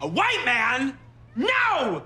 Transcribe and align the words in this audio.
A 0.00 0.06
white 0.08 0.42
man? 0.44 0.98
No! 1.34 2.02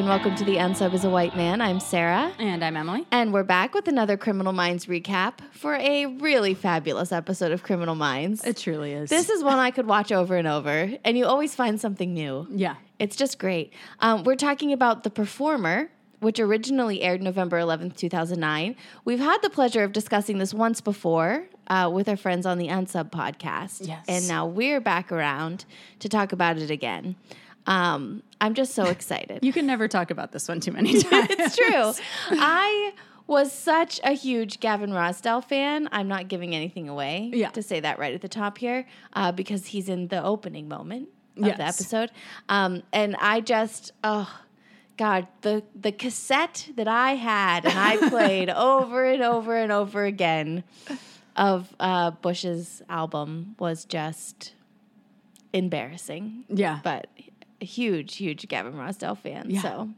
And 0.00 0.08
welcome 0.08 0.34
to 0.34 0.44
the 0.44 0.56
Unsub 0.56 0.94
is 0.94 1.04
a 1.04 1.10
White 1.10 1.36
Man. 1.36 1.60
I'm 1.60 1.78
Sarah. 1.78 2.32
And 2.38 2.64
I'm 2.64 2.74
Emily. 2.74 3.06
And 3.10 3.34
we're 3.34 3.44
back 3.44 3.74
with 3.74 3.86
another 3.86 4.16
Criminal 4.16 4.54
Minds 4.54 4.86
recap 4.86 5.40
for 5.52 5.74
a 5.74 6.06
really 6.06 6.54
fabulous 6.54 7.12
episode 7.12 7.52
of 7.52 7.62
Criminal 7.62 7.94
Minds. 7.94 8.42
It 8.42 8.56
truly 8.56 8.94
is. 8.94 9.10
This 9.10 9.28
is 9.28 9.44
one 9.44 9.58
I 9.58 9.70
could 9.70 9.86
watch 9.86 10.10
over 10.10 10.36
and 10.36 10.48
over, 10.48 10.90
and 11.04 11.18
you 11.18 11.26
always 11.26 11.54
find 11.54 11.78
something 11.78 12.14
new. 12.14 12.46
yeah. 12.50 12.76
It's 12.98 13.14
just 13.14 13.38
great. 13.38 13.74
Um, 13.98 14.24
we're 14.24 14.36
talking 14.36 14.72
about 14.72 15.04
The 15.04 15.10
Performer, 15.10 15.90
which 16.20 16.40
originally 16.40 17.02
aired 17.02 17.20
November 17.20 17.60
11th, 17.60 17.94
2009. 17.96 18.76
We've 19.04 19.18
had 19.18 19.42
the 19.42 19.50
pleasure 19.50 19.84
of 19.84 19.92
discussing 19.92 20.38
this 20.38 20.54
once 20.54 20.80
before 20.80 21.44
uh, 21.66 21.90
with 21.92 22.08
our 22.08 22.16
friends 22.16 22.46
on 22.46 22.56
the 22.56 22.68
Unsub 22.68 23.10
podcast. 23.10 23.86
Yes. 23.86 24.06
And 24.08 24.26
now 24.26 24.46
we're 24.46 24.80
back 24.80 25.12
around 25.12 25.66
to 25.98 26.08
talk 26.08 26.32
about 26.32 26.56
it 26.56 26.70
again. 26.70 27.16
Um, 27.66 28.22
I'm 28.40 28.54
just 28.54 28.74
so 28.74 28.84
excited. 28.84 29.40
You 29.44 29.52
can 29.52 29.66
never 29.66 29.86
talk 29.88 30.10
about 30.10 30.32
this 30.32 30.48
one 30.48 30.60
too 30.60 30.72
many 30.72 31.00
times. 31.02 31.26
it's 31.30 31.56
true. 31.56 31.92
I 32.30 32.92
was 33.26 33.52
such 33.52 34.00
a 34.02 34.12
huge 34.12 34.58
Gavin 34.60 34.90
Rossdale 34.90 35.44
fan. 35.44 35.88
I'm 35.92 36.08
not 36.08 36.26
giving 36.28 36.54
anything 36.54 36.88
away 36.88 37.30
Yeah. 37.32 37.50
to 37.50 37.62
say 37.62 37.78
that 37.80 37.98
right 37.98 38.12
at 38.14 38.22
the 38.22 38.28
top 38.28 38.58
here 38.58 38.86
uh, 39.12 39.30
because 39.32 39.66
he's 39.66 39.88
in 39.88 40.08
the 40.08 40.22
opening 40.24 40.68
moment 40.68 41.08
of 41.36 41.44
the 41.44 41.62
episode. 41.62 42.10
Um, 42.48 42.82
and 42.92 43.14
I 43.16 43.40
just, 43.40 43.92
oh, 44.02 44.40
God, 44.96 45.28
the, 45.42 45.62
the 45.80 45.92
cassette 45.92 46.68
that 46.76 46.88
I 46.88 47.14
had 47.14 47.64
and 47.66 47.78
I 47.78 48.08
played 48.08 48.50
over 48.54 49.04
and 49.04 49.22
over 49.22 49.56
and 49.56 49.70
over 49.70 50.04
again 50.04 50.64
of 51.36 51.72
uh, 51.78 52.10
Bush's 52.10 52.82
album 52.88 53.54
was 53.58 53.84
just 53.84 54.54
embarrassing. 55.52 56.44
Yeah. 56.48 56.80
But 56.82 57.06
a 57.60 57.64
huge, 57.64 58.16
huge 58.16 58.46
Gavin 58.48 58.72
Rossdale 58.74 59.18
fan. 59.18 59.46
Yeah. 59.50 59.62
So. 59.62 59.88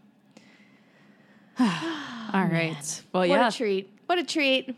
All 1.59 2.45
right. 2.47 3.03
Well, 3.13 3.21
What 3.23 3.29
yeah. 3.29 3.49
a 3.49 3.53
treat. 3.53 3.91
What 4.07 4.19
a 4.19 4.25
treat. 4.25 4.75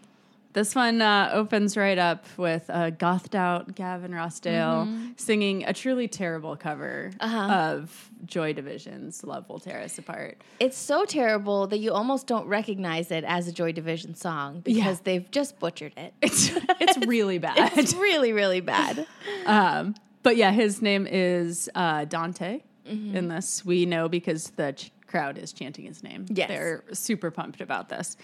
This 0.55 0.75
one 0.77 1.03
uh, 1.03 1.31
opens 1.33 1.77
right 1.77 1.99
up 1.99 2.27
with 2.37 2.65
a 2.69 2.93
gothed 2.93 3.35
out 3.35 3.75
Gavin 3.75 4.13
Rossdale 4.13 4.87
Mm-hmm. 4.87 5.07
singing 5.17 5.65
a 5.65 5.73
truly 5.73 6.07
terrible 6.07 6.55
cover 6.57 7.11
Uh-huh. 7.19 7.53
of 7.53 8.11
Joy 8.25 8.53
Division's 8.53 9.25
Love 9.25 9.49
Will 9.49 9.59
Tear 9.59 9.81
Us 9.83 9.99
Apart. 9.99 10.39
It's 10.61 10.77
so 10.79 11.05
terrible 11.05 11.67
that 11.69 11.79
you 11.79 11.93
almost 11.93 12.29
don't 12.29 12.47
recognize 12.47 13.11
it 13.11 13.25
as 13.25 13.49
a 13.49 13.53
Joy 13.53 13.73
Division 13.73 14.15
song 14.15 14.61
because 14.61 14.77
Yeah. 14.77 14.97
they've 15.03 15.31
just 15.33 15.59
butchered 15.59 15.93
it. 15.97 16.15
It's, 16.23 16.53
it's 16.81 16.99
really 17.05 17.39
bad. 17.49 17.77
It's 17.77 17.95
really, 17.95 18.33
really 18.33 18.61
bad. 18.61 19.07
Um, 19.47 19.95
but 20.23 20.37
yeah, 20.39 20.53
his 20.53 20.81
name 20.81 21.07
is 21.07 21.69
uh, 21.75 22.05
Dante 22.07 22.61
Mm-hmm. 22.89 23.17
in 23.17 23.29
this. 23.29 23.65
We 23.65 23.87
know 23.87 24.09
because 24.09 24.51
the 24.51 24.73
ch- 24.73 24.91
crowd 25.07 25.39
is 25.39 25.53
chanting 25.53 25.87
his 25.87 26.03
name. 26.03 26.27
Yes. 26.29 26.49
They're 26.49 26.85
super 26.93 27.31
pumped 27.31 27.61
about 27.61 27.89
this. 27.89 28.17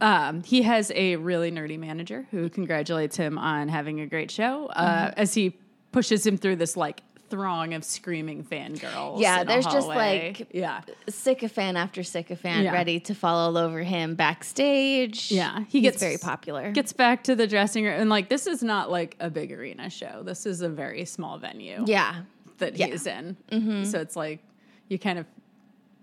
Um, 0.00 0.42
he 0.42 0.62
has 0.62 0.92
a 0.94 1.16
really 1.16 1.50
nerdy 1.50 1.78
manager 1.78 2.26
who 2.30 2.50
congratulates 2.50 3.16
him 3.16 3.38
on 3.38 3.68
having 3.68 4.00
a 4.00 4.06
great 4.06 4.30
show 4.30 4.66
uh, 4.66 5.06
Mm-hmm. 5.08 5.20
as 5.20 5.34
he 5.34 5.56
pushes 5.92 6.26
him 6.26 6.36
through 6.36 6.56
this 6.56 6.76
like 6.76 7.00
throng 7.30 7.72
of 7.74 7.82
screaming 7.82 8.44
fangirls. 8.44 9.20
Yeah, 9.20 9.42
there's 9.42 9.64
just, 9.66 9.88
like, 9.88 10.46
yeah. 10.54 10.82
Sycophant 11.08 11.76
after 11.76 12.02
sycophant 12.04 12.62
Yeah. 12.64 12.72
ready 12.72 13.00
to 13.00 13.14
fall 13.16 13.36
all 13.36 13.56
over 13.58 13.82
him 13.82 14.14
backstage. 14.14 15.32
Yeah, 15.32 15.60
he 15.60 15.64
he 15.78 15.80
gets- 15.80 15.94
gets 15.94 16.02
very 16.02 16.18
popular. 16.18 16.70
Gets 16.70 16.92
back 16.92 17.24
to 17.24 17.34
the 17.34 17.46
dressing 17.46 17.84
room 17.84 17.98
and 18.00 18.10
like 18.10 18.28
this 18.28 18.46
is 18.46 18.62
not 18.62 18.90
like 18.92 19.16
a 19.18 19.28
big 19.30 19.50
arena 19.50 19.88
show. 19.90 20.22
This 20.22 20.46
is 20.46 20.60
a 20.60 20.68
very 20.68 21.04
small 21.06 21.38
venue. 21.38 21.82
yeah. 21.86 22.22
That 22.58 22.76
Yeah. 22.76 22.88
Mm-hmm. 22.88 23.70
in. 23.70 23.84
So 23.86 24.00
it's 24.00 24.16
like 24.16 24.40
you 24.88 24.98
kind 24.98 25.18
of 25.18 25.26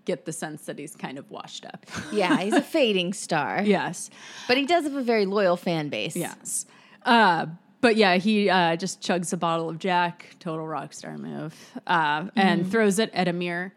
get 0.04 0.24
the 0.26 0.32
sense 0.32 0.66
that 0.66 0.78
he's 0.78 0.94
kind 0.94 1.18
of 1.18 1.30
washed 1.30 1.64
up. 1.64 1.86
Yeah, 2.12 2.36
he's 2.38 2.52
a 2.54 2.60
fading 2.76 3.12
star. 3.14 3.62
yes. 3.64 4.10
But 4.48 4.56
he 4.58 4.66
does 4.66 4.84
have 4.84 4.94
a 4.94 5.02
very 5.02 5.24
loyal 5.26 5.56
fan 5.56 5.88
base. 5.88 6.14
Yes. 6.16 6.66
Uh, 7.04 7.46
but 7.80 7.96
yeah, 7.96 8.16
he 8.16 8.48
uh, 8.50 8.76
just 8.76 9.00
chugs 9.02 9.32
a 9.32 9.36
bottle 9.36 9.68
of 9.68 9.78
Jack, 9.78 10.36
total 10.40 10.66
rock 10.66 10.92
star 10.92 11.16
move, 11.18 11.54
uh, 11.86 12.20
Mm-hmm. 12.22 12.38
and 12.38 12.70
throws 12.70 12.98
it 12.98 13.10
at 13.14 13.28
a 13.28 13.32
mirror. 13.32 13.72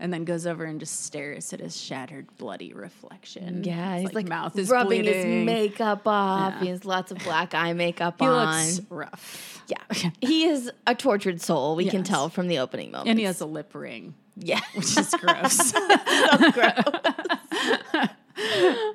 And 0.00 0.12
then 0.12 0.24
goes 0.24 0.44
over 0.44 0.64
and 0.64 0.80
just 0.80 1.04
stares 1.04 1.52
at 1.52 1.60
his 1.60 1.80
shattered, 1.80 2.26
bloody 2.36 2.74
reflection. 2.74 3.62
Yeah, 3.62 3.94
His, 3.94 4.02
he's 4.02 4.14
like, 4.14 4.28
mouth 4.28 4.58
is 4.58 4.68
rubbing 4.68 5.04
his 5.04 5.24
makeup 5.24 6.02
off. 6.06 6.54
Yeah. 6.54 6.60
He 6.60 6.68
has 6.68 6.84
lots 6.84 7.12
of 7.12 7.18
black 7.18 7.54
eye 7.54 7.72
makeup 7.74 8.16
He 8.18 8.26
on. 8.26 8.64
looks 8.66 8.80
rough, 8.90 9.62
yeah, 9.68 10.10
he 10.20 10.44
is 10.44 10.70
a 10.86 10.94
tortured 10.94 11.40
soul. 11.40 11.76
We 11.76 11.88
can 11.88 12.02
tell 12.02 12.28
from 12.28 12.48
the 12.48 12.58
opening 12.58 12.90
moment. 12.90 13.08
and 13.08 13.18
he 13.18 13.24
has 13.24 13.40
a 13.40 13.46
lip 13.46 13.74
ring, 13.74 14.14
yeah, 14.36 14.60
which 14.74 14.96
is 14.96 15.14
gross. 15.14 15.72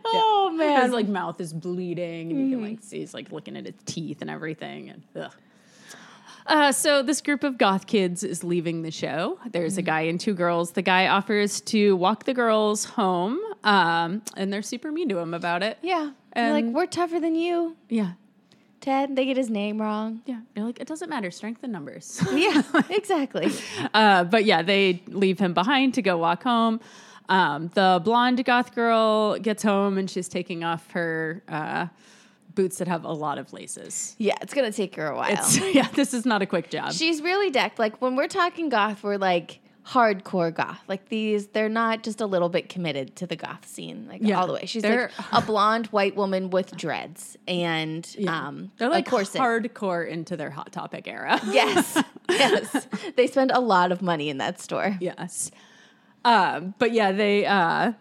Oh 0.06 0.54
man, 0.56 0.84
his 0.84 0.92
like 0.92 1.08
mouth 1.08 1.40
is 1.40 1.54
bleeding, 1.54 2.32
and 2.32 2.40
you 2.42 2.56
can 2.58 2.64
like 2.64 2.80
mm-hmm. 2.80 2.84
see 2.84 3.00
he's 3.00 3.14
like 3.14 3.32
looking 3.32 3.56
at 3.58 3.66
his 3.66 3.76
teeth 3.86 4.22
and 4.22 4.30
everything. 4.30 4.90
And 4.90 5.04
ugh. 5.16 5.34
Uh, 6.50 6.72
so 6.72 7.02
this 7.04 7.22
group 7.22 7.44
of 7.44 7.58
goth 7.58 7.86
kids 7.88 8.24
is 8.24 8.44
leaving 8.44 8.82
the 8.82 8.92
show. 8.92 9.38
There's 9.52 9.78
a 9.78 9.82
guy 9.82 10.02
and 10.02 10.20
two 10.20 10.34
girls. 10.34 10.72
The 10.72 10.82
guy 10.82 11.08
offers 11.08 11.62
to 11.62 11.96
walk 11.96 12.24
the 12.26 12.34
girls 12.34 12.86
home, 12.86 13.40
um, 13.64 14.22
and 14.36 14.52
they're 14.52 14.64
super 14.64 14.92
mean 14.92 15.10
to 15.10 15.20
him 15.20 15.34
about 15.34 15.62
it. 15.64 15.78
Yeah. 15.82 16.12
They're 16.36 16.52
like, 16.52 16.66
we're 16.66 16.86
tougher 16.86 17.20
than 17.20 17.36
you, 17.36 17.76
yeah, 17.90 18.14
Ted. 18.82 19.16
They 19.16 19.26
get 19.26 19.36
his 19.36 19.50
name 19.50 19.82
wrong. 19.82 20.22
yeah. 20.26 20.40
You're 20.56 20.66
like, 20.66 20.80
it 20.80 20.88
doesn't 20.88 21.10
matter. 21.10 21.32
Strength 21.32 21.64
in 21.64 21.72
numbers. 21.72 22.22
Yeah, 22.34 22.62
exactly. 22.90 23.52
uh, 23.94 24.24
but 24.24 24.46
yeah, 24.46 24.62
they 24.62 25.04
leave 25.08 25.38
him 25.40 25.54
behind 25.54 25.94
to 25.96 26.02
go 26.02 26.18
walk 26.18 26.44
home. 26.44 26.80
Um, 27.28 27.70
the 27.74 28.02
blonde 28.04 28.44
goth 28.46 28.74
girl 28.74 29.38
gets 29.38 29.62
home 29.64 29.98
and 29.98 30.10
she's 30.10 30.28
taking 30.28 30.64
off 30.64 30.90
her 30.92 31.44
uh, 31.48 31.88
boots 32.60 32.78
that 32.80 32.88
have 32.90 33.06
a 33.06 33.12
lot 33.14 33.38
of 33.38 33.54
laces. 33.54 34.16
Yeah, 34.18 34.36
it's 34.42 34.54
gonna 34.54 34.72
take 34.72 34.96
her 34.98 35.08
a 35.08 35.16
while. 35.16 35.32
It's, 35.32 35.58
yeah, 35.74 35.88
this 35.94 36.14
is 36.14 36.26
not 36.26 36.42
a 36.42 36.46
quick 36.46 36.70
job. 36.70 36.92
She's 36.92 37.22
really 37.22 37.50
decked. 37.50 37.80
Like 37.80 38.02
when 38.02 38.18
we're 38.18 38.28
talking 38.28 38.68
goth, 38.68 39.02
we're 39.02 39.16
like 39.18 39.60
hardcore 39.88 40.54
goth. 40.54 40.82
Like 40.88 41.08
these, 41.10 41.48
they're 41.48 41.70
not 41.70 42.04
just 42.04 42.20
a 42.22 42.26
little 42.26 42.50
bit 42.50 42.68
committed 42.68 43.16
to 43.16 43.26
the 43.26 43.36
goth 43.38 43.66
scene, 43.66 44.08
like 44.10 44.20
Yeah, 44.22 44.40
all 44.40 44.46
the 44.48 44.54
way. 44.54 44.66
She's 44.66 44.84
they're- 44.84 45.10
like 45.18 45.44
a 45.44 45.46
blonde 45.46 45.88
white 45.88 46.16
woman 46.18 46.50
with 46.50 46.76
dreads 46.76 47.38
and 47.48 48.06
Yeah. 48.18 48.48
um, 48.48 48.72
They're 48.78 48.90
like 48.90 49.08
corset. 49.10 49.40
hardcore 49.42 50.06
into 50.08 50.36
their 50.36 50.50
Hot 50.52 50.72
Topic 50.72 51.08
era. 51.08 51.40
Yes, 51.52 52.04
yes. 52.30 52.88
They 53.16 53.28
spend 53.28 53.52
a 53.52 53.60
lot 53.62 53.92
of 53.94 54.02
money 54.02 54.30
in 54.30 54.38
that 54.40 54.60
store. 54.60 54.98
yes. 55.00 55.50
Um, 56.26 56.74
but 56.78 56.92
yeah, 56.92 57.12
they. 57.14 57.46
Uh, 57.46 57.94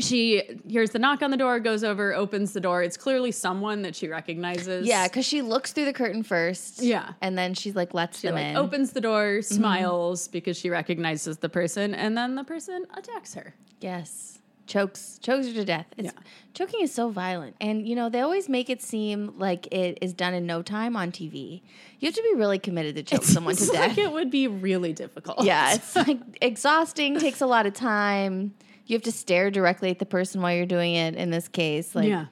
she 0.00 0.42
hears 0.68 0.90
the 0.90 0.98
knock 0.98 1.22
on 1.22 1.30
the 1.30 1.36
door, 1.36 1.60
goes 1.60 1.84
over, 1.84 2.14
opens 2.14 2.52
the 2.52 2.60
door. 2.60 2.82
It's 2.82 2.96
clearly 2.96 3.30
someone 3.32 3.82
that 3.82 3.94
she 3.94 4.08
recognizes. 4.08 4.86
Yeah, 4.86 5.06
because 5.06 5.24
she 5.26 5.42
looks 5.42 5.72
through 5.72 5.84
the 5.86 5.92
curtain 5.92 6.22
first. 6.22 6.82
Yeah. 6.82 7.12
and 7.20 7.36
then 7.38 7.54
she's 7.54 7.76
like 7.76 7.94
lets 7.94 8.20
She 8.20 8.26
them 8.28 8.36
like 8.36 8.46
in. 8.46 8.56
opens 8.56 8.92
the 8.92 9.00
door, 9.00 9.38
mm-hmm. 9.38 9.54
smiles 9.54 10.28
because 10.28 10.56
she 10.56 10.70
recognizes 10.70 11.38
the 11.38 11.48
person, 11.48 11.94
and 11.94 12.16
then 12.16 12.34
the 12.34 12.44
person 12.44 12.84
attacks 12.96 13.34
her. 13.34 13.54
Yes. 13.80 14.30
Chokes 14.66 15.18
chokes 15.22 15.46
her 15.48 15.52
to 15.52 15.64
death. 15.66 15.86
It's, 15.98 16.06
Yeah. 16.06 16.20
Choking 16.54 16.80
is 16.80 16.90
so 16.94 17.10
violent. 17.10 17.54
And 17.60 17.86
you 17.86 17.94
know, 17.94 18.08
they 18.08 18.20
always 18.20 18.48
make 18.48 18.70
it 18.70 18.80
seem 18.80 19.34
like 19.38 19.66
it 19.72 19.98
is 20.00 20.14
done 20.14 20.32
in 20.32 20.46
no 20.46 20.62
time 20.62 20.96
on 20.96 21.12
TV. 21.12 21.60
You 22.00 22.06
have 22.06 22.14
to 22.14 22.22
be 22.22 22.32
really 22.38 22.58
committed 22.58 22.94
to 22.96 23.02
choke 23.02 23.24
someone 23.24 23.56
to 23.56 23.66
death. 23.72 23.88
like 23.90 23.98
it 23.98 24.10
would 24.10 24.30
be 24.30 24.48
really 24.48 24.94
difficult. 24.94 25.44
yeah, 25.44 25.74
it's 25.74 25.94
like 25.94 26.18
exhausting, 26.40 27.18
takes 27.18 27.42
a 27.42 27.46
lot 27.46 27.66
of 27.66 27.74
time. 27.74 28.54
You 28.86 28.94
have 28.94 29.02
to 29.02 29.12
stare 29.12 29.50
directly 29.50 29.90
at 29.90 29.98
the 29.98 30.06
person 30.06 30.42
while 30.42 30.54
you're 30.54 30.66
doing 30.66 30.94
it 30.94 31.14
in 31.14 31.30
this 31.30 31.48
case. 31.48 31.94
Like 31.94 32.08
yeah. 32.08 32.26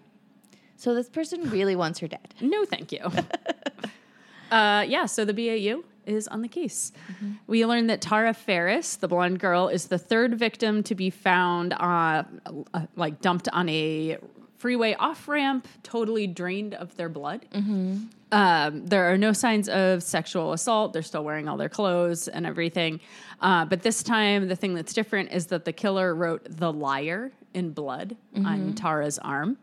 so 0.76 0.94
this 0.94 1.08
person 1.08 1.48
really 1.50 1.76
wants 1.76 1.98
her 2.00 2.08
dead. 2.08 2.34
No, 2.40 2.64
thank 2.64 2.92
you. 2.92 3.00
uh, 4.50 4.84
yeah, 4.86 5.06
so 5.06 5.24
the 5.24 5.34
BAU 5.34 5.82
is 6.06 6.28
on 6.28 6.42
the 6.42 6.48
case. 6.48 6.92
We 7.46 7.64
learned 7.64 7.90
that 7.90 8.00
Tara 8.00 8.34
Ferris, 8.34 8.96
the 8.96 9.08
blonde 9.08 9.38
girl, 9.38 9.68
is 9.68 9.86
the 9.86 9.98
third 9.98 10.38
victim 10.38 10.82
to 10.84 10.94
be 10.94 11.10
found, 11.10 11.72
uh, 11.74 12.24
uh, 12.74 12.86
like 12.96 13.20
dumped 13.20 13.48
on 13.52 13.68
a 13.68 14.18
freeway 14.58 14.94
off 14.94 15.26
ramp, 15.26 15.66
totally 15.82 16.26
drained 16.26 16.74
of 16.74 16.96
their 16.96 17.08
blood. 17.08 17.46
Um, 18.30 18.86
there 18.86 19.12
are 19.12 19.18
no 19.18 19.32
signs 19.32 19.68
of 19.68 20.02
sexual 20.02 20.52
assault. 20.52 20.92
They're 20.92 21.02
still 21.02 21.24
wearing 21.24 21.48
all 21.48 21.56
their 21.56 21.68
clothes 21.68 22.28
and 22.28 22.46
everything. 22.46 23.00
Uh, 23.42 23.64
but 23.64 23.82
this 23.82 24.02
time, 24.02 24.48
the 24.48 24.56
thing 24.56 24.74
that's 24.74 24.92
different 24.92 25.32
is 25.32 25.46
that 25.48 25.64
the 25.64 25.72
killer 25.72 26.14
wrote 26.14 26.46
the 26.48 26.72
liar 26.72 27.32
in 27.52 27.72
blood 27.72 28.16
on 28.36 28.72
Tara's 28.74 29.18
arm. 29.18 29.58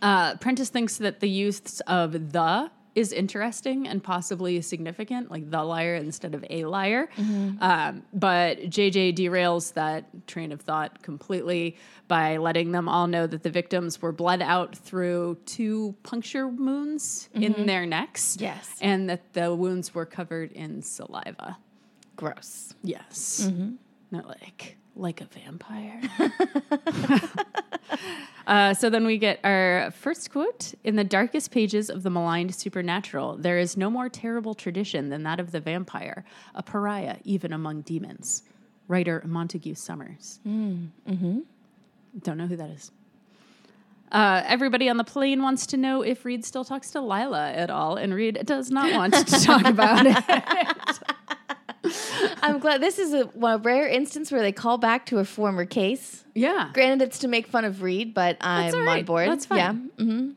Uh, 0.00 0.34
Prentiss 0.36 0.70
thinks 0.70 0.96
that 0.96 1.20
the 1.20 1.28
use 1.28 1.80
of 1.86 2.32
the 2.32 2.70
is 2.94 3.12
interesting 3.12 3.88
and 3.88 4.02
possibly 4.02 4.60
significant, 4.60 5.30
like 5.30 5.50
the 5.50 5.62
liar 5.62 5.94
instead 5.94 6.34
of 6.34 6.44
a 6.50 6.64
liar. 6.64 7.08
Um, 7.18 8.02
but 8.12 8.58
JJ 8.58 9.16
derails 9.16 9.72
that 9.74 10.26
train 10.26 10.52
of 10.52 10.60
thought 10.60 11.02
completely 11.02 11.76
by 12.08 12.36
letting 12.36 12.72
them 12.72 12.88
all 12.88 13.06
know 13.06 13.26
that 13.26 13.42
the 13.42 13.50
victims 13.50 14.02
were 14.02 14.12
bled 14.12 14.42
out 14.42 14.76
through 14.76 15.38
two 15.46 15.94
puncture 16.02 16.46
wounds 16.48 17.28
in 17.34 17.66
their 17.66 17.86
necks. 17.86 18.36
Yes. 18.38 18.68
And 18.80 19.08
that 19.08 19.32
the 19.32 19.54
wounds 19.54 19.94
were 19.94 20.06
covered 20.06 20.52
in 20.52 20.82
saliva. 20.82 21.56
Gross. 22.16 22.74
Yes. 22.82 23.50
Not 24.10 24.26
like 24.26 24.76
like 24.94 25.20
a 25.20 25.24
vampire. 25.24 26.00
uh, 28.46 28.74
so 28.74 28.90
then 28.90 29.06
we 29.06 29.18
get 29.18 29.40
our 29.44 29.90
first 29.92 30.30
quote 30.30 30.74
in 30.84 30.96
the 30.96 31.04
darkest 31.04 31.50
pages 31.50 31.88
of 31.88 32.02
the 32.02 32.10
maligned 32.10 32.54
supernatural. 32.54 33.36
There 33.36 33.58
is 33.58 33.76
no 33.76 33.90
more 33.90 34.08
terrible 34.08 34.54
tradition 34.54 35.08
than 35.08 35.22
that 35.22 35.40
of 35.40 35.52
the 35.52 35.60
vampire, 35.60 36.24
a 36.54 36.62
pariah 36.62 37.16
even 37.24 37.52
among 37.52 37.82
demons. 37.82 38.42
Writer 38.88 39.22
Montague 39.24 39.76
Summers. 39.76 40.40
Mm-hmm. 40.46 41.38
Don't 42.20 42.36
know 42.36 42.46
who 42.46 42.56
that 42.56 42.70
is. 42.70 42.90
Uh, 44.10 44.42
everybody 44.44 44.90
on 44.90 44.98
the 44.98 45.04
plane 45.04 45.42
wants 45.42 45.66
to 45.68 45.78
know 45.78 46.02
if 46.02 46.26
Reid 46.26 46.44
still 46.44 46.64
talks 46.64 46.90
to 46.90 47.00
Lila 47.00 47.50
at 47.50 47.70
all, 47.70 47.96
and 47.96 48.12
Reid 48.12 48.44
does 48.44 48.70
not 48.70 48.92
want 48.92 49.14
to 49.14 49.24
talk 49.24 49.64
about 49.64 50.04
it. 50.06 51.02
I'm 52.42 52.58
glad 52.58 52.80
this 52.80 52.98
is 52.98 53.12
a, 53.12 53.28
a 53.44 53.58
rare 53.58 53.88
instance 53.88 54.30
where 54.32 54.40
they 54.42 54.52
call 54.52 54.78
back 54.78 55.06
to 55.06 55.18
a 55.18 55.24
former 55.24 55.64
case. 55.64 56.24
Yeah. 56.34 56.70
Granted, 56.72 57.04
it's 57.08 57.18
to 57.20 57.28
make 57.28 57.46
fun 57.46 57.64
of 57.64 57.82
Reid, 57.82 58.14
but 58.14 58.36
I'm 58.40 58.74
on 58.88 59.04
board. 59.04 59.28
That's 59.28 59.46
fine. 59.46 59.58
Yeah. 59.58 59.72
hmm 60.04 60.30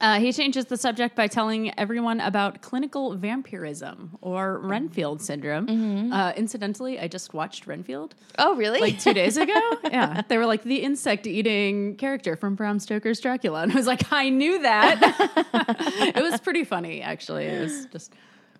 Uh, 0.00 0.18
he 0.18 0.32
changes 0.32 0.64
the 0.66 0.76
subject 0.76 1.14
by 1.14 1.28
telling 1.28 1.70
everyone 1.78 2.18
about 2.20 2.60
clinical 2.60 3.14
vampirism 3.14 4.18
or 4.20 4.58
Renfield 4.58 5.22
syndrome. 5.22 6.12
Uh, 6.12 6.32
incidentally, 6.36 6.98
I 6.98 7.06
just 7.06 7.32
watched 7.34 7.68
Renfield 7.68 8.14
Oh, 8.36 8.56
really? 8.56 8.80
like 8.80 8.98
two 8.98 9.14
days 9.14 9.36
ago. 9.36 9.60
yeah, 9.84 10.22
they 10.28 10.38
were 10.38 10.46
like 10.46 10.64
the 10.64 10.82
insect-eating 10.82 11.96
character 11.96 12.34
from 12.36 12.56
Bram 12.56 12.80
Stoker's 12.80 13.20
Dracula, 13.20 13.62
and 13.62 13.70
I 13.72 13.76
was 13.76 13.86
like, 13.86 14.12
I 14.12 14.28
knew 14.28 14.60
that. 14.62 14.98
it 16.16 16.22
was 16.22 16.40
pretty 16.40 16.64
funny, 16.64 17.00
actually. 17.00 17.44
It 17.46 17.60
was 17.62 17.86
just 17.86 18.12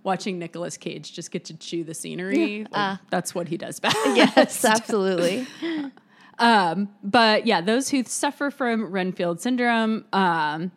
watching 0.03 0.39
Nicolas 0.39 0.77
Cage 0.77 1.13
just 1.13 1.31
get 1.31 1.45
to 1.47 1.57
chew 1.57 1.85
the 1.85 1.95
scenery. 1.95 2.67
Like, 2.71 2.99
that's 3.11 3.35
what 3.35 3.49
he 3.49 3.57
does 3.57 3.81
best. 3.81 3.97
yes, 4.15 4.65
absolutely. 4.65 5.47
Um, 6.39 6.89
but 7.05 7.47
yeah, 7.47 7.61
those 7.61 7.91
who 7.91 8.03
suffer 8.03 8.51
from 8.51 8.91
Renfield 8.91 9.41
syndrome, 9.41 10.07
um, 10.13 10.73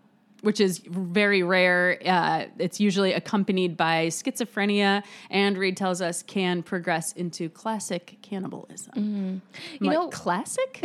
which 0.45 0.59
is 0.61 0.77
very 0.79 1.43
rare, 1.43 1.99
uh, 2.05 2.45
it's 2.59 2.79
usually 2.79 3.13
accompanied 3.13 3.75
by 3.75 4.07
schizophrenia, 4.07 5.03
and 5.29 5.57
Reid 5.57 5.75
tells 5.75 6.01
us 6.01 6.23
can 6.23 6.63
progress 6.63 7.11
into 7.13 7.49
classic 7.49 8.17
cannibalism. 8.21 8.91
I'm 8.95 9.41
You 9.79 9.87
like, 9.87 9.97
know- 9.97 10.07
classic? 10.09 10.83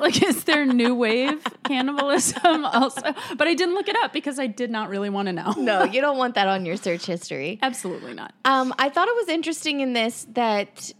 Like, 0.00 0.22
is 0.22 0.44
there 0.44 0.64
new 0.66 0.94
wave 0.94 1.44
cannibalism 1.64 2.64
also? 2.64 3.14
But 3.36 3.46
I 3.46 3.54
didn't 3.54 3.74
look 3.74 3.88
it 3.88 3.96
up 4.02 4.12
because 4.12 4.38
I 4.38 4.46
did 4.46 4.70
not 4.70 4.88
really 4.88 5.10
want 5.10 5.26
to 5.26 5.32
know. 5.32 5.52
No, 5.56 5.84
you 5.84 6.00
don't 6.00 6.18
want 6.18 6.34
that 6.34 6.48
on 6.48 6.64
your 6.66 6.76
search 6.76 7.06
history. 7.06 7.58
Absolutely 7.62 8.14
not. 8.14 8.32
Um, 8.44 8.74
I 8.78 8.88
thought 8.88 9.06
it 9.08 9.14
was 9.16 9.28
interesting 9.28 9.80
in 9.80 9.92
this 9.92 10.26
that 10.32 10.92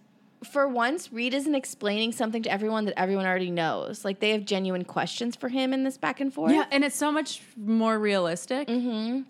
for 0.44 0.66
once, 0.68 1.12
Reid 1.12 1.34
isn't 1.34 1.54
explaining 1.54 2.12
something 2.12 2.42
to 2.42 2.50
everyone 2.50 2.84
that 2.86 2.98
everyone 2.98 3.26
already 3.26 3.50
knows. 3.50 4.04
Like 4.04 4.20
they 4.20 4.30
have 4.30 4.44
genuine 4.44 4.84
questions 4.84 5.36
for 5.36 5.48
him 5.48 5.72
in 5.72 5.84
this 5.84 5.96
back 5.98 6.20
and 6.20 6.32
forth. 6.32 6.52
Yeah, 6.52 6.64
and 6.70 6.84
it's 6.84 6.96
so 6.96 7.10
much 7.12 7.40
more 7.56 7.98
realistic. 7.98 8.68
When 8.68 9.24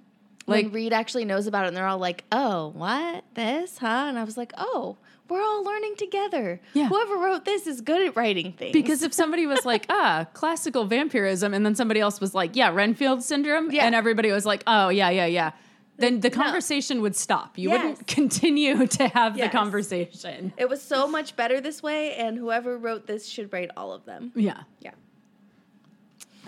Like- 0.46 0.72
Reid 0.74 0.92
actually 0.92 1.24
knows 1.24 1.46
about 1.46 1.64
it, 1.64 1.68
and 1.68 1.76
they're 1.76 1.86
all 1.86 1.98
like, 1.98 2.24
"Oh, 2.32 2.72
what 2.74 3.24
this, 3.34 3.78
huh?" 3.78 4.06
And 4.08 4.18
I 4.18 4.24
was 4.24 4.36
like, 4.36 4.52
"Oh, 4.58 4.96
we're 5.28 5.40
all 5.42 5.62
learning 5.62 5.94
together. 5.96 6.60
Yeah. 6.74 6.88
Whoever 6.88 7.16
wrote 7.16 7.44
this 7.44 7.66
is 7.68 7.80
good 7.80 8.04
at 8.04 8.16
writing 8.16 8.52
things." 8.52 8.72
Because 8.72 9.04
if 9.04 9.12
somebody 9.12 9.46
was 9.46 9.64
like, 9.64 9.86
ah, 9.88 10.26
classical 10.32 10.84
vampirism, 10.84 11.54
and 11.54 11.64
then 11.64 11.76
somebody 11.76 12.00
else 12.00 12.20
was 12.20 12.34
like, 12.34 12.56
yeah, 12.56 12.70
Renfield 12.74 13.22
syndrome, 13.22 13.70
Yeah. 13.70 13.86
and 13.86 13.94
everybody 13.94 14.32
was 14.32 14.44
like, 14.44 14.64
oh, 14.66 14.88
yeah, 14.88 15.10
yeah, 15.10 15.26
yeah, 15.26 15.52
then 15.98 16.20
the 16.20 16.30
conversation 16.30 17.00
would 17.02 17.14
stop. 17.14 17.58
You 17.58 17.68
Yes. 17.70 17.82
wouldn't 17.84 18.06
continue 18.06 18.86
to 18.98 19.08
have 19.08 19.36
Yes. 19.36 19.50
the 19.52 19.56
conversation. 19.58 20.52
it 20.56 20.68
was 20.68 20.80
so 20.82 21.06
much 21.06 21.36
better 21.36 21.60
this 21.60 21.82
way, 21.82 22.14
and 22.14 22.36
whoever 22.38 22.76
wrote 22.78 23.06
this 23.06 23.26
should 23.26 23.52
write 23.52 23.70
all 23.76 23.92
of 23.92 24.04
them. 24.04 24.32
Yeah. 24.34 24.62
Yeah. 24.80 24.92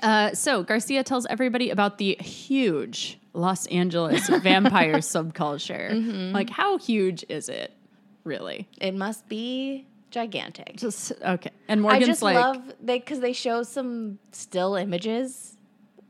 Uh, 0.02 0.34
so 0.34 0.62
Garcia 0.62 1.02
tells 1.04 1.24
everybody 1.26 1.70
about 1.70 1.98
the 1.98 2.16
huge 2.20 3.18
Los 3.32 3.66
Angeles 3.66 4.28
vampire 4.42 4.96
subculture. 4.96 5.90
Mm-hmm. 5.92 6.32
Like, 6.34 6.50
how 6.50 6.78
huge 6.78 7.24
is 7.28 7.48
it, 7.48 7.72
really? 8.24 8.68
It 8.80 8.94
must 8.94 9.28
be 9.28 9.86
gigantic. 10.10 10.76
Just 10.76 11.12
okay. 11.24 11.50
And 11.68 11.80
I 11.80 11.82
Morgan's 11.82 12.06
just 12.06 12.22
like, 12.22 12.34
love 12.36 12.62
they 12.82 12.98
because 12.98 13.20
they 13.20 13.32
show 13.32 13.62
some 13.62 14.18
still 14.32 14.74
images, 14.74 15.56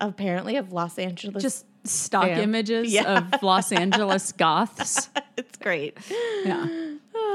apparently 0.01 0.57
of 0.57 0.73
Los 0.73 0.99
Angeles. 0.99 1.43
just 1.43 1.67
stock 1.85 2.29
images 2.29 2.93
Yeah. 2.93 3.19
of 3.33 3.43
Los 3.43 3.71
Angeles 3.73 4.33
goths. 4.37 5.09
it's 5.37 5.57
great. 5.59 5.99
Yeah. 6.45 6.67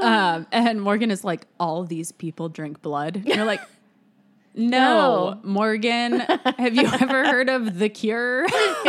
Um, 0.02 0.46
and 0.52 0.80
Morgan 0.80 1.10
is 1.10 1.24
like, 1.24 1.46
all 1.58 1.84
these 1.84 2.12
people 2.12 2.48
drink 2.48 2.82
blood. 2.82 3.16
And 3.16 3.26
you're 3.26 3.44
like, 3.44 3.60
no, 4.54 5.34
No. 5.34 5.40
Morgan. 5.42 6.20
Have 6.20 6.74
you 6.74 6.86
ever 6.86 7.24
heard 7.26 7.48
of 7.48 7.78
The 7.78 7.88
Cure? 7.88 8.46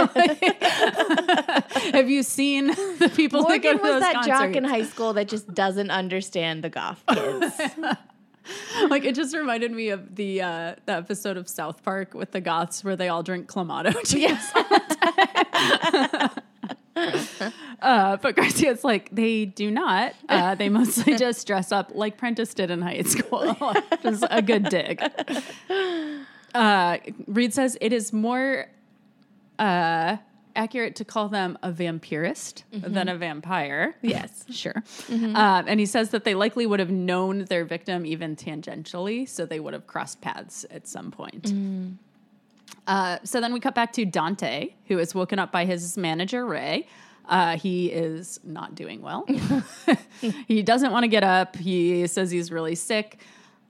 have 1.94 2.10
you 2.10 2.24
seen 2.24 2.68
the 2.68 3.12
people 3.16 3.44
that 3.48 3.62
go 3.62 3.74
Morgan 3.74 3.86
to 3.88 3.94
was 3.94 4.02
that 4.02 4.24
jock 4.26 4.56
in 4.56 4.64
high 4.64 4.84
school 4.84 5.14
that 5.14 5.28
just 5.28 5.54
doesn't 5.54 5.92
understand 5.92 6.64
the 6.64 6.70
goth 6.70 7.04
kids. 7.08 7.60
like 8.90 9.04
it 9.06 9.14
just 9.16 9.36
reminded 9.36 9.72
me 9.72 9.90
of 9.90 10.16
the 10.16 10.42
uh, 10.42 10.76
the 10.86 10.94
episode 10.94 11.38
of 11.38 11.48
South 11.48 11.84
Park 11.84 12.14
with 12.16 12.32
the 12.32 12.42
goths 12.42 12.84
where 12.84 12.96
they 12.96 13.08
all 13.08 13.22
drink 13.24 13.48
clamato. 13.48 13.94
yes. 14.16 14.52
Uh, 17.82 18.18
but 18.18 18.36
Garcia's 18.36 18.84
like, 18.84 19.10
they 19.12 19.46
do 19.46 19.72
not. 19.72 20.14
Uh, 20.30 20.56
they 20.56 20.70
mostly 20.70 21.18
just 21.18 21.48
dress 21.48 21.72
up 21.72 21.92
like 21.96 22.18
Prentiss 22.18 22.54
did 22.54 22.70
in 22.70 22.82
high 22.82 23.02
school. 23.02 23.56
Just 24.04 24.24
a 24.30 24.42
good 24.42 24.66
dig. 24.66 25.02
Uh, 26.54 26.98
Reid 27.28 27.54
says 27.54 27.78
it 27.82 27.92
is 27.94 28.14
more 28.14 28.68
uh, 29.58 30.18
accurate 30.56 30.96
to 30.98 31.06
call 31.06 31.30
them 31.30 31.58
a 31.64 31.72
vampirist 31.72 32.64
than 32.72 33.08
a 33.08 33.16
vampire. 33.16 33.96
Yes. 34.02 34.46
Sure. 34.52 34.84
Um, 35.10 35.36
and 35.68 35.80
he 35.80 35.86
says 35.86 36.10
that 36.10 36.24
they 36.26 36.36
likely 36.36 36.66
would 36.68 36.80
have 36.82 36.92
known 36.92 37.46
their 37.46 37.64
victim 37.66 38.06
even 38.06 38.36
tangentially, 38.36 39.28
so 39.28 39.46
they 39.46 39.60
would 39.62 39.74
have 39.74 39.88
crossed 39.88 40.20
paths 40.22 40.66
at 40.70 40.88
some 40.88 41.10
point. 41.10 41.52
Uh, 42.88 43.20
so 43.24 43.40
then 43.40 43.54
we 43.54 43.60
cut 43.60 43.76
back 43.76 43.94
to 43.94 44.06
Dante, 44.06 44.74
who 44.88 45.00
is 45.00 45.14
woken 45.14 45.40
up 45.40 45.52
by 45.52 45.66
his 45.66 45.98
manager, 45.98 46.46
Ray. 46.46 46.88
Uh, 47.28 47.56
he 47.58 47.88
is 47.88 48.40
not 48.44 48.76
doing 48.76 49.02
well. 49.02 49.26
he 50.48 50.64
doesn't 50.64 50.92
want 50.92 51.04
to 51.04 51.08
get 51.08 51.24
up. 51.24 51.56
He 51.56 52.06
says 52.08 52.32
he's 52.32 52.52
really 52.52 52.76
sick. 52.76 53.20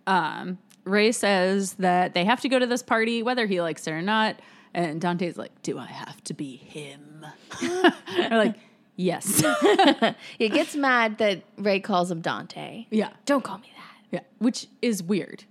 Um, 0.08 0.58
Ray 0.86 1.12
says 1.12 1.74
that 1.74 2.14
they 2.14 2.26
have 2.26 2.42
to 2.42 2.50
go 2.50 2.58
to 2.58 2.66
this 2.66 2.82
party, 2.82 3.22
whether 3.22 3.46
he 3.46 3.62
likes 3.62 3.86
it 3.88 3.92
or 3.92 4.02
not. 4.02 4.40
And 4.74 5.02
Dante's 5.02 5.38
like, 5.38 5.62
Do 5.62 5.78
I 5.78 5.86
have 5.86 6.24
to 6.24 6.34
be 6.34 6.56
him? 6.56 7.26
They're 7.62 8.30
like, 8.32 8.56
Yes. 8.96 9.44
He 10.38 10.50
gets 10.50 10.76
mad 10.76 11.18
that 11.18 11.44
Ray 11.58 11.80
calls 11.80 12.12
him 12.12 12.22
Dante. 12.22 12.86
yeah. 12.90 13.10
Don't 13.26 13.44
call 13.44 13.58
me 13.58 13.72
that. 13.76 13.98
Yeah. 14.12 14.20
Which 14.40 14.68
is 14.82 15.02
weird. 15.02 15.44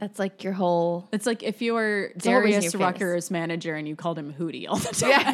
That's 0.00 0.18
like 0.18 0.42
your 0.42 0.54
whole. 0.54 1.06
It's 1.12 1.26
like 1.26 1.42
if 1.42 1.60
you 1.60 1.74
were 1.74 2.12
Darius 2.16 2.64
your 2.64 2.72
face. 2.72 2.80
Rucker's 2.80 3.30
manager 3.30 3.74
and 3.74 3.86
you 3.86 3.96
called 3.96 4.18
him 4.18 4.32
Hootie 4.32 4.66
all 4.66 4.76
the 4.76 4.88
time. 4.94 5.10
Yeah. 5.10 5.30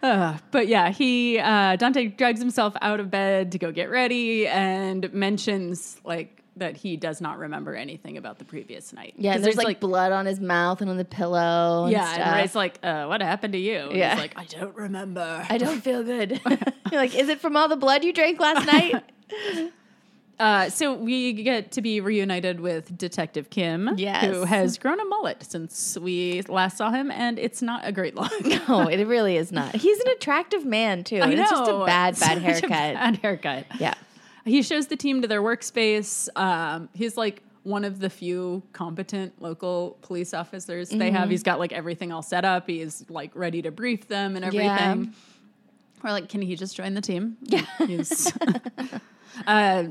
Uh, 0.00 0.38
but 0.52 0.68
yeah, 0.68 0.90
he 0.90 1.40
uh, 1.40 1.74
Dante 1.74 2.06
drags 2.06 2.38
himself 2.38 2.76
out 2.80 3.00
of 3.00 3.10
bed 3.10 3.50
to 3.52 3.58
go 3.58 3.72
get 3.72 3.90
ready 3.90 4.46
and 4.46 5.12
mentions 5.12 6.00
like 6.04 6.44
that 6.56 6.76
he 6.76 6.96
does 6.96 7.20
not 7.20 7.38
remember 7.38 7.74
anything 7.74 8.16
about 8.16 8.38
the 8.38 8.44
previous 8.44 8.92
night. 8.92 9.14
Yeah, 9.16 9.34
and 9.34 9.44
there's 9.44 9.56
like, 9.56 9.78
blood 9.80 10.12
on 10.12 10.26
his 10.26 10.40
mouth 10.40 10.80
and 10.80 10.88
on 10.90 10.96
the 10.96 11.04
pillow. 11.04 11.84
And 11.84 11.92
yeah, 11.92 12.12
stuff. 12.14 12.26
and 12.26 12.36
Ray's 12.36 12.54
like, 12.54 12.78
uh, 12.82 13.06
"What 13.06 13.20
happened 13.20 13.52
to 13.52 13.58
you?" 13.58 13.78
And 13.90 13.96
Yeah. 13.96 14.10
he's 14.14 14.20
like, 14.20 14.38
"I 14.38 14.44
don't 14.44 14.74
remember." 14.74 15.46
I 15.50 15.58
don't 15.58 15.80
feel 15.82 16.02
good. 16.02 16.40
You're 16.90 17.00
like, 17.00 17.14
is 17.14 17.28
it 17.28 17.40
from 17.40 17.56
all 17.56 17.68
the 17.68 17.76
blood 17.76 18.04
you 18.04 18.12
drank 18.12 18.40
last 18.40 18.66
night? 18.66 19.02
Uh, 20.38 20.68
so 20.68 20.92
we 20.92 21.32
get 21.32 21.72
to 21.72 21.80
be 21.80 21.98
reunited 21.98 22.60
with 22.60 22.96
Detective 22.98 23.48
Kim, 23.48 23.94
Yes. 23.96 24.22
who 24.26 24.44
has 24.44 24.76
grown 24.76 25.00
a 25.00 25.04
mullet 25.06 25.42
since 25.42 25.96
we 25.98 26.42
last 26.42 26.76
saw 26.76 26.90
him, 26.90 27.10
and 27.10 27.38
it's 27.38 27.62
not 27.62 27.80
a 27.84 27.90
great 27.92 28.14
look. 28.14 28.30
no, 28.68 28.86
it 28.86 29.02
really 29.06 29.38
is 29.38 29.50
not. 29.50 29.74
He's 29.74 29.98
an 29.98 30.08
attractive 30.08 30.66
man 30.66 31.04
too. 31.04 31.16
I 31.20 31.30
and 31.30 31.32
It's 31.40 31.50
just 31.50 31.62
a 31.70 31.72
know. 31.72 31.86
bad, 31.86 32.20
bad 32.20 32.38
haircut. 32.38 32.68
bad 32.70 33.16
haircut. 33.16 33.64
Yeah. 33.80 33.94
He 34.46 34.62
shows 34.62 34.86
the 34.86 34.96
team 34.96 35.22
to 35.22 35.28
their 35.28 35.42
workspace. 35.42 36.28
Um, 36.36 36.88
he's 36.94 37.16
like 37.16 37.42
one 37.64 37.84
of 37.84 37.98
the 37.98 38.08
few 38.08 38.62
competent 38.72 39.42
local 39.42 39.98
police 40.02 40.32
officers 40.32 40.88
they 40.88 41.10
have. 41.10 41.28
He's 41.28 41.42
got 41.42 41.58
like 41.58 41.72
everything 41.72 42.12
all 42.12 42.22
set 42.22 42.44
up. 42.44 42.68
He's 42.68 43.04
like 43.10 43.32
ready 43.34 43.60
to 43.62 43.72
brief 43.72 44.06
them 44.06 44.36
and 44.36 44.44
everything. 44.44 44.68
Yeah. 44.68 45.04
We're 46.04 46.12
like, 46.12 46.28
can 46.28 46.42
he 46.42 46.54
just 46.54 46.76
join 46.76 46.94
the 46.94 47.00
team? 47.00 47.36
Yeah. 47.42 47.66
He's, 47.78 48.32
uh, 49.48 49.84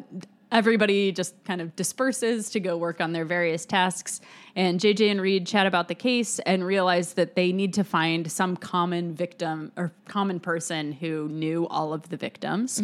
everybody 0.53 1.11
just 1.11 1.35
kind 1.43 1.59
of 1.59 1.75
disperses 1.75 2.49
to 2.51 2.61
go 2.61 2.77
work 2.77 3.01
on 3.01 3.11
their 3.11 3.25
various 3.25 3.65
tasks. 3.65 4.21
And 4.55 4.79
JJ 4.79 5.11
and 5.11 5.19
Reid 5.19 5.45
chat 5.45 5.67
about 5.67 5.89
the 5.89 5.95
case 5.95 6.39
and 6.39 6.65
realize 6.65 7.13
that 7.15 7.35
they 7.35 7.51
need 7.51 7.73
to 7.73 7.83
find 7.83 8.31
some 8.31 8.55
common 8.55 9.13
victim 9.15 9.73
or 9.75 9.91
common 10.07 10.39
person 10.39 10.93
who 10.93 11.27
knew 11.27 11.67
all 11.67 11.93
of 11.93 12.07
the 12.07 12.15
victims. 12.15 12.81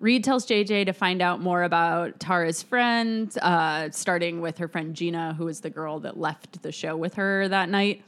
Reid 0.00 0.24
tells 0.24 0.46
JJ 0.46 0.86
to 0.86 0.92
find 0.94 1.20
out 1.20 1.40
more 1.40 1.62
about 1.62 2.18
Tara's 2.18 2.62
friend, 2.62 3.36
uh, 3.42 3.90
starting 3.90 4.40
with 4.40 4.56
her 4.58 4.66
friend 4.66 4.96
Gina, 4.96 5.34
who 5.34 5.44
was 5.44 5.60
the 5.60 5.68
girl 5.68 6.00
that 6.00 6.18
left 6.18 6.62
the 6.62 6.72
show 6.72 6.96
with 6.96 7.14
her 7.14 7.46
that 7.48 7.68
night. 7.68 8.02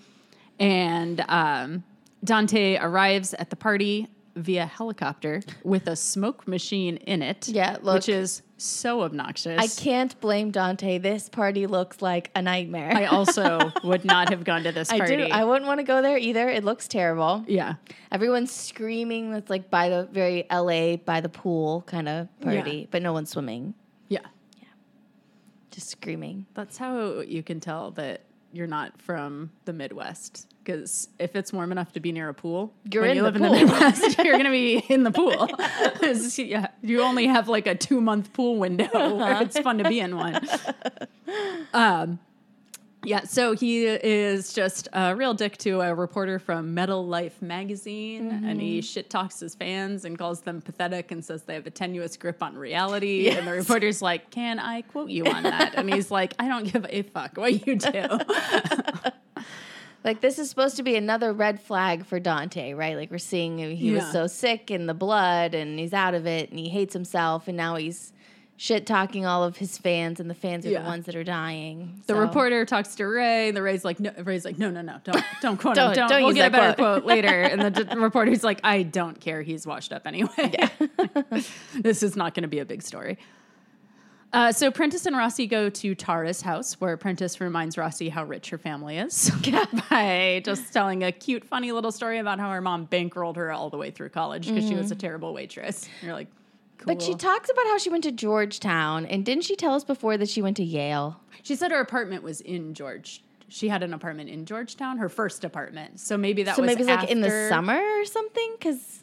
And 0.58 1.22
um, 1.28 1.84
Dante 2.25 2.78
arrives 2.80 3.34
at 3.34 3.50
the 3.50 3.56
party 3.56 4.08
via 4.37 4.64
helicopter 4.64 5.42
with 5.64 5.87
a 5.87 5.94
smoke 5.94 6.49
machine 6.49 6.96
in 6.96 7.20
it. 7.20 7.49
Yeah, 7.49 7.76
look. 7.82 7.96
which 7.96 8.08
is 8.08 8.40
so 8.62 9.02
obnoxious. 9.02 9.59
I 9.61 9.66
can't 9.83 10.19
blame 10.21 10.50
Dante. 10.50 10.99
This 10.99 11.28
party 11.28 11.66
looks 11.66 12.00
like 12.02 12.31
a 12.35 12.42
nightmare. 12.42 12.92
I 12.95 13.07
also 13.07 13.73
would 13.85 14.04
not 14.04 14.28
have 14.31 14.45
gone 14.45 14.62
to 14.64 14.73
this 14.73 14.88
party. 14.88 15.14
I 15.14 15.26
do. 15.28 15.33
I 15.33 15.45
wouldn't 15.45 15.66
want 15.66 15.81
to 15.81 15.85
go 15.85 16.00
there 16.02 16.16
either. 16.19 16.49
It 16.49 16.64
looks 16.64 16.88
terrible. 16.88 17.45
yeah. 17.47 17.75
Everyone's 18.11 18.52
screaming. 18.52 19.31
That's 19.33 19.49
like 19.50 19.71
by 19.71 19.88
the 19.88 20.09
very 20.12 20.45
LA 20.50 20.97
by 20.97 21.21
the 21.21 21.28
pool 21.28 21.83
kind 21.87 22.09
of 22.09 22.28
party, 22.40 22.71
Yeah. 22.81 22.87
but 22.90 23.02
no 23.02 23.12
one's 23.12 23.31
swimming. 23.31 23.75
Yeah. 24.09 24.21
Yeah. 24.59 24.69
Just 25.71 25.88
screaming. 25.88 26.47
That's 26.54 26.76
how 26.78 27.21
you 27.21 27.42
can 27.42 27.59
tell 27.61 27.90
that 27.92 28.23
you're 28.52 28.66
not 28.66 29.00
from 29.00 29.50
the 29.64 29.73
Midwest. 29.73 30.47
Because 30.62 31.09
if 31.18 31.35
it's 31.35 31.52
warm 31.52 31.73
enough 31.73 31.92
to 31.94 32.00
be 32.00 32.12
near 32.12 32.28
a 32.28 32.35
pool, 32.35 32.73
You're 32.90 33.02
when 33.02 33.11
in 33.12 33.16
you 33.16 33.23
the 33.23 33.30
live 33.30 33.37
in 33.37 33.42
the 33.42 33.50
Midwest, 33.50 34.18
you're 34.25 34.35
going 34.35 34.44
to 34.44 34.50
be 34.50 34.78
in 34.88 35.02
the 35.02 35.11
pool. 35.11 35.49
yeah, 36.47 36.68
you 36.82 37.02
only 37.02 37.26
have 37.26 37.49
like 37.49 37.66
a 37.66 37.75
two 37.75 38.00
month 38.00 38.32
pool 38.32 38.59
window 38.59 39.16
where 39.16 39.42
it's 39.42 39.59
fun 39.59 39.78
to 39.78 39.88
be 39.88 39.99
in 39.99 40.16
one. 40.16 40.40
Um, 41.75 42.21
yeah, 43.04 43.25
so 43.25 43.52
he 43.52 43.85
is 43.85 44.52
just 44.52 44.88
a 44.92 45.16
real 45.16 45.35
dick 45.35 45.56
to 45.59 45.80
a 45.80 45.94
reporter 45.94 46.38
from 46.38 46.73
Metal 46.75 47.04
Life 47.04 47.42
magazine, 47.42 48.30
and 48.44 48.61
he 48.61 48.78
mm-hmm. 48.78 48.85
shit 48.85 49.11
talks 49.11 49.40
his 49.40 49.54
fans 49.56 50.04
and 50.04 50.16
calls 50.16 50.42
them 50.42 50.62
pathetic 50.62 51.11
and 51.11 51.25
says 51.25 51.42
they 51.42 51.54
have 51.54 51.66
a 51.66 51.71
tenuous 51.71 52.16
grip 52.16 52.42
on 52.42 52.56
reality. 52.56 53.28
And 53.28 53.47
the 53.47 53.52
reporter's 53.52 54.02
like, 54.02 54.30
"Can 54.30 54.61
I 54.61 54.82
quote 54.82 55.11
you 55.11 55.26
on 55.26 55.42
that?" 55.42 55.75
And 55.75 55.92
he's 55.92 56.11
like, 56.12 56.35
"I 56.38 56.47
don't 56.47 56.73
give 56.73 56.87
a 56.88 57.02
fuck 57.02 57.37
what 57.37 57.66
you 57.66 57.76
do." 57.76 58.06
Like 60.04 60.21
this 60.21 60.38
is 60.40 60.50
supposed 60.50 60.76
to 60.78 60.82
be 60.82 60.97
another 60.97 61.32
red 61.32 61.61
flag 61.61 62.04
for 62.06 62.18
Dante, 62.18 62.73
right? 62.73 62.97
Like 62.97 63.11
we're 63.11 63.18
seeing 63.18 63.59
he 63.59 63.92
was 63.92 64.11
so 64.11 64.26
sick 64.26 64.71
in 64.71 64.87
the 64.87 64.94
blood 64.94 65.54
and 65.54 65.78
he's 65.78 65.92
out 65.92 66.14
of 66.14 66.26
it 66.26 66.50
and 66.50 66.59
he 66.59 66.68
hates 66.68 66.92
himself 66.92 67.47
and 67.47 67.56
now 67.56 67.76
he's 67.76 68.12
shit 68.62 68.87
talking 68.87 69.26
all 69.26 69.42
of 69.42 69.57
his 69.57 69.76
fans 69.76 70.21
and 70.21 70.31
the 70.31 70.35
fans 70.37 70.64
are 70.64 70.71
Yeah. 70.71 70.83
the 70.83 70.87
ones 70.88 71.07
that 71.07 71.16
are 71.16 71.25
dying. 71.25 72.00
The 72.07 72.14
So- 72.14 72.21
reporter 72.21 72.64
talks 72.64 72.95
to 72.95 73.04
Ray. 73.09 73.49
And 73.49 73.57
the 73.57 73.62
Ray's 73.62 73.85
like, 73.85 73.99
no, 73.99 74.12
Ray's 74.23 74.45
like, 74.45 74.57
no, 74.57 74.71
no, 74.71 74.83
no, 74.83 74.99
don't, 75.02 75.25
don't 75.42 75.57
quote 75.57 75.75
Don't- 75.75 75.90
him. 75.90 75.97
Don't, 75.97 76.09
don't 76.11 76.23
we'll 76.23 76.33
get 76.33 76.47
a 76.47 76.50
that 76.50 76.52
better 76.52 76.75
quote." 76.75 77.02
quote 77.02 77.04
later. 77.04 77.42
And 77.42 77.61
the 77.61 77.71
d- 77.85 77.97
reporter's 77.99 78.45
like, 78.45 78.61
I 78.62 78.85
don't 78.85 79.19
care. 79.21 79.42
He's 79.42 79.66
washed 79.66 79.92
up 79.92 80.07
anyway. 80.07 80.54
this 81.75 82.04
is 82.04 82.14
not 82.14 82.35
going 82.35 82.42
to 82.42 82.49
be 82.49 82.61
a 82.61 82.64
big 82.64 82.83
story. 82.83 83.19
Uh, 84.33 84.52
so 84.52 84.71
Prentiss 84.71 85.07
and 85.07 85.16
Rossi 85.16 85.49
go 85.49 85.69
to 85.69 85.95
Tara's 85.97 86.40
house, 86.42 86.81
where 86.81 86.97
Prentiss 86.97 87.40
reminds 87.40 87.76
Rossi 87.76 88.11
how 88.11 88.23
rich 88.23 88.50
her 88.50 88.59
family 88.59 88.97
is 88.97 89.28
by 89.90 90.40
just 90.45 90.73
telling 90.73 91.02
a 91.02 91.11
cute, 91.11 91.45
funny 91.45 91.73
little 91.73 91.90
story 91.90 92.19
about 92.19 92.38
how 92.38 92.50
her 92.52 92.61
mom 92.61 92.87
bankrolled 92.87 93.35
her 93.37 93.50
all 93.50 93.71
the 93.71 93.76
way 93.76 93.90
through 93.90 94.11
college 94.11 94.47
because 94.47 94.69
she 94.69 94.76
was 94.76 94.92
a 94.92 94.95
terrible 94.95 95.35
waitress. 95.35 95.85
And 96.00 96.07
you're 96.07 96.14
like. 96.14 96.28
But 96.87 97.03
she 97.03 97.15
talks 97.15 97.51
about 97.51 97.65
how 97.67 97.79
she 97.79 97.91
went 97.91 98.05
to 98.05 98.12
Georgetown 98.12 99.07
and 99.07 99.25
didn't 99.25 99.45
she 99.45 99.57
tell 99.57 99.75
us 99.75 99.85
before 99.85 100.17
that 100.17 100.29
she 100.29 100.43
went 100.43 100.57
to 100.59 100.65
Yale? 100.65 101.21
She 101.43 101.55
said 101.57 101.71
her 101.71 101.81
apartment 101.81 102.23
was 102.23 102.41
in 102.41 102.75
George. 102.75 103.23
She 103.49 103.69
had 103.69 103.83
an 103.83 103.93
apartment 103.93 104.31
in 104.31 104.47
Georgetown, 104.47 104.99
her 104.99 105.09
first 105.09 105.45
apartment. 105.45 106.01
So 106.01 106.17
maybe 106.17 106.43
that 106.45 106.57
so 106.57 106.62
was 106.62 106.69
maybe 106.69 106.83
it's 106.83 106.89
like 106.91 107.11
in 107.11 107.21
the 107.21 107.27
after- 107.29 107.49
summer 107.51 107.79
or 107.81 108.05
something 108.07 108.55
because 108.59 109.03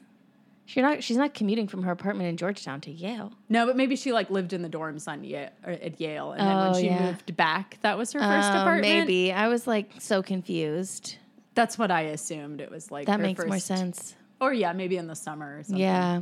she's 0.65 0.81
not 0.81 1.03
she's 1.03 1.17
not 1.17 1.33
commuting 1.35 1.67
from 1.67 1.83
her 1.83 1.91
apartment 1.91 2.29
in 2.29 2.37
Georgetown 2.37 2.81
to 2.81 2.91
Yale. 2.91 3.31
No, 3.47 3.65
but 3.67 3.75
maybe 3.77 3.95
she 3.95 4.11
like 4.11 4.29
lived 4.31 4.53
in 4.53 4.61
the 4.63 4.69
dorms 4.69 5.07
on 5.07 5.23
Yale, 5.23 5.49
or 5.65 5.71
at 5.73 5.99
Yale, 6.01 6.31
and 6.31 6.41
then 6.47 6.57
Oh, 6.57 6.71
when 6.71 6.81
she 6.81 6.87
yeah. 6.87 7.03
moved 7.05 7.35
back, 7.37 7.77
that 7.81 7.97
was 7.97 8.11
her 8.13 8.19
first 8.19 8.49
Oh, 8.51 8.61
apartment. 8.61 8.81
Maybe 9.07 9.31
I 9.31 9.47
was 9.49 9.67
like 9.67 9.91
so 9.99 10.23
confused. 10.23 11.17
that's 11.53 11.77
what 11.77 11.91
I 11.91 12.01
assumed. 12.01 12.59
It 12.61 12.71
was 12.71 12.89
like 12.89 13.05
That 13.07 13.19
her 13.19 13.25
makes 13.25 13.39
more 13.45 13.55
first- 13.55 13.67
sense. 13.67 14.15
Or 14.41 14.53
yeah, 14.53 14.71
maybe 14.73 14.95
in 14.97 15.05
the 15.07 15.15
summer 15.15 15.59
or 15.59 15.63
something. 15.63 15.77
Yeah. 15.79 16.21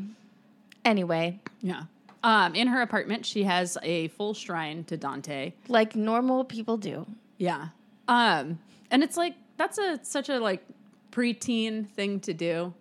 Anyway, 0.88 1.38
yeah. 1.62 1.84
Um, 2.24 2.56
in 2.56 2.68
her 2.70 2.82
apartment, 2.82 3.26
she 3.26 3.44
has 3.44 3.78
a 3.84 4.08
full 4.10 4.34
shrine 4.34 4.86
to 4.86 4.96
Dante. 4.96 5.52
like 5.68 5.96
normal 5.98 6.46
people 6.46 6.78
do. 6.78 7.06
Yeah. 7.38 7.68
Um, 8.08 8.60
and 8.90 9.04
it's 9.04 9.18
like 9.18 9.36
that's 9.58 9.78
a 9.78 10.00
such 10.04 10.30
a 10.30 10.40
like 10.40 10.64
preteen 11.12 11.88
thing 11.90 12.22
to 12.22 12.34
do. 12.34 12.74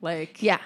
Like 0.00 0.42
Yeah. 0.42 0.58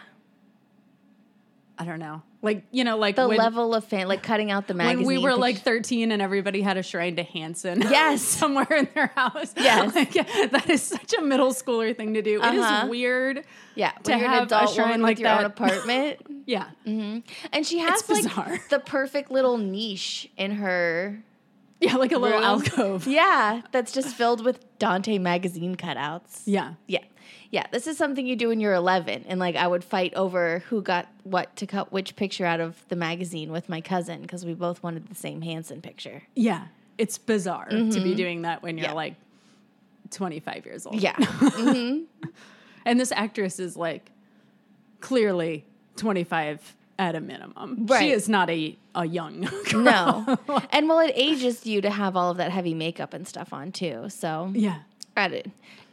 I 1.78 1.85
don't 1.85 2.00
know. 2.00 2.23
Like 2.40 2.62
you 2.71 2.85
know, 2.85 2.97
like 2.97 3.16
The 3.16 3.26
when, 3.26 3.37
level 3.37 3.75
of 3.75 3.85
fan, 3.85 4.07
like 4.07 4.23
cutting 4.23 4.52
out 4.52 4.68
the 4.68 4.75
magazine. 4.75 5.04
when 5.04 5.16
we 5.16 5.23
were 5.23 5.35
like 5.35 5.59
13 5.59 6.12
and 6.12 6.23
everybody 6.23 6.62
had 6.62 6.76
a 6.76 6.85
shrine 6.85 7.16
to 7.16 7.25
Hanson. 7.25 7.83
Yes. 7.90 8.23
somewhere 8.23 8.66
in 8.71 8.88
their 8.95 9.09
house. 9.09 9.52
Yes. 9.57 9.92
Like, 9.95 10.12
that 10.52 10.71
is 10.71 10.80
such 10.83 11.14
a 11.18 11.21
middle 11.21 11.52
schooler 11.52 11.97
thing 11.97 12.14
to 12.14 12.23
do. 12.23 12.37
It 12.37 12.45
Uh-huh. 12.45 12.85
is 12.85 12.90
weird. 12.90 13.45
yeah, 13.75 13.90
to 13.90 14.11
when 14.12 14.21
you're 14.21 14.28
an 14.30 14.49
have 14.49 14.52
a 14.71 14.73
shrine 14.73 15.02
like 15.02 15.18
your 15.18 15.30
own 15.30 15.45
apartment. 15.52 16.21
Yeah. 16.47 16.66
and 16.87 17.25
she 17.64 17.78
has 17.78 18.09
like 18.09 18.23
bizarre. 18.23 18.59
the 18.71 18.78
perfect 18.78 19.33
little 19.33 19.59
niche 19.59 20.30
in 20.37 20.52
her 20.52 21.21
Yeah, 21.80 21.97
like 21.97 22.12
a 22.12 22.18
little 22.18 22.38
room. 22.38 22.45
alcove. 22.47 23.09
Yeah, 23.09 23.62
that's 23.73 23.90
just 23.92 24.14
filled 24.14 24.45
with 24.45 24.61
Dante 24.78 25.18
magazine 25.18 25.75
cutouts. 25.76 26.42
Yeah. 26.47 26.75
Yeah. 26.87 27.00
Yeah, 27.50 27.67
this 27.73 27.87
is 27.87 27.97
something 27.97 28.26
you 28.26 28.37
do 28.37 28.49
when 28.49 28.61
you're 28.61 28.75
11. 28.75 29.25
And 29.26 29.40
like, 29.40 29.57
I 29.57 29.67
would 29.67 29.83
fight 29.83 30.12
over 30.14 30.59
who 30.69 30.83
got 30.83 31.09
what 31.25 31.55
to 31.57 31.67
cut 31.67 31.90
which 31.93 32.14
picture 32.14 32.45
out 32.45 32.61
of 32.61 32.76
the 32.88 32.97
magazine 32.97 33.50
with 33.50 33.69
my 33.71 33.81
cousin 33.81 34.21
because 34.23 34.45
we 34.45 34.52
both 34.52 34.83
wanted 34.83 35.09
the 35.09 35.14
same 35.14 35.40
Hanson 35.40 35.81
picture. 35.81 36.23
Yeah. 36.35 36.67
It's 36.99 37.17
bizarre 37.17 37.69
to 37.71 38.00
be 38.02 38.14
doing 38.14 38.43
that 38.43 38.62
when 38.62 38.76
you're 38.76 38.88
Mm-hmm. 38.88 38.93
Yeah. 38.93 38.97
like 38.97 39.14
25 40.11 40.67
years 40.67 40.87
old. 40.87 41.00
Yeah. 41.00 41.17
And 42.85 42.99
this 42.99 43.12
actress 43.12 43.59
is 43.59 43.76
like 43.76 44.11
clearly 45.00 45.64
25 45.97 46.75
at 46.99 47.14
a 47.14 47.21
minimum. 47.21 47.87
Right. 47.87 48.00
She 48.00 48.11
is 48.12 48.28
not 48.28 48.49
a, 48.50 48.76
a 48.95 49.05
young 49.07 49.43
girl. 49.71 49.83
no. 49.83 50.38
And 50.73 50.88
well, 50.88 50.99
it 51.00 51.12
ages 51.14 51.67
you 51.67 51.81
to 51.83 51.90
have 51.90 52.17
all 52.17 52.31
of 52.31 52.38
that 52.38 52.50
heavy 52.50 52.75
makeup 52.75 53.12
and 53.14 53.28
stuff 53.28 53.52
on 53.52 53.73
too. 53.73 54.07
So, 54.09 54.50
Yeah. 54.55 54.78
credit. 55.14 55.50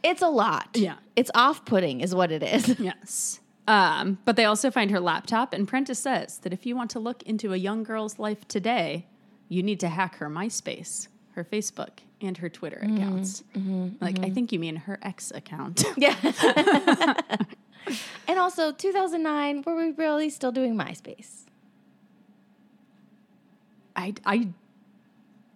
It's 0.08 0.22
a 0.22 0.28
lot. 0.28 0.68
Yeah. 0.74 0.96
It's 1.16 1.30
off 1.34 1.64
putting, 1.64 2.00
is 2.00 2.14
what 2.14 2.30
it 2.32 2.42
is. 2.42 2.78
Yes. 2.80 3.40
Um, 3.68 4.18
but 4.24 4.36
they 4.36 4.44
also 4.44 4.70
find 4.70 4.92
her 4.92 5.00
laptop, 5.00 5.52
and 5.52 5.66
Prentiss 5.66 5.98
says 5.98 6.38
that 6.38 6.52
if 6.52 6.64
you 6.66 6.76
want 6.76 6.90
to 6.90 7.00
look 7.00 7.22
into 7.24 7.52
a 7.52 7.56
young 7.56 7.82
girl's 7.82 8.16
life 8.18 8.46
today, 8.46 9.06
you 9.48 9.60
need 9.62 9.80
to 9.80 9.88
hack 9.88 10.16
her 10.18 10.30
MySpace, 10.30 11.08
her 11.32 11.42
Facebook, 11.44 11.98
and 12.20 12.38
her 12.38 12.48
Twitter 12.48 12.80
Mm-hmm. 12.84 12.96
accounts. 12.96 13.42
like, 14.00 14.20
I 14.20 14.30
think 14.30 14.52
you 14.52 14.60
mean 14.60 14.76
her 14.76 14.98
ex 15.02 15.32
account. 15.32 15.84
Yeah. 15.96 16.14
and 18.28 18.38
also, 18.38 18.70
2009, 18.72 19.62
were 19.66 19.74
we 19.76 19.90
really 19.92 20.30
still 20.30 20.52
doing 20.52 20.76
MySpace? 20.76 21.44
I, 23.96 24.14
I 24.24 24.48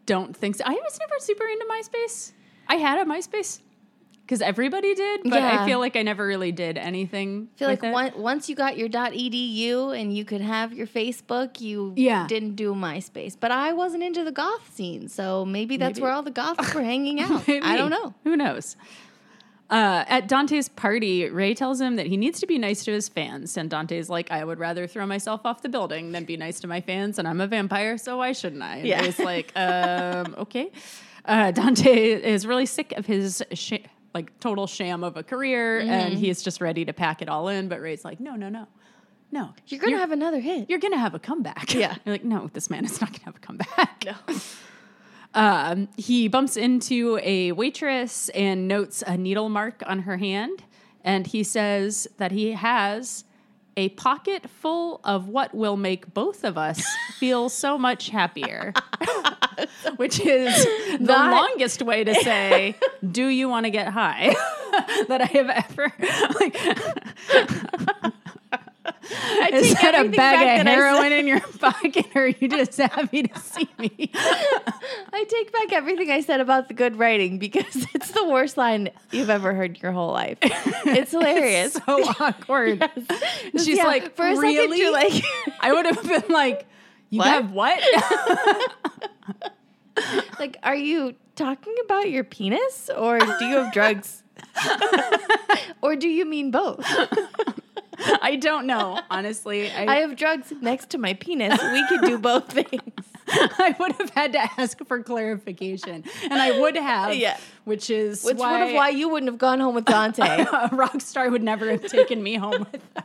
don't 0.07 0.37
think 0.37 0.57
so. 0.57 0.65
I 0.67 0.73
was 0.73 0.99
never 0.99 1.15
super 1.21 1.45
into 1.45 1.67
MySpace. 1.67 2.33
I 2.69 2.77
had 2.77 2.99
a 2.99 3.05
MySpace 3.09 3.61
because 4.31 4.43
everybody 4.43 4.95
did, 4.95 5.23
but 5.25 5.43
Yeah. 5.43 5.61
I 5.61 5.67
feel 5.67 5.81
like 5.81 5.97
I 5.97 6.03
never 6.03 6.25
really 6.25 6.53
did 6.53 6.79
anything. 6.79 7.49
I 7.57 7.59
feel 7.59 7.69
like 7.69 7.83
one, 7.83 8.13
once 8.17 8.49
you 8.49 8.55
got 8.55 8.79
your 8.79 8.89
.edu 8.89 10.01
and 10.01 10.17
you 10.17 10.25
could 10.25 10.41
have 10.41 10.73
your 10.73 10.87
Facebook, 10.87 11.61
you 11.61 11.93
Yeah. 11.97 12.29
didn't 12.29 12.55
do 12.55 12.73
MySpace. 12.73 13.37
But 13.39 13.51
I 13.51 13.73
wasn't 13.73 14.05
into 14.05 14.23
the 14.23 14.31
goth 14.31 14.73
scene, 14.73 15.09
so 15.09 15.45
maybe 15.45 15.77
that's 15.77 15.95
Maybe. 15.99 16.03
where 16.05 16.13
all 16.13 16.23
the 16.23 16.31
goths 16.31 16.73
were 16.73 16.83
hanging 16.83 17.21
out. 17.25 17.43
I 17.49 17.77
don't 17.77 17.91
know. 17.91 18.15
Who 18.23 18.37
knows? 18.37 18.77
Uh, 19.69 20.05
at 20.09 20.29
Dante's 20.29 20.69
party, 20.69 21.29
Ray 21.29 21.53
tells 21.55 21.81
him 21.81 21.97
that 21.97 22.07
he 22.07 22.17
needs 22.17 22.39
to 22.39 22.47
be 22.47 22.57
nice 22.57 22.85
to 22.85 22.93
his 22.93 23.09
fans. 23.09 23.57
And 23.57 23.69
Dante's 23.69 24.09
like, 24.09 24.31
I 24.31 24.45
would 24.45 24.61
rather 24.61 24.87
throw 24.87 25.07
myself 25.07 25.41
off 25.45 25.63
the 25.63 25.69
building 25.69 26.13
than 26.13 26.25
be 26.25 26.37
nice 26.37 26.61
to 26.61 26.69
my 26.69 26.81
fans. 26.81 27.19
And 27.19 27.27
I'm 27.27 27.41
a 27.41 27.49
vampire, 27.49 27.99
so 27.99 28.19
why 28.19 28.31
shouldn't 28.31 28.63
I? 28.63 28.77
And 28.77 28.87
Yeah. 28.87 29.01
Ray's 29.03 29.19
like, 29.19 29.53
um, 29.57 30.35
okay. 30.39 30.71
Uh, 31.25 31.51
Dante 31.51 32.13
is 32.13 32.47
really 32.47 32.67
sick 32.67 32.93
of 32.97 33.07
his 33.07 33.43
sh- 33.53 33.75
like 34.15 34.39
total 34.41 34.67
sham 34.67 35.05
of 35.05 35.17
a 35.17 35.23
career, 35.23 35.79
and 35.81 36.13
Mm-hmm. 36.15 36.21
he's 36.21 36.43
just 36.43 36.61
ready 36.61 36.85
to 36.85 36.93
pack 36.93 37.23
it 37.23 37.29
all 37.29 37.49
in. 37.49 37.69
But 37.69 37.81
Ray's 37.81 38.05
like, 38.05 38.19
no, 38.21 38.35
no, 38.37 38.49
no. 38.49 38.67
no, 39.31 39.51
You're 39.69 39.81
gonna 39.81 39.99
have 39.99 40.11
another 40.13 40.41
hit. 40.41 40.69
you're 40.69 40.79
gonna 40.81 40.99
have 40.99 41.15
a 41.15 41.19
comeback. 41.21 41.73
Yeah. 41.75 41.95
You're 42.05 42.15
like, 42.15 42.25
no, 42.25 42.51
this 42.53 42.69
man 42.71 42.85
is 42.85 43.01
not 43.01 43.13
gonna 43.13 43.25
have 43.25 43.37
a 43.37 43.41
comeback. 43.41 44.05
no. 44.07 44.35
Um, 45.33 45.89
he 45.97 46.27
bumps 46.27 46.57
into 46.57 47.21
a 47.23 47.53
waitress 47.53 48.31
and 48.31 48.67
notes 48.67 49.05
a 49.07 49.17
needle 49.17 49.49
mark 49.49 49.81
on 49.87 50.01
her 50.01 50.17
hand, 50.17 50.65
and 51.05 51.25
he 51.25 51.45
says 51.45 52.09
that 52.17 52.33
he 52.33 52.51
has 52.51 53.23
a 53.77 53.91
pocket 53.91 54.49
full 54.49 55.01
of 55.05 55.29
what 55.29 55.55
will 55.55 55.77
make 55.77 56.13
both 56.13 56.45
of 56.45 56.59
us 56.59 56.85
feel 57.19 57.49
so 57.49 57.79
much 57.79 58.11
happier. 58.11 58.73
Which 59.97 60.21
is 60.21 60.65
the 60.99 61.07
longest 61.07 61.83
way 61.83 62.05
to 62.05 62.15
say, 62.15 62.77
"Do 63.09 63.27
you 63.27 63.49
want 63.49 63.67
to 63.67 63.71
get 63.71 63.89
high?" 63.89 64.35
that 65.09 65.21
I 65.21 65.27
have 65.27 65.51
ever 65.51 65.93
like. 66.41 68.15
I 68.85 69.51
Is 69.53 69.75
that 69.75 69.95
a 69.95 70.09
bag 70.09 70.61
of 70.61 70.67
heroin 70.67 71.13
in 71.13 71.27
your 71.27 71.41
pocket, 71.59 72.07
or 72.15 72.23
are 72.23 72.29
you 72.29 72.49
just 72.49 72.77
happy 72.79 73.25
to 73.25 73.39
see 73.39 73.69
me? 73.79 74.11
I 74.15 75.25
take 75.29 75.53
back 75.53 75.73
everything 75.73 76.11
I 76.11 76.21
said 76.23 76.41
about 76.41 76.69
the 76.69 76.75
good 76.75 76.97
writing 76.97 77.39
because 77.39 77.87
it's 77.95 78.11
the 78.13 78.27
worst 78.27 78.57
line 78.57 78.89
you've 79.11 79.31
ever 79.31 79.53
heard 79.55 79.77
in 79.77 79.83
your 79.83 79.93
whole 79.93 80.13
life. 80.13 80.39
It's 80.43 81.11
hilarious. 81.13 81.75
so 81.75 81.83
awkward. 82.21 82.89
She's 83.53 83.69
Yeah, 83.69 83.85
like, 83.85 84.17
for 84.17 84.27
a 84.27 84.31
really? 84.37 84.57
second, 84.57 84.77
you're 84.79 84.93
like, 84.93 85.25
I 85.61 85.73
would 85.73 85.87
have 85.87 86.03
been 86.03 86.25
like, 86.35 86.67
you 87.11 87.19
What? 87.19 87.29
have 87.29 87.53
what? 87.53 87.81
like, 90.39 90.57
are 90.63 90.77
you 90.77 91.15
talking 91.37 91.75
about 91.85 92.11
your 92.11 92.25
penis 92.25 92.91
or 92.97 93.19
do 93.19 93.45
you 93.45 93.57
have 93.57 93.73
drugs? 93.73 94.23
or 95.83 95.97
do 95.97 96.09
you 96.09 96.25
mean 96.25 96.51
both? 96.51 96.85
I 98.23 98.37
don't 98.37 98.67
know, 98.67 99.01
honestly. 99.11 99.71
I, 99.71 99.87
I 99.87 99.97
have 99.97 100.17
drugs 100.17 100.53
next 100.61 100.91
to 100.91 100.99
my 100.99 101.15
penis. 101.15 101.61
We 101.73 101.87
could 101.89 102.03
do 102.03 102.19
both 102.19 102.51
things. 102.53 102.83
I 103.29 103.75
would 103.79 103.93
have 103.93 104.11
had 104.11 104.33
to 104.33 104.39
ask 104.39 104.85
for 104.87 105.03
clarification, 105.03 106.05
and 106.23 106.35
I 106.35 106.59
would 106.59 106.77
have. 106.77 107.15
Yeah. 107.15 107.37
which 107.65 107.91
is 107.91 108.25
Which 108.25 108.39
why, 108.39 108.53
would 108.53 108.69
have 108.69 108.77
why 108.77 108.89
you 108.91 109.09
wouldn't 109.09 109.31
have 109.31 109.39
gone 109.39 109.61
home 109.61 109.75
with 109.75 109.85
Dante. 109.85 110.23
a 110.53 110.71
rock 110.73 111.01
star 111.01 111.31
would 111.31 111.43
never 111.43 111.71
have 111.71 111.87
taken 111.87 112.23
me 112.23 112.37
home 112.37 112.67
with 112.73 112.95
them. 112.95 113.05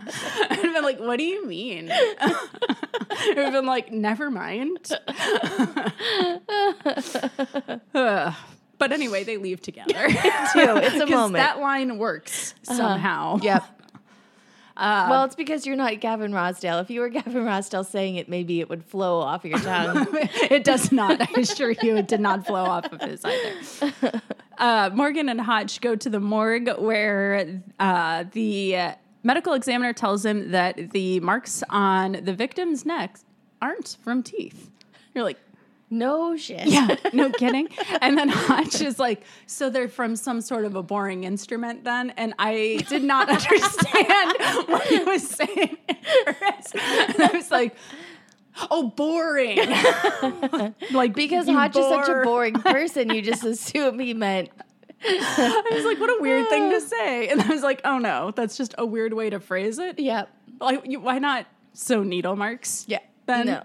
I'd 0.00 0.58
have 0.58 0.74
been 0.74 0.82
like, 0.82 0.98
"What 0.98 1.18
do 1.18 1.24
you 1.24 1.46
mean?" 1.46 1.88
It 1.90 3.36
would 3.36 3.44
have 3.44 3.52
been 3.52 3.66
like, 3.66 3.92
"Never 3.92 4.30
mind." 4.30 4.90
But 8.78 8.90
anyway, 8.90 9.22
they 9.22 9.36
leave 9.36 9.62
together. 9.62 9.92
too. 9.92 10.16
It's 10.56 10.96
a 11.00 11.06
moment. 11.06 11.34
That 11.34 11.60
line 11.60 11.98
works 11.98 12.52
uh-huh. 12.66 12.76
somehow. 12.76 13.38
Yep. 13.40 13.81
Uh, 14.82 15.06
well, 15.08 15.24
it's 15.24 15.36
because 15.36 15.64
you're 15.64 15.76
not 15.76 16.00
Gavin 16.00 16.32
Rossdale. 16.32 16.80
If 16.82 16.90
you 16.90 17.00
were 17.00 17.08
Gavin 17.08 17.44
Rossdale 17.44 17.86
saying 17.86 18.16
it, 18.16 18.28
maybe 18.28 18.58
it 18.58 18.68
would 18.68 18.84
flow 18.84 19.20
off 19.20 19.44
your 19.44 19.60
tongue. 19.60 20.08
it 20.50 20.64
does 20.64 20.90
not. 20.90 21.20
I 21.20 21.40
assure 21.40 21.70
you, 21.70 21.96
it 21.96 22.08
did 22.08 22.20
not 22.20 22.44
flow 22.44 22.64
off 22.64 22.92
of 22.92 23.00
his 23.00 23.24
either. 23.24 24.20
Uh, 24.58 24.90
Morgan 24.94 25.28
and 25.28 25.40
Hotch 25.40 25.80
go 25.80 25.96
to 25.96 26.08
the 26.08 26.20
morgue 26.20 26.68
where 26.78 27.62
uh, 27.80 28.24
the 28.30 28.92
medical 29.24 29.54
examiner 29.54 29.92
tells 29.92 30.24
him 30.24 30.52
that 30.52 30.90
the 30.92 31.18
marks 31.18 31.64
on 31.68 32.12
the 32.22 32.32
victim's 32.32 32.86
neck 32.86 33.18
aren't 33.60 33.96
from 34.04 34.22
teeth. 34.22 34.70
You're 35.14 35.24
like, 35.24 35.38
no 35.92 36.36
shit. 36.36 36.66
yeah, 36.66 36.96
no 37.12 37.30
kidding. 37.38 37.68
And 38.00 38.16
then 38.16 38.28
Hotch 38.28 38.80
is 38.80 38.98
like, 38.98 39.22
so 39.46 39.70
they're 39.70 39.88
from 39.88 40.16
some 40.16 40.40
sort 40.40 40.64
of 40.64 40.74
a 40.74 40.82
boring 40.82 41.24
instrument 41.24 41.84
then? 41.84 42.10
And 42.16 42.34
I 42.38 42.84
did 42.88 43.04
not 43.04 43.28
understand 43.50 44.68
what 44.68 44.86
he 44.86 44.98
was 45.00 45.28
saying. 45.28 45.76
And 46.26 47.22
I 47.22 47.30
was 47.34 47.50
like, 47.50 47.76
oh, 48.70 48.88
boring. 48.88 49.58
like, 50.92 51.14
Because 51.14 51.46
you 51.46 51.54
Hotch 51.54 51.76
is 51.76 51.86
such 51.86 52.08
a 52.08 52.22
boring 52.24 52.54
person, 52.54 53.10
you 53.10 53.20
just 53.22 53.44
assume 53.44 53.98
he 53.98 54.14
meant 54.14 54.48
I 55.04 55.70
was 55.72 55.84
like, 55.84 55.98
what 56.00 56.10
a 56.10 56.22
weird 56.22 56.48
thing 56.48 56.70
to 56.70 56.80
say. 56.80 57.28
And 57.28 57.40
I 57.40 57.48
was 57.48 57.62
like, 57.62 57.80
oh 57.84 57.98
no, 57.98 58.30
that's 58.34 58.56
just 58.56 58.74
a 58.78 58.86
weird 58.86 59.12
way 59.12 59.30
to 59.30 59.40
phrase 59.40 59.78
it. 59.78 59.98
Yeah. 59.98 60.24
Like, 60.60 60.86
you, 60.86 61.00
why 61.00 61.18
not 61.18 61.46
so 61.72 62.02
needle 62.02 62.36
marks? 62.36 62.84
Yeah. 62.86 63.00
Then, 63.26 63.46
No. 63.46 63.62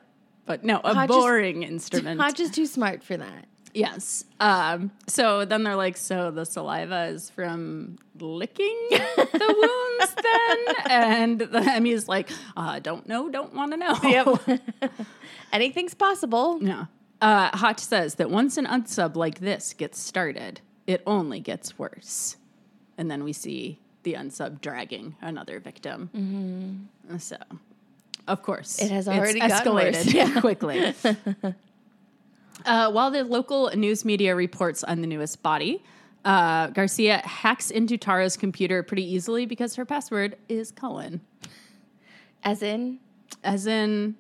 But 0.47 0.63
no, 0.63 0.81
a 0.83 0.93
Hotch 0.95 1.09
is- 1.11 1.15
boring 1.15 1.61
instrument. 1.73 2.19
Hotch 2.19 2.39
is 2.39 2.49
too 2.49 2.65
smart 2.65 3.03
for 3.03 3.15
that. 3.17 3.45
Yes. 3.73 4.23
Um, 4.39 4.89
so 5.05 5.45
then 5.45 5.63
they're 5.63 5.75
like, 5.75 5.97
so 5.97 6.31
the 6.31 6.45
saliva 6.45 7.05
is 7.09 7.29
from 7.29 7.99
licking 8.19 8.75
the 8.89 9.97
wounds 9.99 10.15
then? 10.15 10.75
And 10.89 11.39
the 11.41 11.59
Emmy's 11.59 12.07
like, 12.07 12.29
uh, 12.55 12.79
don't 12.79 13.07
know, 13.07 13.29
don't 13.29 13.53
want 13.53 13.73
to 13.73 13.77
know. 13.77 13.95
Yep. 14.03 14.61
Anything's 15.53 15.93
possible. 15.93 16.57
Yeah. 16.61 16.85
Uh, 17.21 17.55
Hotch 17.55 17.79
says 17.81 18.15
that 18.15 18.31
once 18.31 18.57
an 18.57 18.65
unsub 18.65 19.15
like 19.15 19.39
this 19.41 19.73
gets 19.73 19.99
started, 19.99 20.61
it 20.87 21.03
only 21.05 21.39
gets 21.39 21.77
worse. 21.77 22.37
And 22.97 23.11
then 23.11 23.23
we 23.23 23.33
see 23.33 23.79
the 24.03 24.13
unsub 24.13 24.59
dragging 24.61 25.15
another 25.21 25.59
victim. 25.59 26.89
So, 27.19 27.37
of 28.27 28.41
course, 28.43 28.79
It 28.79 28.91
has 28.91 29.07
already 29.07 29.39
worse. 29.39 29.51
escalated 29.51 30.13
Yeah. 30.13 30.39
quickly. 30.41 30.93
uh, 32.65 32.91
while 32.91 33.11
the 33.11 33.23
local 33.23 33.69
news 33.75 34.03
media 34.05 34.35
reports 34.35 34.83
on 34.83 35.01
the 35.01 35.07
newest 35.07 35.41
body, 35.43 35.83
uh, 36.25 36.67
Garcia 36.67 37.19
hacks 37.19 37.71
into 37.71 37.97
Tara's 37.97 38.35
computer 38.35 38.83
pretty 38.83 39.03
easily 39.13 39.45
because 39.45 39.75
her 39.75 39.85
password 39.85 40.35
is 40.49 40.71
Cullen. 40.71 41.21
As 42.43 42.61
in, 42.61 42.99
As 43.43 43.67
in 43.67 44.15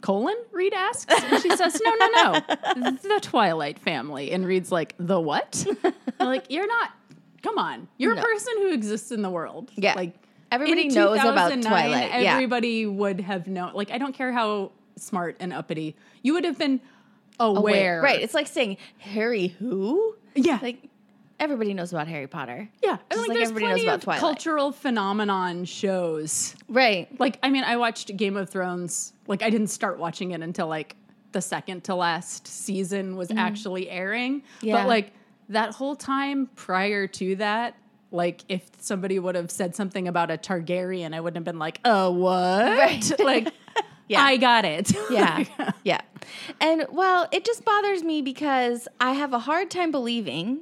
colon? 0.00 0.36
Reid 0.52 0.72
asks. 0.74 1.12
And 1.12 1.42
she 1.42 1.50
says, 1.56 1.80
No, 1.84 1.94
no, 1.94 2.06
no. 2.08 2.90
The 3.02 3.18
Twilight 3.20 3.78
family. 3.78 4.30
And 4.30 4.46
Reid's 4.46 4.70
like, 4.72 4.94
The 4.98 5.20
what? 5.20 5.66
Like, 6.20 6.46
you're 6.50 6.66
not 6.66 6.90
come 7.42 7.58
on. 7.58 7.86
You're 7.98 8.14
No. 8.14 8.20
a 8.20 8.24
person 8.24 8.52
who 8.58 8.72
exists 8.72 9.10
in 9.12 9.22
the 9.22 9.30
world. 9.30 9.70
Yeah. 9.76 9.94
Like 9.94 10.14
Everybody 10.50 10.86
in 10.86 10.94
knows 10.94 11.18
about 11.20 11.50
2009, 11.50 11.62
Twilight, 11.70 12.22
yeah. 12.22 12.34
Everybody 12.34 12.86
would 12.86 13.20
have 13.20 13.46
known 13.46 13.72
like 13.74 13.90
I 13.90 13.98
don't 13.98 14.14
care 14.14 14.32
how 14.32 14.72
smart 14.96 15.36
and 15.40 15.52
uppity. 15.52 15.96
You 16.22 16.34
would 16.34 16.44
have 16.44 16.58
been 16.58 16.80
aware. 17.40 17.60
aware. 17.60 18.02
Right. 18.02 18.22
It's 18.22 18.34
like 18.34 18.46
saying, 18.46 18.78
Harry 18.98 19.48
who? 19.48 20.16
Yeah. 20.34 20.58
Like, 20.60 20.88
everybody 21.40 21.74
knows 21.74 21.92
about 21.92 22.08
Harry 22.08 22.26
Potter. 22.26 22.68
yeah. 22.82 22.90
And 22.90 23.00
Just 23.10 23.20
like, 23.20 23.28
like 23.28 23.36
there's 23.38 23.48
everybody 23.50 23.66
knows 23.66 23.72
plenty 23.74 23.82
about 23.86 23.94
of 23.94 24.04
Twilight. 24.04 24.20
cultural 24.20 24.72
phenomenon 24.72 25.64
shows 25.64 26.54
Right. 26.68 27.08
like 27.20 27.38
I 27.42 27.50
mean, 27.50 27.64
I 27.64 27.76
watched 27.76 28.16
Game 28.16 28.36
of 28.36 28.50
Thrones. 28.50 29.12
Like 29.26 29.42
I 29.42 29.50
didn't 29.50 29.68
start 29.68 29.98
watching 29.98 30.32
it 30.32 30.42
until 30.42 30.66
like 30.66 30.96
the 31.32 31.40
second 31.40 31.84
to 31.84 31.94
last 31.94 32.46
season 32.46 33.16
was 33.16 33.28
mm. 33.28 33.38
actually 33.38 33.88
airing. 33.90 34.42
Yeah. 34.62 34.78
But 34.78 34.88
like 34.88 35.12
that 35.50 35.74
whole 35.74 35.94
time 35.96 36.48
prior 36.56 37.06
to 37.06 37.36
that, 37.36 37.76
like 38.10 38.44
if 38.48 38.62
somebody 38.80 39.18
would 39.18 39.34
have 39.34 39.50
said 39.50 39.74
something 39.76 40.08
about 40.08 40.30
a 40.30 40.36
Targaryen, 40.38 41.14
I 41.14 41.20
wouldn't 41.20 41.36
have 41.36 41.44
been 41.44 41.58
like, 41.58 41.80
"Uh, 41.84 42.10
what?" 42.10 42.78
Right. 42.78 43.12
like, 43.20 43.52
Yeah. 44.08 44.22
I 44.22 44.38
got 44.38 44.64
it. 44.64 44.90
Yeah. 45.10 45.44
yeah. 45.84 46.00
And 46.62 46.86
well, 46.90 47.28
it 47.30 47.44
just 47.44 47.62
bothers 47.64 48.02
me 48.02 48.22
because 48.22 48.88
I 49.00 49.12
have 49.12 49.34
a 49.34 49.38
hard 49.40 49.70
time 49.70 49.90
believing 49.90 50.60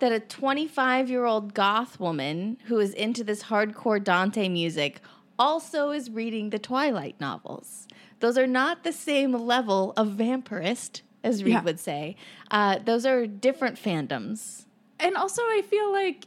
that 0.00 0.10
a 0.10 0.18
25 0.18 1.08
year 1.08 1.24
old 1.24 1.54
goth 1.54 2.00
woman 2.00 2.56
who 2.64 2.80
is 2.80 2.92
into 2.94 3.22
this 3.22 3.44
hardcore 3.44 4.02
Dante 4.02 4.48
music 4.48 5.00
also 5.38 5.90
is 5.92 6.10
reading 6.10 6.50
the 6.50 6.58
Twilight 6.58 7.20
novels. 7.20 7.86
Those 8.18 8.36
are 8.36 8.48
not 8.48 8.82
the 8.82 8.92
same 8.92 9.32
level 9.32 9.92
of 9.96 10.08
vampirist, 10.08 11.02
as 11.22 11.44
Reid 11.44 11.52
Yeah. 11.52 11.62
would 11.62 11.78
say. 11.78 12.16
Uh, 12.50 12.78
those 12.84 13.06
are 13.06 13.28
different 13.28 13.76
fandoms, 13.76 14.66
and 14.98 15.16
also, 15.16 15.42
I 15.42 15.62
feel 15.68 15.92
like 15.92 16.26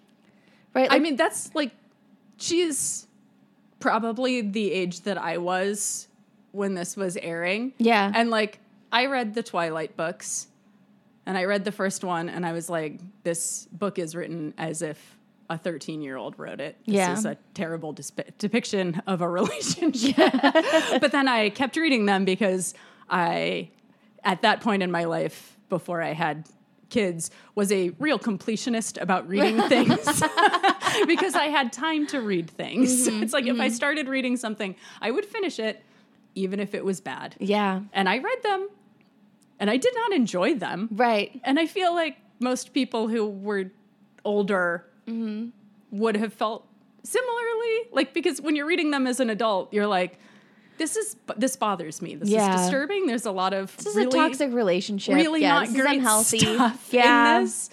right? 0.75 0.87
I 0.91 0.99
mean, 0.99 1.15
that's 1.15 1.49
like 1.55 1.71
she's 2.37 3.07
probably 3.79 4.41
the 4.41 4.71
age 4.71 5.01
that 5.01 5.17
I 5.17 5.37
was 5.37 6.07
when 6.51 6.73
this 6.75 6.95
was 6.95 7.17
airing. 7.17 7.73
Yeah. 7.77 8.11
And 8.13 8.29
like 8.29 8.59
I 8.91 9.07
read 9.07 9.33
the 9.33 9.43
Twilight 9.43 9.95
books 9.97 10.47
and 11.25 11.37
I 11.37 11.45
read 11.45 11.65
the 11.65 11.71
first 11.71 12.03
one 12.03 12.29
and 12.29 12.45
I 12.45 12.51
was 12.53 12.69
like 12.69 12.99
this 13.23 13.67
book 13.71 13.99
is 13.99 14.15
written 14.15 14.53
as 14.57 14.81
if 14.81 15.17
a 15.49 15.57
13 15.57 16.01
year 16.01 16.17
old 16.17 16.39
wrote 16.39 16.59
it. 16.59 16.75
This 16.85 16.95
Yeah. 16.95 17.13
is 17.13 17.25
a 17.25 17.37
terrible 17.53 17.93
disp- 17.93 18.21
depiction 18.39 19.01
of 19.05 19.21
a 19.21 19.29
relationship. 19.39 20.15
but 20.41 21.11
then 21.11 21.27
I 21.27 21.49
kept 21.49 21.75
reading 21.77 22.05
them 22.05 22.25
because 22.25 22.73
I, 23.09 23.69
at 24.23 24.41
that 24.41 24.61
point 24.61 24.81
in 24.81 24.89
my 24.91 25.03
life, 25.03 25.51
before 25.69 26.01
I 26.01 26.13
had 26.13 26.45
kids, 26.95 27.31
was 27.55 27.69
a 27.71 27.83
real 27.99 28.19
completionist 28.29 28.93
about 29.05 29.27
reading 29.27 29.57
things 29.73 30.05
because 31.13 31.35
I 31.35 31.47
had 31.57 31.67
time 31.73 32.07
to 32.13 32.17
read 32.21 32.49
things. 32.49 32.89
Mm-hmm, 33.07 33.23
It's 33.23 33.33
like 33.33 33.47
if 33.47 33.59
I 33.59 33.69
started 33.69 34.07
reading 34.07 34.35
something, 34.37 34.75
I 35.01 35.11
would 35.11 35.25
finish 35.25 35.59
it 35.59 35.75
even 36.43 36.59
if 36.59 36.73
it 36.73 36.83
was 36.83 36.97
bad. 37.01 37.35
yeah. 37.39 37.81
And 37.93 38.07
I 38.09 38.17
read 38.29 38.41
them 38.43 38.61
and 39.59 39.69
I 39.69 39.77
did 39.77 39.93
not 40.01 40.11
enjoy 40.21 40.55
them. 40.55 40.89
Right. 40.91 41.29
And 41.43 41.59
I 41.59 41.65
feel 41.65 41.93
like 41.93 42.17
most 42.39 42.73
people 42.73 43.07
who 43.07 43.21
were 43.49 43.65
older 44.23 44.85
Mm-hmm. 45.07 45.49
would 46.01 46.17
have 46.17 46.33
felt 46.33 46.61
similarly, 47.03 47.75
like 47.91 48.11
because 48.13 48.41
when 48.41 48.55
you're 48.55 48.65
reading 48.65 48.89
them 48.91 49.05
as 49.05 49.19
an 49.19 49.29
adult, 49.29 49.71
you're 49.71 49.85
like, 49.99 50.17
this 50.77 50.95
is 50.95 51.15
this 51.37 51.55
bothers 51.55 52.01
me. 52.01 52.15
This 52.15 52.29
Yeah. 52.29 52.55
is 52.55 52.61
disturbing. 52.61 53.07
There's 53.07 53.25
a 53.25 53.31
lot 53.31 53.53
of 53.53 53.75
This 53.77 53.87
is 53.87 53.95
really, 53.95 54.19
a 54.19 54.23
toxic 54.27 54.53
relationship. 54.53 55.15
really 55.15 55.41
yeah, 55.41 55.59
not 55.59 55.73
great 55.73 55.97
unhealthy. 55.99 56.39
stuff 56.39 56.89
yeah. 56.91 57.37
in 57.37 57.43
this. 57.45 57.69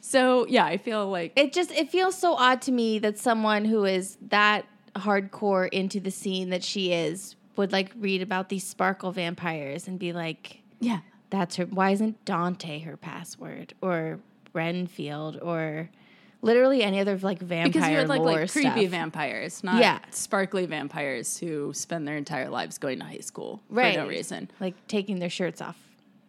So 0.00 0.46
yeah, 0.46 0.64
I 0.64 0.76
feel 0.78 1.08
like 1.08 1.32
It 1.36 1.52
just 1.52 1.70
it 1.72 1.90
feels 1.90 2.16
so 2.16 2.34
odd 2.34 2.62
to 2.62 2.72
me 2.72 2.98
that 3.00 3.18
someone 3.18 3.64
who 3.64 3.84
is 3.84 4.16
that 4.28 4.64
hardcore 4.96 5.68
into 5.70 6.00
the 6.00 6.10
scene 6.10 6.50
that 6.50 6.64
she 6.64 6.92
is 6.92 7.36
would 7.56 7.72
like 7.72 7.92
read 7.98 8.22
about 8.22 8.48
these 8.48 8.64
sparkle 8.64 9.12
vampires 9.12 9.86
and 9.88 9.98
be 9.98 10.12
like, 10.12 10.60
yeah, 10.80 11.00
that's 11.30 11.56
her 11.56 11.64
why 11.66 11.90
isn't 11.90 12.24
Dante 12.24 12.80
her 12.80 12.96
password 12.96 13.74
or 13.82 14.18
Renfield 14.54 15.38
or 15.42 15.90
literally 16.40 16.82
any 16.82 17.00
other 17.00 17.18
like 17.18 17.40
vampire 17.40 17.72
because 17.72 17.88
you 17.88 17.96
had 17.96 18.08
like 18.08 18.20
like 18.20 18.50
creepy 18.50 18.70
stuff. 18.70 18.90
vampires, 18.90 19.64
not 19.64 19.80
Yeah. 19.80 19.98
sparkly 20.10 20.66
vampires 20.66 21.38
who 21.38 21.72
spend 21.72 22.06
their 22.06 22.16
entire 22.16 22.48
lives 22.48 22.78
going 22.78 23.00
to 23.00 23.04
high 23.04 23.18
school 23.18 23.60
right. 23.68 23.94
for 23.94 24.02
no 24.02 24.08
reason. 24.08 24.50
Like 24.60 24.74
taking 24.86 25.18
their 25.18 25.30
shirts 25.30 25.60
off. 25.60 25.76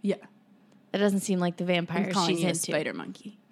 Yeah, 0.01 0.15
That 0.91 0.99
doesn't 0.99 1.19
seem 1.21 1.39
like 1.39 1.57
the 1.57 1.65
calling 1.65 2.35
she's 2.35 2.43
into. 2.43 2.55
spider 2.55 2.93
monkey. 2.93 3.37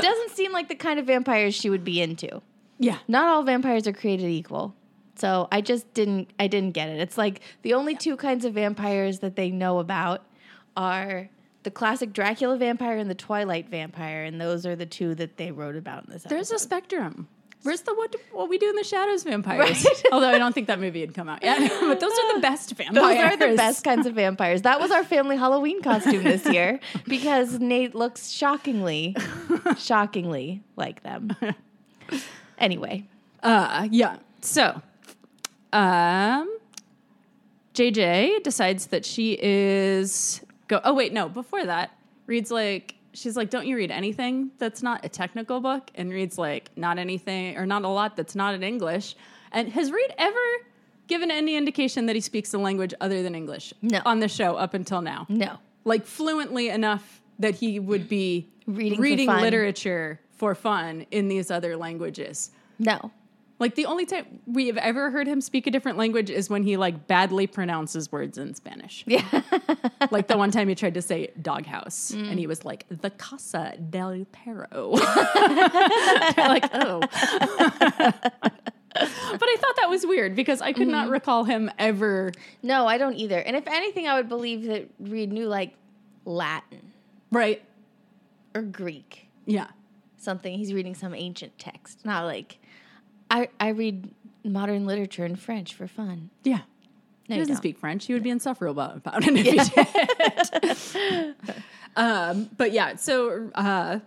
Doesn't 0.00 0.30
seem 0.30 0.52
like 0.52 0.68
the 0.68 0.74
kind 0.74 0.98
of 0.98 1.06
vampires 1.06 1.54
she 1.54 1.70
would 1.70 1.84
be 1.84 2.00
into. 2.00 2.42
Yeah, 2.78 2.98
not 3.08 3.28
all 3.28 3.42
vampires 3.42 3.86
are 3.86 3.92
created 3.92 4.26
equal. 4.28 4.74
So 5.16 5.48
I 5.52 5.60
just 5.60 5.92
didn't 5.94 6.30
I 6.38 6.48
didn't 6.48 6.72
get 6.74 6.88
it. 6.88 7.00
It's 7.00 7.16
like 7.16 7.40
the 7.62 7.74
only 7.74 7.94
two 7.94 8.16
kinds 8.16 8.44
of 8.44 8.54
vampires 8.54 9.20
that 9.20 9.36
they 9.36 9.50
know 9.50 9.78
about 9.78 10.24
are 10.76 11.28
the 11.64 11.70
classic 11.70 12.12
Dracula 12.12 12.56
vampire 12.56 12.96
and 12.96 13.10
the 13.10 13.14
Twilight 13.14 13.68
vampire, 13.68 14.24
and 14.24 14.40
those 14.40 14.64
are 14.64 14.76
the 14.76 14.86
two 14.86 15.14
that 15.16 15.36
they 15.36 15.50
wrote 15.50 15.76
about 15.76 16.04
in 16.04 16.12
this 16.12 16.22
there's 16.22 16.50
a 16.52 16.58
spectrum. 16.58 17.28
Where's 17.62 17.80
the 17.80 17.94
what, 17.94 18.14
what 18.30 18.50
we 18.50 18.58
do 18.58 18.68
in 18.68 18.76
the 18.76 18.84
shadows 18.84 19.24
vampires? 19.24 19.58
Right. 19.84 20.02
Although 20.12 20.28
I 20.28 20.36
don't 20.38 20.52
think 20.54 20.66
that 20.66 20.78
movie 20.78 21.00
had 21.00 21.14
come 21.14 21.30
out 21.30 21.42
yet, 21.42 21.58
but 21.80 21.98
those 21.98 22.12
are 22.12 22.34
the 22.34 22.40
best 22.40 22.72
vampires. 22.76 22.94
those 22.94 23.18
are 23.18 23.50
the 23.50 23.56
best 23.56 23.82
kinds 23.82 24.06
of 24.06 24.14
vampires. 24.14 24.62
That 24.62 24.80
was 24.80 24.90
our 24.90 25.02
family 25.02 25.36
Halloween 25.36 25.80
costume 25.82 26.24
this 26.24 26.44
year 26.44 26.78
because 27.08 27.58
Nate 27.58 27.94
looks 27.94 28.30
shockingly, 28.30 29.16
shockingly 29.78 30.62
like 30.76 31.02
them. 31.02 31.34
Anyway, 32.58 33.06
Uh, 33.42 33.88
yeah. 33.90 34.18
So, 34.42 34.82
um, 35.72 36.58
JJ 37.72 38.42
decides 38.42 38.88
that 38.88 39.06
she 39.06 39.38
is 39.42 40.43
go. 40.68 40.80
Oh 40.84 40.94
wait, 40.94 41.12
no. 41.12 41.28
Before 41.28 41.64
that, 41.64 41.90
Reid's 42.26 42.50
like 42.50 42.94
she's 43.12 43.36
like, 43.36 43.50
"Don't 43.50 43.66
you 43.66 43.76
read 43.76 43.90
anything 43.90 44.50
that's 44.58 44.82
not 44.82 45.04
a 45.04 45.08
technical 45.08 45.60
book?" 45.60 45.90
And 45.94 46.10
Reid's 46.10 46.38
like, 46.38 46.70
"Not 46.76 46.98
anything 46.98 47.56
or 47.56 47.66
not 47.66 47.82
a 47.84 47.88
lot 47.88 48.16
that's 48.16 48.34
not 48.34 48.54
in 48.54 48.62
English." 48.62 49.14
And 49.52 49.68
has 49.72 49.90
Reid 49.92 50.12
ever 50.18 50.38
given 51.06 51.30
any 51.30 51.54
indication 51.56 52.06
that 52.06 52.16
he 52.16 52.20
speaks 52.20 52.52
a 52.54 52.58
language 52.58 52.94
other 53.00 53.22
than 53.22 53.34
English 53.34 53.74
No. 53.82 54.00
on 54.06 54.20
the 54.20 54.28
show 54.28 54.56
up 54.56 54.74
until 54.74 55.00
now? 55.02 55.26
no. 55.28 55.58
Like 55.84 56.06
fluently 56.06 56.70
enough 56.70 57.20
that 57.38 57.54
he 57.56 57.78
would 57.78 58.08
be 58.08 58.48
Reading 58.66 58.98
reading 59.00 59.26
fun. 59.26 59.42
literature 59.42 60.18
for 60.36 60.54
fun 60.54 61.04
in 61.10 61.28
these 61.28 61.50
other 61.50 61.76
languages. 61.76 62.50
No. 62.78 63.12
Like 63.64 63.76
the 63.76 63.86
only 63.86 64.04
time 64.04 64.40
we 64.44 64.66
have 64.66 64.76
ever 64.76 65.10
heard 65.10 65.26
him 65.26 65.40
speak 65.40 65.66
a 65.66 65.70
different 65.70 65.96
language 65.96 66.28
is 66.28 66.50
when 66.50 66.64
he 66.64 66.76
like 66.76 67.06
badly 67.06 67.46
pronounces 67.46 68.12
words 68.12 68.36
in 68.36 68.52
Spanish. 68.52 69.04
Yeah. 69.06 69.24
Like 70.10 70.28
the 70.28 70.36
one 70.36 70.50
time 70.50 70.68
he 70.68 70.74
tried 70.74 70.92
to 70.94 71.02
say 71.02 71.30
doghouse 71.40 72.10
and 72.10 72.26
mm. 72.26 72.38
he 72.38 72.46
was 72.46 72.62
like 72.62 72.84
the 72.90 73.08
Casa 73.08 73.74
del 73.88 74.26
Perro. 74.32 74.96
They're 74.96 74.98
like, 76.48 76.68
oh. 76.74 77.00
but 77.00 77.10
I 78.94 79.56
thought 79.58 79.76
that 79.76 79.88
was 79.88 80.04
weird 80.04 80.36
because 80.36 80.60
I 80.60 80.74
could 80.74 80.88
not 80.88 81.08
mm. 81.08 81.12
recall 81.12 81.44
him 81.44 81.70
ever. 81.78 82.32
No, 82.62 82.86
I 82.86 82.98
don't 82.98 83.14
either. 83.14 83.38
And 83.38 83.56
if 83.56 83.66
anything, 83.66 84.06
I 84.06 84.16
would 84.16 84.28
believe 84.28 84.64
that 84.64 84.90
Reid 85.00 85.32
knew 85.32 85.46
like 85.46 85.72
Latin 86.26 86.92
Right. 87.30 87.62
or 88.54 88.60
Greek, 88.60 89.30
Yeah. 89.46 89.68
something. 90.18 90.58
He's 90.58 90.74
reading 90.74 90.94
some 90.94 91.14
ancient 91.14 91.58
text, 91.58 92.04
not 92.04 92.26
like 92.26 92.58
I. 93.34 93.48
I 93.60 93.68
read 93.68 94.10
modern 94.44 94.86
literature 94.86 95.24
in 95.24 95.36
French 95.36 95.74
for 95.74 95.86
fun. 95.86 96.30
Yeah. 96.42 96.60
No, 97.28 97.36
he 97.36 97.40
doesn't 97.40 97.56
speak 97.56 97.78
French. 97.78 98.04
He 98.06 98.12
would 98.12 98.22
be 98.22 98.28
insufferable 98.30 98.82
about, 98.82 98.96
about 98.98 99.24
it 99.26 99.34
if 99.34 100.86
he 100.92 101.32
did. 101.32 101.54
um, 101.96 102.50
but 102.58 102.72
yeah, 102.72 102.96
so 102.96 103.50
uh, 103.54 104.00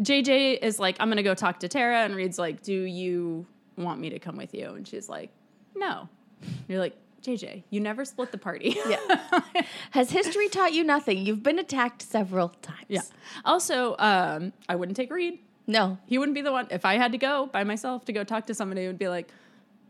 JJ 0.00 0.58
is 0.62 0.80
like, 0.80 0.96
I'm 0.98 1.08
going 1.08 1.18
to 1.18 1.22
go 1.22 1.34
talk 1.34 1.60
to 1.60 1.68
Tara. 1.68 1.98
And 1.98 2.16
Reid's 2.16 2.38
like, 2.38 2.62
Do 2.62 2.74
you 2.74 3.46
want 3.76 4.00
me 4.00 4.10
to 4.10 4.18
come 4.18 4.36
with 4.36 4.52
you? 4.54 4.70
And 4.74 4.86
she's 4.86 5.08
like, 5.08 5.30
No. 5.76 6.08
And 6.42 6.64
you're 6.68 6.80
like, 6.80 6.96
JJ, 7.22 7.62
you 7.70 7.80
never 7.80 8.04
split 8.04 8.32
the 8.32 8.38
party. 8.38 8.76
Yeah. 8.86 9.62
Has 9.92 10.10
history 10.10 10.48
taught 10.48 10.72
you 10.74 10.84
nothing? 10.84 11.24
You've 11.24 11.42
been 11.42 11.58
attacked 11.58 12.02
several 12.02 12.48
times. 12.48 12.84
yeah. 12.88 13.00
Also, 13.44 13.96
um, 13.98 14.52
I 14.68 14.74
wouldn't 14.74 14.96
take 14.96 15.10
Reid. 15.12 15.38
No. 15.66 15.98
He 16.06 16.18
wouldn't 16.18 16.34
be 16.34 16.42
the 16.42 16.52
one. 16.52 16.66
If 16.70 16.84
I 16.84 16.94
had 16.98 17.12
to 17.12 17.18
go 17.18 17.46
by 17.46 17.64
myself 17.64 18.04
to 18.06 18.12
go 18.12 18.22
talk 18.24 18.46
to 18.46 18.54
somebody, 18.54 18.84
it 18.84 18.86
would 18.88 18.98
be 18.98 19.08
like, 19.08 19.28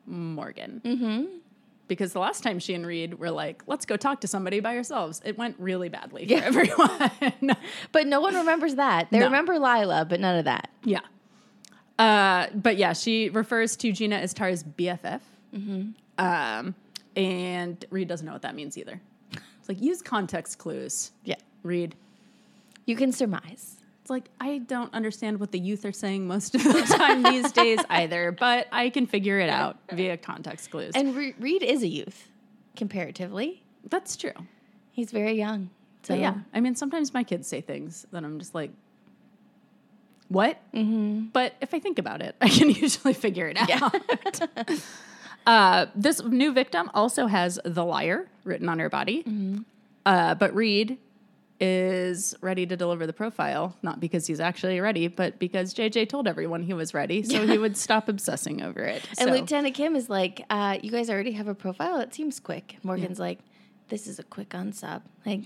Morgan. 0.07 0.81
Mm-hmm. 0.85 1.25
Because 1.87 2.13
the 2.13 2.19
last 2.21 2.43
time 2.43 2.59
she 2.59 2.73
and 2.75 2.87
Reid 2.87 3.19
were 3.19 3.31
like, 3.31 3.63
let's 3.67 3.85
go 3.85 3.97
talk 3.97 4.21
to 4.23 4.27
somebody 4.29 4.61
by 4.61 4.77
ourselves, 4.77 5.21
it 5.25 5.37
went 5.37 5.57
really 5.59 5.89
badly 5.91 6.25
Yeah. 6.27 6.41
for 6.51 6.61
everyone. 6.61 7.57
But 7.93 8.07
no 8.07 8.21
one 8.21 8.35
remembers 8.35 8.77
that. 8.77 9.09
They 9.11 9.19
No. 9.19 9.27
remember 9.27 9.55
Lila, 9.59 10.07
but 10.09 10.21
none 10.21 10.39
of 10.39 10.45
that. 10.47 10.71
yeah. 10.85 11.01
Uh, 11.99 12.49
but 12.55 12.77
yeah, 12.77 12.93
she 12.93 13.29
refers 13.29 13.77
to 13.77 13.93
Gina 13.93 14.17
as 14.17 14.35
Tara's 14.35 14.65
BFF. 14.65 15.21
Mm-hmm. 15.55 15.91
Um, 16.19 16.75
and 17.17 17.85
Reid 17.91 18.09
doesn't 18.09 18.27
know 18.27 18.33
what 18.33 18.43
that 18.43 18.55
means 18.57 18.77
either. 18.77 19.01
It's 19.33 19.69
like, 19.69 19.81
use 19.81 20.03
context 20.03 20.59
clues, 20.59 21.13
Yeah. 21.25 21.37
Reid. 21.63 21.95
You 22.87 22.97
can 22.97 23.13
surmise. 23.13 23.77
It's 24.05 24.11
like, 24.11 24.29
I 24.39 24.59
don't 24.59 24.93
understand 24.93 25.41
what 25.41 25.51
the 25.51 25.59
youth 25.59 25.87
are 25.87 25.93
saying 25.93 26.27
most 26.27 26.55
of 26.55 26.63
the 26.63 26.83
time 26.99 27.23
these 27.23 27.51
days 27.53 27.79
either, 27.89 28.33
but 28.33 28.67
I 28.71 28.91
can 28.91 29.07
figure 29.07 29.39
it 29.39 29.49
out 29.49 29.79
via 29.91 30.19
context 30.19 30.71
clues. 30.71 30.93
And 30.95 31.17
Re- 31.17 31.35
Reid 31.39 31.63
is 31.63 31.83
a 31.83 31.89
youth, 31.89 32.29
comparatively. 32.77 33.63
That's 33.89 34.15
true. 34.15 34.35
He's 34.93 35.11
very 35.11 35.33
young. 35.33 35.71
So 36.03 36.13
But 36.13 36.21
yeah, 36.21 36.35
I 36.53 36.61
mean, 36.61 36.75
sometimes 36.75 37.15
my 37.15 37.25
kids 37.25 37.49
say 37.49 37.63
things 37.63 38.07
that 38.13 38.23
I'm 38.23 38.39
just 38.39 38.55
like, 38.55 38.73
what? 40.29 40.61
Mm-hmm. 40.75 41.29
But 41.33 41.55
if 41.63 41.73
I 41.73 41.79
think 41.79 41.99
about 41.99 42.21
it, 42.21 42.37
I 42.43 42.51
can 42.51 42.69
usually 42.69 43.15
figure 43.15 43.49
it 43.49 43.57
out. 43.57 43.97
uh, 45.47 45.87
this 45.95 46.23
new 46.23 46.53
victim 46.53 46.91
also 46.93 47.27
has 47.27 47.59
the 47.65 47.87
liar 47.87 48.29
written 48.45 48.69
on 48.69 48.81
her 48.81 48.91
body. 48.91 49.25
Uh, 50.05 50.35
but 50.35 50.55
Reid 50.55 50.99
is 51.65 52.35
ready 52.41 52.67
to 52.67 52.77
deliver 52.77 53.07
the 53.07 53.13
profile, 53.13 53.77
not 53.83 54.01
because 54.01 54.27
he's 54.27 54.41
actually 54.41 54.81
ready, 54.81 55.09
but 55.09 55.39
because 55.39 55.75
JJ 55.75 56.09
told 56.09 56.29
everyone 56.29 56.63
he 56.63 56.75
was 56.75 56.93
ready, 56.95 57.23
so 57.23 57.47
he 57.47 57.59
would 57.59 57.77
stop 57.77 58.09
obsessing 58.09 58.63
over 58.63 58.81
it. 58.83 59.03
And 59.19 59.29
So- 59.29 59.35
Lieutenant 59.35 59.75
Kim 59.75 59.97
is 59.97 60.09
like, 60.11 60.45
uh, 60.51 60.79
"You 60.83 60.91
guys 60.91 61.09
already 61.11 61.33
have 61.33 61.49
a 61.49 61.55
profile. 61.55 62.01
It 62.01 62.15
seems 62.15 62.41
quick." 62.41 62.77
Morgan's 62.83 63.19
like, 63.19 63.39
"This 63.89 64.07
is 64.07 64.19
a 64.19 64.25
quick 64.25 64.51
unsub." 64.51 65.03
Like, 65.25 65.43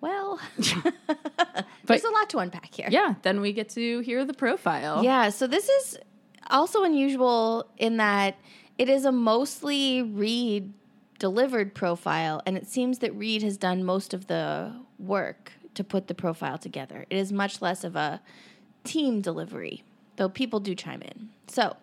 well, 0.00 0.40
there's 1.84 2.04
a 2.04 2.10
lot 2.10 2.30
to 2.30 2.38
unpack 2.38 2.74
here. 2.74 2.88
yeah, 2.90 3.14
then 3.22 3.40
we 3.40 3.52
get 3.52 3.68
to 3.70 4.00
hear 4.00 4.24
the 4.24 4.34
profile. 4.34 5.04
Yeah, 5.04 5.28
so 5.30 5.46
this 5.46 5.68
is 5.68 5.98
also 6.50 6.84
unusual 6.84 7.70
in 7.76 7.98
that 7.98 8.36
it 8.78 8.88
is 8.88 9.04
a 9.04 9.12
mostly 9.12 10.02
Reid 10.02 10.72
delivered 11.20 11.74
profile, 11.74 12.42
and 12.44 12.56
it 12.56 12.66
seems 12.66 12.98
that 12.98 13.14
Reid 13.14 13.42
has 13.42 13.56
done 13.56 13.84
most 13.84 14.12
of 14.12 14.26
the 14.26 14.72
work 14.98 15.52
to 15.74 15.84
put 15.84 16.08
the 16.08 16.14
profile 16.14 16.58
together. 16.58 17.06
It 17.08 17.16
is 17.16 17.32
much 17.32 17.62
less 17.62 17.84
of 17.84 17.94
a 17.94 18.20
team 18.82 19.20
delivery, 19.20 19.84
though 20.16 20.28
people 20.28 20.58
do 20.58 20.74
chime 20.74 21.02
in. 21.02 21.28
So, 21.46 21.76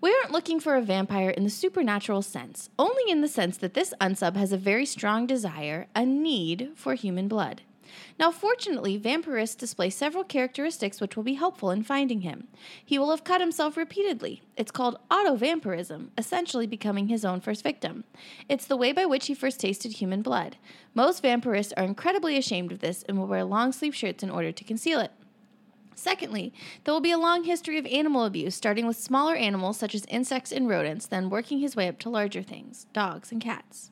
we 0.00 0.12
aren't 0.12 0.32
looking 0.32 0.58
for 0.58 0.74
a 0.74 0.82
vampire 0.82 1.30
in 1.30 1.44
the 1.44 1.50
supernatural 1.50 2.22
sense, 2.22 2.70
only 2.78 3.08
in 3.08 3.20
the 3.20 3.28
sense 3.28 3.56
that 3.58 3.74
this 3.74 3.94
unsub 4.00 4.34
has 4.34 4.50
a 4.50 4.56
very 4.56 4.86
strong 4.86 5.26
desire, 5.26 5.86
a 5.94 6.04
need 6.04 6.70
for 6.74 6.94
human 6.94 7.28
blood. 7.28 7.62
Now, 8.18 8.30
fortunately, 8.30 8.98
Vampirist 8.98 9.58
displays 9.58 9.94
several 9.94 10.24
characteristics 10.24 11.00
which 11.00 11.16
will 11.16 11.22
be 11.22 11.34
helpful 11.34 11.70
in 11.70 11.82
finding 11.82 12.22
him. 12.22 12.48
He 12.84 12.98
will 12.98 13.10
have 13.10 13.24
cut 13.24 13.40
himself 13.40 13.76
repeatedly. 13.76 14.42
It's 14.56 14.70
called 14.70 14.98
auto-vampirism, 15.10 16.12
essentially 16.18 16.66
becoming 16.66 17.08
his 17.08 17.24
own 17.24 17.40
first 17.40 17.62
victim. 17.62 18.04
It's 18.48 18.66
the 18.66 18.76
way 18.76 18.92
by 18.92 19.06
which 19.06 19.26
he 19.26 19.34
first 19.34 19.60
tasted 19.60 19.92
human 19.92 20.22
blood. 20.22 20.56
Most 20.94 21.22
vampirists 21.22 21.72
are 21.76 21.84
incredibly 21.84 22.36
ashamed 22.36 22.72
of 22.72 22.80
this 22.80 23.02
and 23.04 23.18
will 23.18 23.26
wear 23.26 23.44
long 23.44 23.72
sleeve 23.72 23.94
shirts 23.94 24.22
in 24.22 24.30
order 24.30 24.52
to 24.52 24.64
conceal 24.64 25.00
it. 25.00 25.12
Secondly, 25.94 26.52
there 26.82 26.92
will 26.92 27.00
be 27.00 27.12
a 27.12 27.18
long 27.18 27.44
history 27.44 27.78
of 27.78 27.86
animal 27.86 28.24
abuse, 28.24 28.56
starting 28.56 28.88
with 28.88 28.96
smaller 28.96 29.36
animals 29.36 29.78
such 29.78 29.94
as 29.94 30.04
insects 30.06 30.50
and 30.50 30.68
rodents, 30.68 31.06
then 31.06 31.30
working 31.30 31.60
his 31.60 31.76
way 31.76 31.86
up 31.86 32.00
to 32.00 32.10
larger 32.10 32.42
things, 32.42 32.88
dogs 32.92 33.30
and 33.30 33.40
cats. 33.40 33.91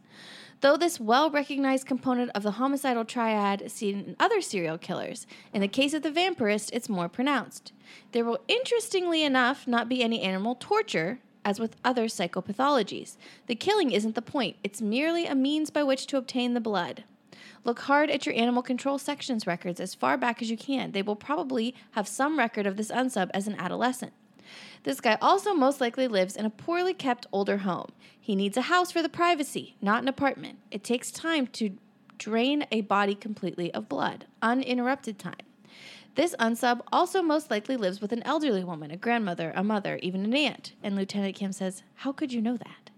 Though 0.60 0.76
this 0.76 1.00
well 1.00 1.30
recognized 1.30 1.86
component 1.86 2.30
of 2.34 2.42
the 2.42 2.52
homicidal 2.52 3.04
triad 3.04 3.62
is 3.62 3.72
seen 3.72 4.00
in 4.00 4.16
other 4.18 4.40
serial 4.40 4.78
killers. 4.78 5.26
In 5.52 5.60
the 5.60 5.68
case 5.68 5.94
of 5.94 6.02
the 6.02 6.10
vampirist, 6.10 6.70
it's 6.72 6.88
more 6.88 7.08
pronounced. 7.08 7.72
There 8.12 8.24
will, 8.24 8.40
interestingly 8.48 9.22
enough, 9.22 9.66
not 9.66 9.88
be 9.88 10.02
any 10.02 10.22
animal 10.22 10.54
torture, 10.54 11.20
as 11.44 11.58
with 11.58 11.76
other 11.84 12.04
psychopathologies. 12.04 13.16
The 13.46 13.54
killing 13.54 13.92
isn't 13.92 14.14
the 14.14 14.22
point, 14.22 14.56
it's 14.62 14.82
merely 14.82 15.26
a 15.26 15.34
means 15.34 15.70
by 15.70 15.82
which 15.82 16.06
to 16.08 16.16
obtain 16.16 16.54
the 16.54 16.60
blood. 16.60 17.04
Look 17.64 17.80
hard 17.80 18.10
at 18.10 18.24
your 18.24 18.34
animal 18.34 18.62
control 18.62 18.98
sections 18.98 19.46
records 19.46 19.80
as 19.80 19.94
far 19.94 20.16
back 20.16 20.40
as 20.40 20.50
you 20.50 20.56
can. 20.56 20.92
They 20.92 21.02
will 21.02 21.16
probably 21.16 21.74
have 21.92 22.08
some 22.08 22.38
record 22.38 22.66
of 22.66 22.76
this 22.76 22.90
unsub 22.90 23.30
as 23.34 23.46
an 23.46 23.56
adolescent. 23.58 24.12
This 24.82 25.00
guy 25.00 25.18
also 25.20 25.54
most 25.54 25.80
likely 25.80 26.08
lives 26.08 26.36
in 26.36 26.46
a 26.46 26.50
poorly 26.50 26.94
kept 26.94 27.26
older 27.32 27.58
home. 27.58 27.92
He 28.30 28.36
needs 28.36 28.56
a 28.56 28.62
house 28.62 28.92
for 28.92 29.02
the 29.02 29.08
privacy, 29.08 29.74
not 29.82 30.02
an 30.02 30.08
apartment. 30.08 30.60
It 30.70 30.84
takes 30.84 31.10
time 31.10 31.48
to 31.48 31.76
drain 32.16 32.64
a 32.70 32.82
body 32.82 33.16
completely 33.16 33.74
of 33.74 33.88
blood, 33.88 34.26
uninterrupted 34.40 35.18
time. 35.18 35.42
This 36.14 36.36
unsub 36.38 36.80
also 36.92 37.22
most 37.22 37.50
likely 37.50 37.76
lives 37.76 38.00
with 38.00 38.12
an 38.12 38.22
elderly 38.22 38.62
woman, 38.62 38.92
a 38.92 38.96
grandmother, 38.96 39.52
a 39.56 39.64
mother, 39.64 39.98
even 40.00 40.24
an 40.24 40.36
aunt. 40.36 40.74
And 40.80 40.94
Lieutenant 40.94 41.34
Kim 41.34 41.50
says, 41.50 41.82
How 41.96 42.12
could 42.12 42.32
you 42.32 42.40
know 42.40 42.56
that? 42.56 42.90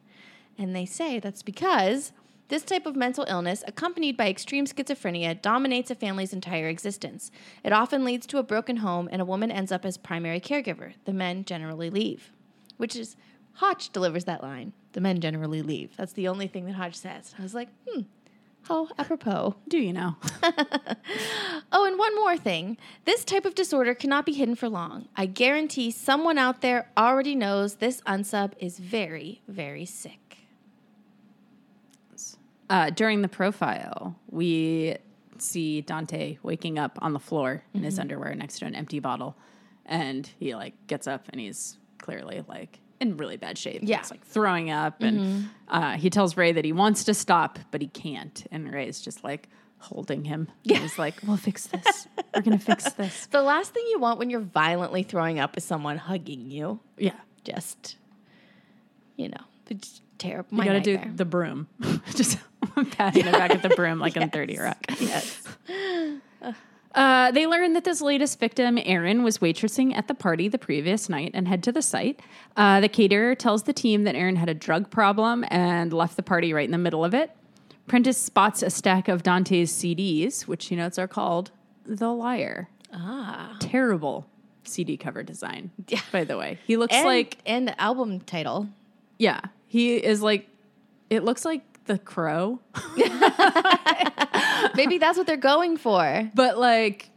And 0.59 0.77
they 0.77 0.85
say 0.85 1.19
that's 1.19 1.43
because 1.43 2.13
this 2.49 2.63
type 2.63 2.85
of 2.85 2.95
mental 2.95 3.25
illness, 3.27 3.65
accompanied 3.67 4.19
by 4.19 4.29
extreme 4.29 4.67
schizophrenia, 4.67 5.41
dominates 5.41 5.91
a 5.91 5.95
family's 5.95 6.35
entire 6.35 6.69
existence. 6.69 7.31
It 7.65 7.73
often 7.73 8.05
leads 8.05 8.27
to 8.27 8.37
a 8.37 8.43
broken 8.43 8.77
home, 8.77 9.09
and 9.11 9.23
a 9.23 9.25
woman 9.25 9.51
ends 9.51 9.73
up 9.73 9.87
as 9.87 9.97
primary 9.97 10.41
caregiver. 10.41 10.93
The 11.07 11.15
men 11.15 11.47
generally 11.47 11.89
leave. 11.89 12.33
Which 12.77 12.97
is, 12.97 13.17
Hotch 13.55 13.91
delivers 13.91 14.25
that 14.25 14.43
line. 14.43 14.73
The 14.93 15.01
men 15.01 15.21
generally 15.21 15.63
leave. 15.63 15.97
That's 15.97 16.13
the 16.13 16.29
only 16.29 16.47
thing 16.47 16.67
that 16.67 16.75
Hotch 16.75 16.95
says. 16.95 17.35
I 17.39 17.43
was 17.43 17.55
like, 17.55 17.69
hmm, 17.89 18.03
how 18.63 18.89
apropos. 18.99 19.57
Do 19.69 19.79
you 19.79 19.93
know? 19.93 20.17
Oh, 21.75 21.87
and 21.87 21.99
one 21.99 22.15
more 22.15 22.37
thing. 22.37 22.77
This 23.07 23.25
type 23.25 23.47
of 23.47 23.55
disorder 23.55 23.95
cannot 23.95 24.27
be 24.27 24.33
hidden 24.35 24.55
for 24.55 24.69
long. 24.69 25.09
I 25.17 25.25
guarantee 25.25 25.91
someone 25.91 26.37
out 26.37 26.61
there 26.61 26.91
already 26.99 27.35
knows 27.35 27.77
this 27.77 28.03
unsub 28.03 28.53
is 28.59 28.79
very, 28.79 29.41
very 29.49 29.87
sick. 29.87 30.37
Uh, 32.69 32.91
during 32.91 33.23
the 33.23 33.29
profile, 33.29 34.17
we 34.31 34.97
see 35.39 35.81
Dante 35.81 36.39
waking 36.43 36.79
up 36.79 36.99
on 37.01 37.15
the 37.15 37.19
floor 37.19 37.65
in 37.73 37.83
his 37.83 37.99
underwear 37.99 38.35
next 38.35 38.59
to 38.59 38.67
an 38.67 38.75
empty 38.75 39.01
bottle, 39.01 39.35
and 39.87 40.31
he 40.39 40.55
like 40.55 40.75
gets 40.87 41.07
up 41.07 41.29
and 41.31 41.41
he's 41.41 41.79
clearly 41.99 42.45
like 42.47 42.81
in 43.03 43.17
really 43.17 43.37
bad 43.37 43.59
shape. 43.59 43.81
Yeah. 43.83 43.99
He's 43.99 44.11
like 44.11 44.25
throwing 44.25 44.71
up, 44.71 45.03
and 45.03 45.49
uh, 45.69 45.93
he 45.93 46.09
tells 46.09 46.37
Ray 46.37 46.53
that 46.53 46.65
he 46.65 46.73
wants 46.73 47.05
to 47.05 47.15
stop, 47.15 47.59
but 47.71 47.83
he 47.83 47.89
can't, 47.89 48.47
and 48.51 48.73
Ray's 48.73 49.01
just 49.01 49.23
like 49.25 49.49
holding 49.79 50.25
him. 50.25 50.49
Yeah. 50.63 50.79
He's 50.79 50.99
like, 50.99 51.17
"We'll 51.27 51.37
fix 51.37 51.67
this. 51.67 52.09
We're 52.35 52.43
gonna 52.43 52.59
fix 52.59 52.91
this." 52.95 53.27
The 53.27 53.43
last 53.43 53.75
thing 53.75 53.85
you 53.91 53.99
want 53.99 54.19
when 54.19 54.31
you're 54.31 54.41
violently 54.41 55.03
throwing 55.03 55.39
up 55.39 55.57
is 55.57 55.65
someone 55.65 55.99
hugging 55.99 56.51
you. 56.51 56.81
Yeah. 56.97 57.17
Just, 57.45 57.97
you 59.17 59.29
know, 59.29 59.45
it's 59.69 60.01
terrible. 60.19 60.57
You 60.59 60.65
got 60.65 60.73
to 60.75 60.81
do 60.81 61.01
the 61.17 61.25
broom. 61.25 61.67
Just 62.15 62.39
patting 62.93 63.27
it 63.27 63.33
back 63.33 63.51
at 63.51 63.63
the 63.63 63.71
broom 63.71 63.99
like 63.99 64.17
in 64.17 64.31
30 64.31 64.59
Rock. 64.59 64.79
Yes. 65.01 65.43
Uh, 66.95 67.31
they 67.31 67.47
learn 67.47 67.73
that 67.73 67.85
this 67.85 68.01
latest 68.03 68.39
victim, 68.39 68.79
Aaron, 68.85 69.23
was 69.23 69.39
waitressing 69.39 69.97
at 69.97 70.09
the 70.09 70.15
party 70.15 70.49
the 70.49 70.59
previous 70.59 71.09
night 71.09 71.31
and 71.35 71.49
head 71.49 71.63
to 71.65 71.73
the 71.73 71.83
site. 71.83 72.21
Uh, 72.57 72.81
the 72.81 72.89
caterer 72.89 73.35
tells 73.35 73.63
the 73.63 73.73
team 73.73 74.05
that 74.05 74.15
Aaron 74.15 74.37
had 74.37 74.49
a 74.49 74.55
drug 74.55 74.91
problem 74.91 75.45
and 75.49 75.93
left 75.93 76.17
the 76.17 76.23
party 76.23 76.53
right 76.53 76.65
in 76.67 76.71
the 76.71 76.79
middle 76.79 77.05
of 77.05 77.15
it. 77.15 77.31
Prentiss 77.87 78.19
spots 78.19 78.63
a 78.63 78.71
stack 78.71 79.09
of 79.09 79.23
Dante's 79.23 79.73
CDs, 79.73 80.43
which 80.43 80.67
he 80.67 80.77
notes 80.77 80.99
are 80.99 81.09
called 81.09 81.51
The 81.85 82.11
Liar. 82.13 82.69
Ah. 82.93 83.57
Terrible 83.59 84.27
CD 84.65 84.97
cover 84.97 85.23
design, 85.23 85.71
Yeah. 85.89 86.01
by 86.13 86.25
the 86.25 86.37
way. 86.37 86.59
He 86.67 86.77
looks 86.77 86.95
And, 86.95 87.07
like, 87.07 87.39
and 87.47 87.67
the 87.67 87.81
album 87.81 88.21
title. 88.21 88.69
yeah, 89.19 89.41
he 89.67 89.97
is 89.97 90.23
like, 90.23 90.49
it 91.11 91.25
looks 91.25 91.45
like 91.45 91.63
The 91.87 91.99
Crow. 91.99 92.61
Maybe 94.75 94.99
that's 94.99 95.19
what 95.19 95.27
they're 95.27 95.37
going 95.37 95.77
for. 95.77 96.31
But 96.35 96.59
like, 96.59 97.11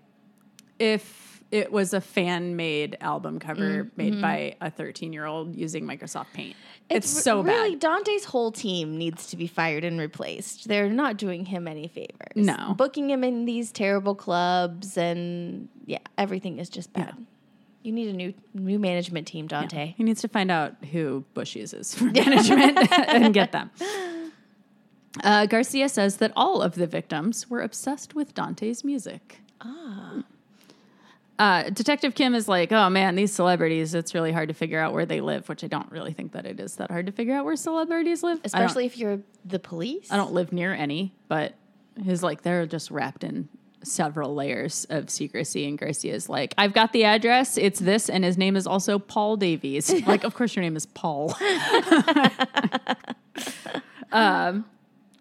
if 0.79 1.41
it 1.51 1.71
was 1.71 1.93
a 1.93 2.01
fan 2.01 2.55
made 2.55 2.97
album 3.01 3.39
cover 3.39 3.85
mm, 3.85 3.91
made 3.95 4.13
mm-hmm. 4.13 4.21
by 4.21 4.55
a 4.61 4.69
13 4.69 5.13
year 5.13 5.25
old 5.25 5.55
using 5.55 5.85
Microsoft 5.85 6.33
Paint, 6.33 6.55
it's, 6.89 7.15
re- 7.15 7.21
so 7.21 7.41
really 7.41 7.71
bad. 7.71 7.79
Dante's 7.79 8.25
whole 8.25 8.51
team 8.51 8.97
needs 8.97 9.27
to 9.27 9.37
be 9.37 9.47
fired 9.47 9.83
and 9.83 9.99
replaced. 9.99 10.67
They're 10.67 10.89
not 10.89 11.17
doing 11.17 11.45
him 11.45 11.67
any 11.67 11.87
favors. 11.87 12.35
No. 12.35 12.73
booking 12.77 13.09
him 13.09 13.23
in 13.23 13.45
these 13.45 13.71
terrible 13.71 14.15
clubs 14.15 14.97
and 14.97 15.69
yeah, 15.85 15.99
everything 16.17 16.59
is 16.59 16.69
just 16.69 16.91
bad. 16.93 17.15
You 17.83 17.91
need 17.91 18.07
a 18.07 18.13
new 18.13 18.33
new 18.55 18.79
management 18.79 19.27
team, 19.27 19.45
Dante. 19.45 19.93
He 19.95 20.03
needs 20.03 20.21
to 20.21 20.27
find 20.27 20.49
out 20.49 20.73
who 20.91 21.23
Bush 21.35 21.55
uses 21.55 21.93
for 21.93 22.05
management 22.11 22.91
and 23.07 23.31
get 23.31 23.51
them. 23.51 23.69
Uh, 25.23 25.45
Garcia 25.45 25.89
says 25.89 26.17
that 26.17 26.31
all 26.35 26.61
of 26.61 26.75
the 26.75 26.87
victims 26.87 27.49
were 27.49 27.61
obsessed 27.61 28.15
with 28.15 28.33
Dante's 28.33 28.83
music. 28.83 29.39
Ah, 29.61 30.23
Uh, 31.37 31.69
Detective 31.69 32.15
Kim 32.15 32.33
is 32.33 32.47
like, 32.47 32.71
oh 32.71 32.89
man, 32.89 33.15
these 33.15 33.33
celebrities, 33.33 33.93
it's 33.93 34.13
really 34.13 34.31
hard 34.31 34.47
to 34.47 34.53
figure 34.53 34.79
out 34.79 34.93
where 34.93 35.05
they 35.05 35.21
live, 35.21 35.49
which 35.49 35.63
I 35.63 35.67
don't 35.67 35.91
really 35.91 36.13
think 36.13 36.31
that 36.31 36.45
it 36.45 36.59
is 36.59 36.77
that 36.77 36.89
hard 36.89 37.05
to 37.07 37.11
figure 37.11 37.35
out 37.35 37.45
where 37.45 37.55
celebrities 37.57 38.23
live. 38.23 38.39
Especially 38.43 38.85
if 38.85 38.97
you're 38.97 39.19
the 39.43 39.59
police. 39.59 40.11
I 40.11 40.17
don't 40.17 40.33
live 40.33 40.53
near 40.53 40.73
any, 40.73 41.13
but 41.27 41.53
his 42.01 42.23
like 42.23 42.41
they're 42.41 42.65
just 42.65 42.89
wrapped 42.91 43.23
in 43.23 43.49
several 43.83 44.33
layers 44.33 44.85
of 44.89 45.09
secrecy. 45.09 45.67
And 45.67 45.77
Garcia's 45.77 46.29
like, 46.29 46.53
I've 46.57 46.73
got 46.73 46.93
the 46.93 47.03
address. 47.03 47.57
It's 47.57 47.79
this, 47.79 48.09
and 48.09 48.23
his 48.23 48.37
name 48.37 48.55
is 48.55 48.65
also 48.65 48.97
Paul 48.99 49.37
Davies. 49.37 49.91
like, 50.07 50.23
of 50.23 50.33
course, 50.35 50.55
your 50.55 50.63
name 50.63 50.75
is 50.75 50.85
Paul. 50.85 51.35
um, 54.11 54.65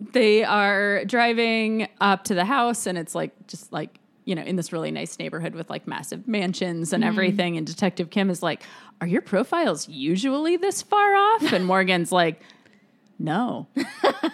they 0.00 0.44
are 0.44 1.04
driving 1.04 1.88
up 2.00 2.24
to 2.24 2.35
the 2.35 2.44
house, 2.44 2.87
and 2.87 2.98
it's 2.98 3.14
like 3.14 3.33
just 3.46 3.72
like 3.72 3.98
you 4.24 4.35
know 4.35 4.42
in 4.42 4.57
this 4.57 4.72
really 4.72 4.90
nice 4.90 5.18
neighborhood 5.18 5.54
with 5.54 5.70
like 5.70 5.87
massive 5.87 6.26
mansions 6.26 6.92
and 6.92 7.02
mm-hmm. 7.02 7.09
everything. 7.09 7.57
And 7.57 7.66
Detective 7.66 8.11
Kim 8.11 8.30
is 8.30 8.42
like, 8.42 8.62
"Are 9.00 9.07
your 9.07 9.22
profiles 9.22 9.88
usually 9.88 10.57
this 10.57 10.83
far 10.83 11.14
off?" 11.14 11.42
And 11.52 11.64
Morgan's 11.66 12.12
like. 12.12 12.40
No. 13.16 13.68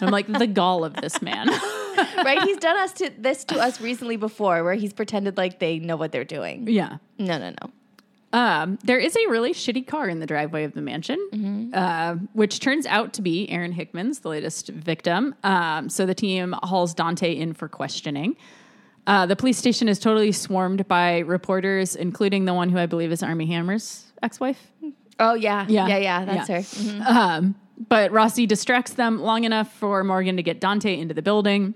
I'm 0.01 0.09
like 0.09 0.25
the 0.25 0.47
gall 0.47 0.83
of 0.83 0.95
this 0.95 1.21
man. 1.21 1.47
right? 2.17 2.41
He's 2.41 2.57
done 2.57 2.77
us 2.77 2.91
to 2.93 3.11
this 3.15 3.43
to 3.45 3.59
us 3.59 3.79
recently 3.79 4.17
before, 4.17 4.63
where 4.63 4.73
he's 4.73 4.91
pretended 4.91 5.37
like 5.37 5.59
they 5.59 5.77
know 5.77 5.95
what 5.95 6.11
they're 6.11 6.25
doing. 6.25 6.67
yeah. 6.67 6.97
No, 7.19 7.37
no, 7.37 7.51
no. 7.51 7.71
Um, 8.33 8.79
there 8.83 8.97
is 8.97 9.15
a 9.15 9.29
really 9.29 9.53
shitty 9.53 9.85
car 9.85 10.07
in 10.07 10.19
the 10.19 10.25
driveway 10.25 10.63
of 10.63 10.73
the 10.73 10.81
mansion, 10.81 11.71
uh, 11.73 12.15
which 12.33 12.59
turns 12.61 12.85
out 12.85 13.11
to 13.13 13.21
be 13.21 13.49
Aaron 13.49 13.73
Hickman's, 13.73 14.19
the 14.19 14.29
latest 14.29 14.69
victim. 14.69 15.35
Um, 15.43 15.89
so 15.89 16.05
the 16.05 16.15
team 16.15 16.55
hauls 16.63 16.93
Dante 16.93 17.35
in 17.35 17.53
for 17.53 17.67
questioning. 17.67 18.37
Uh, 19.05 19.25
the 19.25 19.35
police 19.35 19.57
station 19.57 19.89
is 19.89 19.99
totally 19.99 20.31
swarmed 20.31 20.87
by 20.87 21.19
reporters, 21.19 21.95
including 21.95 22.45
the 22.45 22.53
one 22.53 22.69
who 22.69 22.77
I 22.77 22.85
believe 22.85 23.11
is 23.11 23.21
Armie 23.21 23.47
Hammer's 23.47 24.05
ex-wife. 24.23 24.71
Oh 25.19 25.33
yeah, 25.33 25.65
Yeah. 25.67 25.87
yeah, 25.87 25.97
yeah. 25.97 26.25
That's 26.25 26.49
Yeah. 26.49 26.55
her. 26.55 26.61
Mhm. 26.61 27.05
Um, 27.07 27.55
but 27.89 28.11
Rossi 28.11 28.45
distracts 28.45 28.93
them 28.93 29.19
long 29.19 29.43
enough 29.43 29.73
for 29.73 30.03
Morgan 30.03 30.37
to 30.37 30.43
get 30.43 30.61
Dante 30.61 30.97
into 30.99 31.13
the 31.13 31.21
building. 31.21 31.73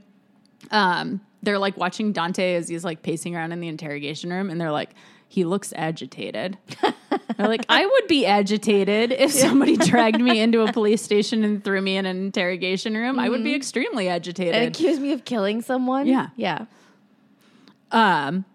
Um, 0.72 1.20
they're 1.44 1.60
like 1.60 1.78
watching 1.78 2.12
Dante 2.12 2.56
as 2.56 2.70
he's 2.70 2.84
like 2.86 3.02
pacing 3.04 3.36
around 3.36 3.52
in 3.52 3.60
the 3.60 3.68
interrogation 3.68 4.32
room, 4.32 4.50
and 4.50 4.60
they're 4.62 4.72
like, 4.72 4.92
he 5.36 5.44
looks 5.44 5.74
agitated. 5.76 6.58
like, 7.38 7.66
I 7.68 7.86
would 7.86 8.08
be 8.08 8.26
agitated 8.26 9.12
if 9.12 9.34
somebody 9.34 9.76
dragged 9.92 10.22
me 10.22 10.40
into 10.40 10.62
a 10.62 10.72
police 10.72 11.02
station 11.02 11.44
and 11.44 11.62
threw 11.62 11.82
me 11.82 11.98
in 11.98 12.06
an 12.06 12.16
interrogation 12.16 12.96
room. 12.96 13.20
I 13.20 13.28
would 13.28 13.44
be 13.44 13.54
extremely 13.54 14.08
agitated. 14.08 14.56
And 14.56 14.74
accuse 14.74 14.98
me 14.98 15.12
of 15.12 15.26
killing 15.26 15.62
someone. 15.62 16.08
Yeah. 16.08 16.30
yeah. 16.38 16.68
Um, 17.92 18.46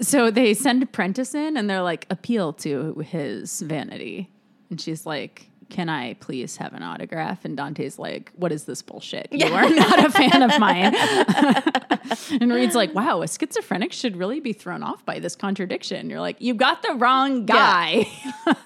so 0.00 0.30
they 0.30 0.54
send 0.54 0.90
Prentiss 0.92 1.34
in 1.34 1.58
and 1.58 1.68
they're 1.68 1.82
like, 1.82 2.06
appeal 2.08 2.54
to 2.54 2.94
his 3.00 3.60
vanity. 3.60 4.30
And 4.70 4.80
she's 4.80 5.04
like, 5.04 5.50
can 5.70 5.88
I 5.88 6.14
please 6.14 6.56
have 6.56 6.72
an 6.72 6.82
autograph? 6.82 7.44
And 7.44 7.56
Dante's 7.56 7.98
like, 7.98 8.32
what 8.36 8.52
is 8.52 8.64
this 8.64 8.82
bullshit? 8.82 9.28
You 9.30 9.46
are 9.46 9.68
not 9.68 10.04
a 10.04 10.10
fan 10.10 10.42
of 10.42 10.58
mine. 10.58 10.94
and 12.40 12.52
Reid's 12.52 12.74
like, 12.74 12.94
wow, 12.94 13.22
a 13.22 13.28
schizophrenic 13.28 13.92
should 13.92 14.16
really 14.16 14.40
be 14.40 14.52
thrown 14.52 14.82
off 14.82 15.04
by 15.04 15.18
this 15.18 15.36
contradiction. 15.36 16.10
You're 16.10 16.20
like, 16.20 16.40
you 16.40 16.54
got 16.54 16.82
the 16.82 16.94
wrong 16.94 17.46
guy. 17.46 18.06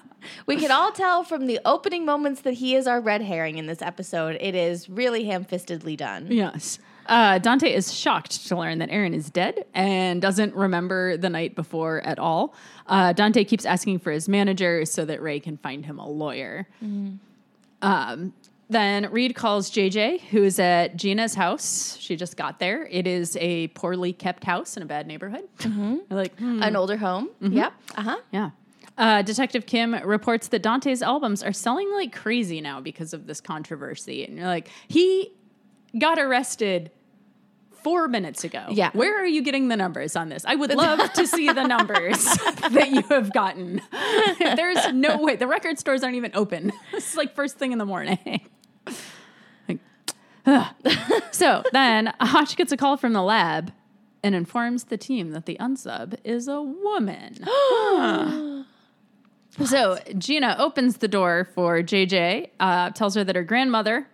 We 0.45 0.57
can 0.57 0.69
all 0.69 0.91
tell 0.91 1.23
from 1.23 1.47
the 1.47 1.61
opening 1.63 2.05
moments 2.05 2.41
that 2.41 2.55
he 2.55 2.75
is 2.75 2.87
our 2.87 2.99
red 2.99 3.21
herring 3.21 3.57
in 3.57 3.67
this 3.67 3.81
episode. 3.81 4.37
It 4.41 4.53
is 4.53 4.89
really 4.89 5.23
ham-fistedly 5.23 5.95
done. 5.95 6.27
yes. 6.29 6.77
Uh, 7.09 7.39
Dante 7.39 7.73
is 7.73 7.91
shocked 7.93 8.47
to 8.47 8.55
learn 8.55 8.77
that 8.79 8.89
Aaron 8.91 9.13
is 9.15 9.29
dead 9.31 9.65
and 9.73 10.21
doesn't 10.21 10.53
remember 10.53 11.17
the 11.17 11.29
night 11.29 11.55
before 11.55 12.01
at 12.01 12.19
all. 12.19 12.53
Uh, 12.87 13.11
Dante 13.13 13.43
keeps 13.43 13.65
asking 13.65 13.99
for 13.99 14.11
his 14.11 14.29
manager 14.29 14.85
so 14.85 15.03
that 15.05 15.21
Ray 15.21 15.39
can 15.39 15.57
find 15.57 15.85
him 15.85 15.97
a 15.99 16.07
lawyer. 16.07 16.67
Um, 17.81 18.33
then 18.69 19.11
Reid 19.11 19.33
calls 19.35 19.71
JJ, 19.71 20.21
who's 20.21 20.59
at 20.59 20.95
Gina's 20.95 21.33
house. 21.33 21.97
She 21.99 22.15
just 22.15 22.37
got 22.37 22.59
there. 22.59 22.85
It 22.85 23.07
is 23.07 23.35
a 23.41 23.69
poorly 23.69 24.13
kept 24.13 24.43
house 24.43 24.77
in 24.77 24.83
a 24.83 24.85
bad 24.85 25.07
neighborhood. 25.07 25.45
They're 25.57 25.99
like, 26.11 26.37
hmm, 26.37 26.61
An 26.61 26.75
older 26.75 26.97
home. 26.97 27.29
Yep. 27.41 27.73
Uh 27.95 28.01
huh. 28.03 28.17
yeah. 28.31 28.51
Uh, 28.99 29.21
Detective 29.23 29.65
Kim 29.65 29.95
reports 30.03 30.49
that 30.49 30.61
Dante's 30.61 31.01
albums 31.01 31.41
are 31.41 31.53
selling 31.53 31.89
like 31.93 32.13
crazy 32.15 32.61
now 32.61 32.79
because 32.81 33.13
of 33.13 33.25
this 33.25 33.41
controversy. 33.41 34.25
And 34.25 34.37
you're 34.37 34.45
like, 34.45 34.69
he 34.87 35.31
got 35.97 36.19
arrested 36.19 36.91
four 37.83 38.07
minutes 38.07 38.43
ago. 38.43 38.65
Yeah. 38.69 38.91
Where 38.93 39.21
are 39.21 39.25
you 39.25 39.41
getting 39.41 39.67
the 39.67 39.77
numbers 39.77 40.15
on 40.15 40.29
this? 40.29 40.45
I 40.45 40.55
would 40.55 40.73
love 40.75 41.11
to 41.13 41.27
see 41.27 41.51
the 41.51 41.65
numbers 41.65 42.23
that 42.71 42.89
you 42.91 43.01
have 43.09 43.33
gotten. 43.33 43.81
There's 44.39 44.93
no 44.93 45.21
way. 45.21 45.35
The 45.35 45.47
record 45.47 45.79
stores 45.79 46.03
aren't 46.03 46.15
even 46.15 46.31
open. 46.33 46.71
It's 46.93 47.15
like 47.15 47.35
first 47.35 47.57
thing 47.57 47.71
in 47.71 47.77
the 47.77 47.85
morning. 47.85 48.47
Like, 49.67 49.79
so 51.31 51.63
then 51.71 52.13
Hotch 52.19 52.55
gets 52.55 52.71
a 52.71 52.77
call 52.77 52.97
from 52.97 53.13
the 53.13 53.21
lab 53.21 53.71
and 54.23 54.35
informs 54.35 54.85
the 54.85 54.97
team 54.97 55.31
that 55.31 55.45
the 55.45 55.57
unsub 55.59 56.15
is 56.23 56.47
a 56.47 56.61
woman. 56.61 57.37
So 59.65 59.97
Gina 60.17 60.55
opens 60.57 60.97
the 60.97 61.07
door 61.07 61.49
for 61.53 61.81
JJ, 61.81 62.51
uh, 62.59 62.91
tells 62.91 63.15
her 63.15 63.23
that 63.23 63.35
her 63.35 63.43
grandmother, 63.43 64.07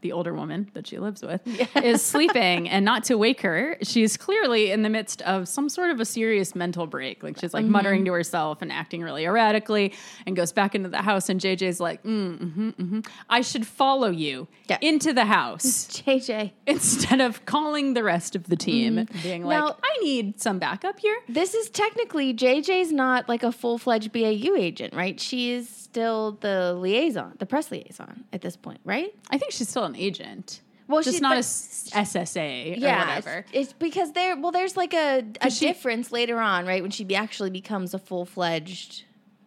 the 0.00 0.12
older 0.12 0.32
woman 0.34 0.70
that 0.74 0.86
she 0.86 0.98
lives 0.98 1.22
with, 1.22 1.40
is 1.76 2.02
sleeping 2.14 2.68
and 2.68 2.84
not 2.84 3.04
to 3.04 3.16
wake 3.16 3.40
her. 3.42 3.76
She's 3.82 4.16
clearly 4.16 4.70
in 4.70 4.82
the 4.82 4.88
midst 4.88 5.22
of 5.22 5.48
some 5.48 5.68
sort 5.68 5.90
of 5.90 6.00
a 6.00 6.04
serious 6.04 6.54
mental 6.54 6.86
break. 6.86 7.22
Like 7.22 7.38
she's 7.38 7.52
like 7.54 7.64
muttering 7.66 8.04
to 8.06 8.12
herself 8.12 8.62
and 8.62 8.72
acting 8.72 9.02
really 9.02 9.24
erratically 9.24 9.92
and 10.26 10.34
goes 10.36 10.52
back 10.52 10.74
into 10.74 10.88
the 10.88 11.02
house. 11.02 11.28
And 11.28 11.40
JJ's 11.40 11.80
like, 11.80 12.02
mm, 12.02 12.38
mm-hmm, 12.38 12.68
mm-hmm. 12.70 13.00
I 13.28 13.40
should 13.42 13.66
follow 13.66 14.10
you 14.10 14.48
Yeah. 14.68 14.78
into 14.80 15.12
the 15.12 15.24
house 15.26 15.86
JJ. 16.06 16.52
instead 16.66 17.20
of 17.20 17.44
calling 17.46 17.94
the 17.94 18.02
rest 18.02 18.34
of 18.36 18.44
the 18.48 18.56
team, 18.56 19.06
being 19.22 19.44
like, 19.44 19.58
Now- 19.58 19.76
I 19.82 19.98
need 20.02 20.40
some 20.40 20.58
backup 20.58 20.98
here. 21.00 21.16
This 21.28 21.54
is 21.54 21.68
technically 21.70 22.32
JJ's 22.34 22.92
not 22.92 23.28
like 23.28 23.42
a 23.42 23.52
full 23.52 23.78
fledged 23.78 24.12
BAU 24.12 24.54
agent, 24.56 24.94
right? 24.94 25.20
She 25.20 25.52
is 25.52 25.88
still 25.90 26.38
the 26.40 26.72
liaison, 26.74 27.32
the 27.38 27.46
press 27.46 27.70
liaison 27.70 28.24
at 28.32 28.40
this 28.40 28.56
point, 28.56 28.80
right? 28.84 29.12
I 29.30 29.38
think 29.38 29.52
she's 29.52 29.68
still 29.68 29.84
an 29.84 29.96
agent. 29.96 30.60
Well, 30.86 31.02
just 31.02 31.16
she- 31.18 31.20
not 31.22 31.36
a 31.36 31.40
SSA 31.40 32.76
or 32.76 32.80
Yeah, 32.80 32.98
whatever. 33.06 33.38
It's, 33.52 33.70
it's 33.70 33.72
because 33.74 34.12
there. 34.12 34.36
Well, 34.36 34.52
there's 34.52 34.76
like 34.76 34.94
a, 34.94 35.24
a 35.40 35.50
she- 35.50 35.66
difference 35.66 36.12
later 36.12 36.38
on, 36.40 36.66
right? 36.66 36.82
When 36.82 36.90
she 36.90 37.04
be, 37.04 37.14
actually 37.16 37.50
becomes 37.50 37.92
a 37.94 37.98
full 37.98 38.24
fledged. 38.24 39.04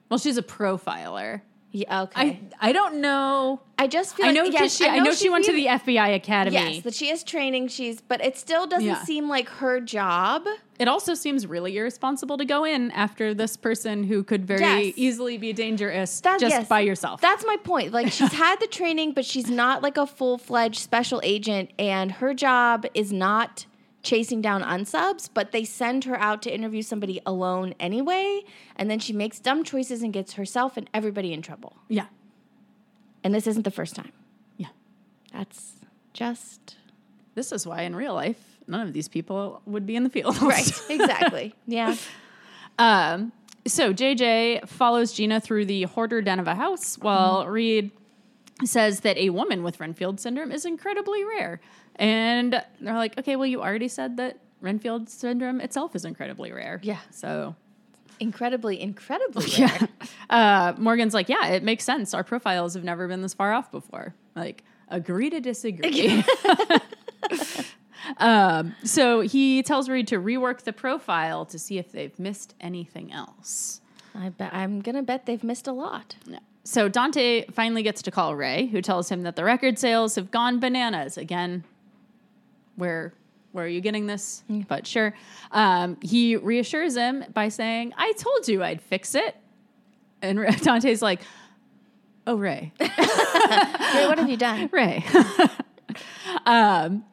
Well, 0.09 0.17
she's 0.19 0.37
a 0.37 0.43
profiler. 0.43 1.41
Yeah. 1.71 2.03
Okay. 2.03 2.39
I 2.61 2.69
I 2.69 2.71
don't 2.71 3.01
know. 3.01 3.61
I, 3.79 3.87
just 3.87 4.15
feel. 4.15 4.27
I 4.27 4.31
know 4.31 4.43
like, 4.43 4.53
yes, 4.53 4.77
she 4.77 4.85
I 4.87 4.99
know, 4.99 5.11
she 5.13 5.29
went 5.29 5.45
to 5.45 5.51
the 5.51 5.65
FBI 5.65 6.13
academy. 6.15 6.55
Yes, 6.55 6.83
that 6.83 6.93
she 6.93 7.09
is 7.09 7.23
training. 7.23 7.67
She's, 7.69 7.99
but 7.99 8.23
it 8.23 8.37
still 8.37 8.67
doesn't 8.67 8.85
Yeah. 8.85 9.03
seem 9.03 9.27
like 9.27 9.49
her 9.49 9.81
job. 9.81 10.45
It 10.79 10.87
also 10.87 11.13
seems 11.13 11.45
really 11.45 11.77
irresponsible 11.77 12.37
to 12.37 12.45
go 12.45 12.63
in 12.63 12.89
after 12.91 13.33
this 13.33 13.55
person 13.57 14.03
who 14.03 14.23
could 14.23 14.45
very 14.45 14.61
Yes. 14.87 14.93
easily 14.97 15.37
be 15.37 15.53
dangerous 15.53 16.19
That- 16.21 16.39
just 16.39 16.51
yes. 16.55 16.67
by 16.67 16.79
yourself. 16.81 17.21
That's 17.21 17.45
my 17.45 17.57
point. 17.57 17.93
Like 17.93 18.11
she's 18.11 18.33
had 18.45 18.59
the 18.59 18.67
training, 18.67 19.13
but 19.13 19.23
she's 19.25 19.49
not 19.49 19.83
like 19.83 19.97
a 19.97 20.07
full 20.07 20.37
fledged 20.37 20.79
special 20.79 21.21
agent, 21.23 21.69
and 21.77 22.11
her 22.13 22.33
job 22.33 22.85
is 22.93 23.13
not 23.13 23.65
chasing 24.01 24.41
down 24.41 24.63
unsubs. 24.63 25.29
But 25.33 25.51
they 25.51 25.63
send 25.63 26.05
her 26.05 26.19
out 26.19 26.41
to 26.41 26.53
interview 26.53 26.81
somebody 26.81 27.21
alone 27.25 27.75
anyway, 27.79 28.41
and 28.75 28.89
then 28.89 28.99
she 28.99 29.13
makes 29.13 29.39
dumb 29.39 29.63
choices 29.63 30.01
and 30.01 30.11
gets 30.11 30.33
herself 30.33 30.75
and 30.75 30.89
everybody 30.93 31.33
in 31.33 31.41
trouble. 31.41 31.77
yeah. 31.87 32.07
And 33.23 33.33
this 33.33 33.47
isn't 33.47 33.63
the 33.63 33.71
first 33.71 33.95
time. 33.95 34.11
Yeah. 34.57 34.67
That's 35.31 35.75
just 36.13 36.75
This 37.35 37.51
is 37.53 37.65
why 37.65 37.83
in 37.83 37.95
real 37.95 38.13
life 38.13 38.52
none 38.67 38.85
of 38.87 38.93
these 38.93 39.07
people 39.07 39.61
would 39.65 39.85
be 39.85 39.95
in 39.95 40.03
the 40.03 40.09
field. 40.09 40.41
right. 40.41 40.71
exactly. 40.89 41.53
Yeah. 41.67 41.95
Um, 42.79 43.31
so 43.65 43.93
JJ 43.93 44.67
follows 44.67 45.13
Gina 45.13 45.39
through 45.39 45.65
the 45.65 45.83
hoarder 45.83 46.21
den 46.21 46.39
of 46.39 46.47
a 46.47 46.55
house 46.55 46.97
while 46.97 47.47
Reid 47.47 47.91
says 48.65 49.01
that 49.01 49.17
a 49.17 49.29
woman 49.29 49.63
with 49.63 49.79
Renfield 49.79 50.19
syndrome 50.19 50.51
is 50.51 50.65
incredibly 50.65 51.23
rare. 51.23 51.59
And 51.97 52.61
they're 52.81 52.93
like, 52.95 53.17
okay, 53.19 53.35
well, 53.35 53.45
you 53.47 53.61
already 53.61 53.87
said 53.87 54.17
that 54.17 54.39
Renfield 54.61 55.09
syndrome 55.09 55.61
itself 55.61 55.95
is 55.95 56.05
incredibly 56.05 56.51
rare. 56.51 56.79
Yeah. 56.83 56.99
So, 57.11 57.55
Incredibly, 58.19 58.79
incredibly 58.79 59.45
rare. 59.57 59.77
yeah. 59.79 59.87
Uh, 60.29 60.73
Morgan's 60.77 61.13
like, 61.13 61.29
yeah, 61.29 61.47
it 61.47 61.63
makes 61.63 61.83
sense. 61.83 62.13
Our 62.13 62.23
profiles 62.23 62.73
have 62.75 62.83
never 62.83 63.07
been 63.07 63.21
this 63.21 63.33
far 63.33 63.53
off 63.53 63.69
before. 63.71 64.15
Like, 64.35 64.63
agree 64.87 65.29
to 65.29 65.39
disagree. 65.41 66.23
um, 68.17 68.75
so 68.83 69.21
he 69.21 69.63
tells 69.63 69.89
Reid 69.89 70.07
to 70.09 70.19
rework 70.19 70.61
the 70.61 70.73
profile 70.73 71.45
to 71.45 71.57
see 71.59 71.77
if 71.77 71.91
they've 71.91 72.17
missed 72.19 72.55
anything 72.61 73.11
else. 73.11 73.81
I 74.15 74.29
bet 74.29 74.53
I'm 74.53 74.81
gonna 74.81 75.03
bet 75.03 75.25
they've 75.25 75.43
missed 75.43 75.67
a 75.67 75.71
lot. 75.71 76.15
No. 76.27 76.39
So 76.65 76.87
Dante 76.87 77.45
finally 77.51 77.83
gets 77.83 78.01
to 78.03 78.11
call 78.11 78.35
Ray, 78.35 78.67
who 78.67 78.81
tells 78.81 79.09
him 79.09 79.23
that 79.23 79.35
the 79.35 79.43
record 79.43 79.77
sales 79.77 80.15
have 80.15 80.31
gone 80.31 80.59
bananas 80.59 81.17
again. 81.17 81.63
Where 82.75 83.13
where 83.51 83.65
are 83.65 83.69
you 83.69 83.81
getting 83.81 84.07
this? 84.07 84.43
But 84.67 84.87
sure. 84.87 85.13
Um, 85.51 85.97
he 86.01 86.35
reassures 86.35 86.95
him 86.95 87.23
by 87.33 87.49
saying, 87.49 87.93
"I 87.97 88.13
told 88.13 88.47
you 88.47 88.63
I'd 88.63 88.81
fix 88.81 89.13
it." 89.15 89.35
And 90.21 90.39
Ray- 90.39 90.51
Dante's 90.61 91.01
like, 91.01 91.21
"Oh, 92.25 92.35
Ray, 92.35 92.71
Ray, 92.79 92.87
what 94.07 94.17
have 94.17 94.29
you 94.29 94.37
done? 94.37 94.69
Ray." 94.71 95.03
um, 96.45 97.03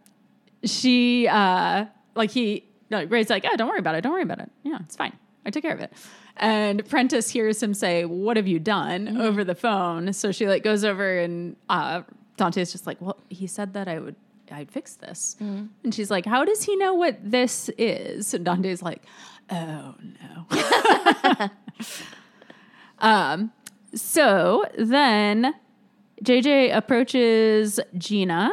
she 0.64 1.28
uh, 1.28 1.86
like 2.14 2.30
he 2.30 2.64
no, 2.90 3.04
Ray's 3.04 3.30
like, 3.30 3.44
"Oh, 3.50 3.56
don't 3.56 3.68
worry 3.68 3.78
about 3.78 3.94
it. 3.94 4.02
Don't 4.02 4.12
worry 4.12 4.22
about 4.22 4.40
it. 4.40 4.50
Yeah, 4.62 4.78
it's 4.80 4.96
fine. 4.96 5.16
I 5.46 5.50
took 5.50 5.62
care 5.62 5.74
of 5.74 5.80
it." 5.80 5.92
And 6.36 6.84
Prentiss 6.88 7.30
hears 7.30 7.62
him 7.62 7.74
say, 7.74 8.04
"What 8.04 8.36
have 8.36 8.48
you 8.48 8.58
done?" 8.58 9.20
over 9.20 9.44
the 9.44 9.54
phone. 9.54 10.12
So 10.12 10.32
she 10.32 10.46
like 10.46 10.62
goes 10.62 10.84
over 10.84 11.18
and 11.18 11.56
uh, 11.68 12.02
Dante's 12.36 12.72
just 12.72 12.86
like, 12.86 13.00
"Well, 13.00 13.18
he 13.28 13.46
said 13.46 13.74
that 13.74 13.88
I 13.88 13.98
would." 13.98 14.16
I'd 14.52 14.68
fix 14.68 14.96
this. 14.96 15.36
And 15.38 15.94
she's 15.94 16.10
like, 16.10 16.26
How 16.26 16.44
does 16.44 16.64
he 16.64 16.74
know 16.74 16.92
what 16.94 17.18
this 17.22 17.70
is? 17.78 18.34
And 18.34 18.44
Dante's 18.44 18.82
like, 18.82 19.04
Oh 19.48 19.94
no. 20.50 21.50
um, 22.98 23.52
so 23.94 24.64
then 24.76 25.54
JJ 26.24 26.76
approaches 26.76 27.80
Gina, 27.96 28.50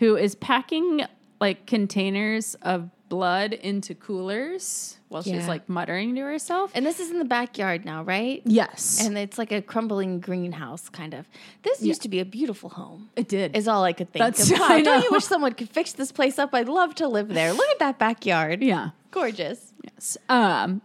who 0.00 0.16
is 0.16 0.34
packing 0.34 1.02
like 1.40 1.66
containers 1.66 2.54
of 2.62 2.90
blood 3.08 3.52
into 3.52 3.92
coolers 3.94 4.96
while 5.08 5.22
Yeah. 5.24 5.38
she's 5.38 5.48
like 5.48 5.68
muttering 5.68 6.14
to 6.14 6.20
herself. 6.20 6.70
And 6.74 6.86
this 6.86 7.00
is 7.00 7.10
in 7.10 7.18
the 7.18 7.24
backyard 7.24 7.84
now, 7.84 8.04
right? 8.04 8.40
yes. 8.44 9.04
And 9.04 9.18
it's 9.18 9.36
like 9.38 9.50
a 9.50 9.60
crumbling 9.60 10.20
greenhouse, 10.20 10.88
kind 10.88 11.14
of. 11.14 11.26
This 11.62 11.82
used 11.82 12.02
to 12.02 12.08
be 12.08 12.20
a 12.20 12.24
beautiful 12.24 12.68
home. 12.70 13.10
it 13.16 13.26
did. 13.28 13.56
Is 13.56 13.66
all 13.66 13.82
I 13.84 13.92
could 13.92 14.12
think 14.12 14.20
That's- 14.24 14.50
of. 14.50 14.58
Wow, 14.60 14.66
I 14.68 14.82
don't 14.82 15.02
you 15.02 15.10
wish 15.10 15.24
someone 15.24 15.52
could 15.54 15.68
fix 15.70 15.92
this 15.92 16.12
place 16.12 16.38
up? 16.38 16.54
I'd 16.54 16.68
love 16.68 16.94
to 16.96 17.08
live 17.08 17.28
there. 17.28 17.52
Look 17.52 17.68
at 17.70 17.78
that 17.80 17.98
backyard. 17.98 18.62
yeah. 18.62 18.90
Gorgeous. 19.10 19.72
Yes. 19.82 20.16
Um, 20.28 20.82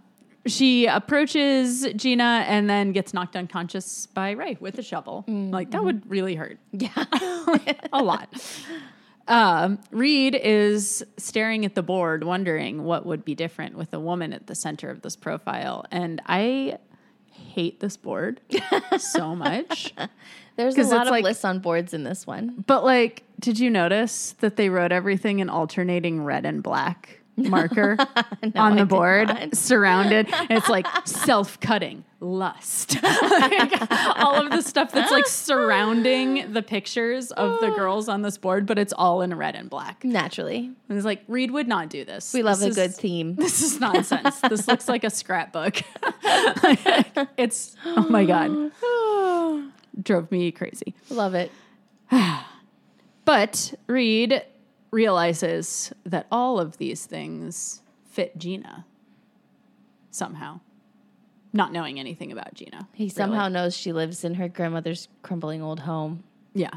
she 0.47 0.87
approaches 0.87 1.85
Gina 1.95 2.43
and 2.47 2.67
then 2.69 2.91
gets 2.91 3.13
knocked 3.13 3.35
unconscious 3.35 4.07
by 4.07 4.31
Ray 4.31 4.57
with 4.59 4.79
a 4.79 4.83
shovel. 4.83 5.25
Like 5.27 5.71
that 5.71 5.83
would 5.83 6.09
really 6.09 6.33
hurt 6.35 6.57
Yeah. 6.71 6.89
a 7.93 8.01
lot. 8.01 8.29
Um, 9.27 9.79
Reid 9.91 10.35
is 10.35 11.03
staring 11.17 11.65
at 11.65 11.73
the 11.75 11.81
board, 11.83 12.23
wondering 12.23 12.83
what 12.83 13.05
would 13.05 13.25
be 13.25 13.33
different 13.35 13.75
with 13.77 13.93
a 13.93 13.99
woman 13.99 14.33
at 14.33 14.47
the 14.47 14.55
center 14.55 14.89
of 14.89 15.01
this 15.01 15.15
profile. 15.15 15.85
And 15.91 16.21
I 16.27 16.77
hate 17.31 17.79
this 17.79 17.97
board 17.97 18.39
so 18.97 19.35
much. 19.35 19.93
There's 20.57 20.75
a 20.75 20.77
'Cause 20.81 20.91
lot 20.91 21.01
it's 21.01 21.07
of 21.07 21.11
like- 21.11 21.23
lists 21.23 21.43
on 21.45 21.59
boards 21.59 21.93
in 21.93 22.03
this 22.03 22.25
one. 22.27 22.63
But 22.67 22.83
like, 22.85 23.23
did 23.39 23.59
you 23.59 23.69
notice 23.69 24.33
that 24.39 24.55
they 24.57 24.69
wrote 24.69 24.91
everything 24.91 25.39
in 25.39 25.49
alternating 25.49 26.23
red 26.23 26.45
and 26.45 26.61
black 26.63 27.19
marker 27.35 27.97
on 27.99 28.53
I 28.55 28.69
the 28.71 28.75
did 28.77 28.87
board, 28.87 29.27
not. 29.27 29.55
surrounded? 29.55 30.31
And 30.33 30.51
it's 30.51 30.69
like 30.69 30.85
self-cutting, 31.05 32.05
lust, 32.25 32.97
Like, 33.03 33.73
all 34.17 34.35
of 34.35 34.49
the 34.51 34.61
stuff 34.61 34.91
that's 34.91 35.11
like 35.11 35.27
surrounding 35.27 36.51
the 36.53 36.61
pictures 36.61 37.31
of 37.31 37.59
the 37.59 37.67
ah. 37.67 37.75
girls 37.75 38.09
on 38.09 38.21
this 38.21 38.37
board, 38.37 38.65
but 38.65 38.77
it's 38.79 38.93
all 38.93 39.21
in 39.21 39.33
red 39.35 39.55
and 39.55 39.69
black. 39.69 40.03
Naturally. 40.03 40.71
And 40.89 40.97
it's 40.97 41.05
like 41.05 41.23
Reid 41.27 41.51
would 41.51 41.67
not 41.67 41.89
do 41.89 42.03
this. 42.05 42.33
We 42.33 42.43
love 42.43 42.59
This 42.59 42.65
a 42.65 42.69
is- 42.69 42.75
good 42.75 42.95
theme. 42.95 43.35
This 43.45 43.61
is 43.61 43.79
nonsense. 43.81 44.39
this 44.41 44.67
looks 44.67 44.87
like 44.87 45.03
a 45.03 45.09
scrapbook. 45.09 45.81
it's 47.37 47.75
oh 47.85 48.07
my 48.09 48.25
god, 48.25 48.71
drove 50.03 50.31
me 50.31 50.51
crazy. 50.51 50.93
Love 51.09 51.35
it. 51.35 51.51
But 53.25 53.73
Reid 53.87 54.43
realizes 54.91 55.91
that 56.05 56.27
all 56.31 56.59
of 56.59 56.77
these 56.77 57.05
things 57.07 57.81
fit 58.07 58.37
Gina 58.37 58.85
somehow, 60.11 60.59
not 61.55 61.71
knowing 61.71 61.99
anything 61.99 62.31
about 62.31 62.53
Gina. 62.53 62.87
He 62.93 63.05
really. 63.05 63.09
somehow 63.09 63.47
knows 63.47 63.75
she 63.75 63.93
lives 63.93 64.23
in 64.23 64.35
her 64.35 64.47
grandmother's 64.49 65.07
crumbling 65.23 65.61
old 65.61 65.79
home. 65.79 66.23
Yeah. 66.53 66.69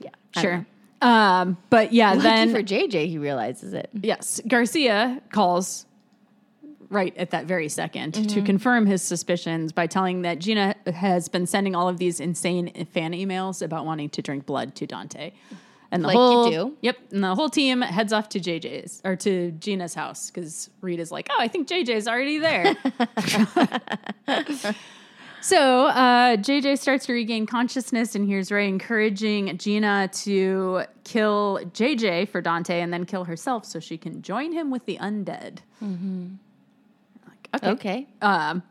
Yeah. 0.00 0.10
Sure. 0.40 0.66
Um, 1.02 1.58
but 1.70 1.92
yeah, 1.92 2.14
know. 2.14 2.20
then 2.22 2.50
for 2.54 2.62
JJ, 2.62 3.08
he 3.08 3.18
realizes 3.18 3.74
it. 3.74 3.90
Yes, 3.92 4.40
Garcia 4.48 5.20
calls 5.30 5.84
right 6.88 7.14
at 7.16 7.30
that 7.30 7.44
very 7.46 7.66
2nd 7.66 8.12
to 8.14 8.20
Mm-hmm. 8.20 8.44
confirm 8.44 8.86
his 8.86 9.02
suspicions 9.02 9.72
by 9.72 9.86
telling 9.86 10.22
that 10.22 10.38
Gina 10.38 10.74
has 10.94 11.28
been 11.28 11.46
sending 11.46 11.74
all 11.74 11.88
of 11.88 11.98
these 11.98 12.20
insane 12.20 12.72
fan 12.86 13.12
emails 13.12 13.62
about 13.62 13.84
wanting 13.84 14.08
to 14.10 14.22
drink 14.22 14.46
blood 14.46 14.74
to 14.76 14.86
Dante. 14.86 15.32
And 15.94 16.02
the 16.02 16.08
Like 16.08 16.14
you 16.16 16.20
whole 16.20 16.50
do. 16.50 16.76
Yep, 16.80 16.96
and 17.12 17.22
the 17.22 17.34
whole 17.36 17.48
team 17.48 17.80
heads 17.80 18.12
off 18.12 18.28
to 18.30 18.40
JJ's 18.40 19.00
or 19.04 19.14
to 19.16 19.52
Gina's 19.52 19.94
house 19.94 20.28
cuz 20.30 20.68
Reid 20.80 20.98
is 20.98 21.12
like, 21.12 21.28
"Oh, 21.30 21.36
I 21.38 21.46
think 21.46 21.68
JJ's 21.68 22.08
already 22.08 22.38
there." 22.38 22.74
So 25.40 25.88
uh, 25.88 26.38
JJ 26.38 26.78
starts 26.78 27.04
to 27.04 27.12
regain 27.12 27.44
consciousness 27.44 28.14
and 28.14 28.24
hears 28.24 28.50
Ray 28.50 28.66
encouraging 28.66 29.58
Gina 29.58 30.08
to 30.22 30.84
kill 31.04 31.60
JJ 31.74 32.30
for 32.30 32.40
Dante 32.40 32.80
and 32.80 32.90
then 32.90 33.04
kill 33.04 33.24
herself 33.24 33.66
so 33.66 33.78
she 33.78 33.98
can 33.98 34.22
join 34.22 34.52
him 34.52 34.70
with 34.70 34.86
the 34.86 34.96
undead. 34.96 35.58
Like, 35.82 37.48
okay. 37.56 37.70
Okay. 37.72 38.06
Um, 38.22 38.62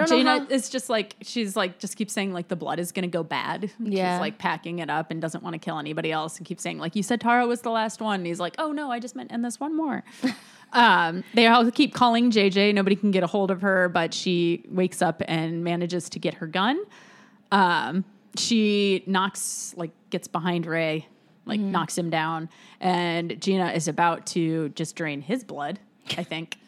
but 0.00 0.08
Gina 0.08 0.40
how- 0.40 0.46
is 0.46 0.68
just 0.68 0.88
like 0.90 1.14
she's 1.22 1.56
like 1.56 1.78
just 1.78 1.96
keeps 1.96 2.12
saying 2.12 2.32
like 2.32 2.48
the 2.48 2.56
blood 2.56 2.78
is 2.78 2.90
gonna 2.92 3.06
go 3.08 3.22
bad. 3.22 3.70
Yeah. 3.78 4.16
She's 4.16 4.20
like 4.20 4.38
packing 4.38 4.80
it 4.80 4.90
up 4.90 5.10
and 5.10 5.20
doesn't 5.22 5.42
want 5.44 5.54
to 5.54 5.58
kill 5.58 5.78
anybody 5.78 6.10
else 6.12 6.38
and 6.38 6.46
keeps 6.46 6.62
saying 6.62 6.78
like 6.78 6.96
you 6.96 7.02
said 7.02 7.20
Tara 7.20 7.46
was 7.46 7.60
the 7.62 7.70
last 7.70 8.00
one. 8.00 8.20
And 8.20 8.26
he's 8.26 8.40
like, 8.40 8.54
oh 8.58 8.72
no, 8.72 8.90
I 8.90 8.98
just 8.98 9.14
meant 9.16 9.30
and 9.32 9.44
this 9.44 9.60
one 9.60 9.76
more. 9.76 10.02
um, 10.72 11.22
they 11.34 11.46
all 11.46 11.70
keep 11.70 11.94
calling 11.94 12.30
JJ. 12.30 12.74
Nobody 12.74 12.96
can 12.96 13.10
get 13.10 13.22
a 13.22 13.26
hold 13.26 13.50
of 13.50 13.60
her, 13.62 13.88
but 13.88 14.12
she 14.14 14.64
wakes 14.68 15.02
up 15.02 15.22
and 15.28 15.62
manages 15.64 16.08
to 16.10 16.18
get 16.18 16.34
her 16.34 16.46
gun. 16.46 16.78
Um, 17.50 18.04
she 18.36 19.02
knocks 19.06 19.74
like 19.76 19.90
gets 20.10 20.26
behind 20.28 20.66
Ray, 20.66 21.06
like 21.44 21.60
Mm-hmm. 21.60 21.70
knocks 21.72 21.98
him 21.98 22.08
down, 22.08 22.48
and 22.80 23.40
Gina 23.40 23.72
is 23.72 23.88
about 23.88 24.26
to 24.28 24.70
just 24.70 24.96
drain 24.96 25.20
his 25.20 25.44
blood. 25.44 25.78
I 26.16 26.24
think. 26.24 26.56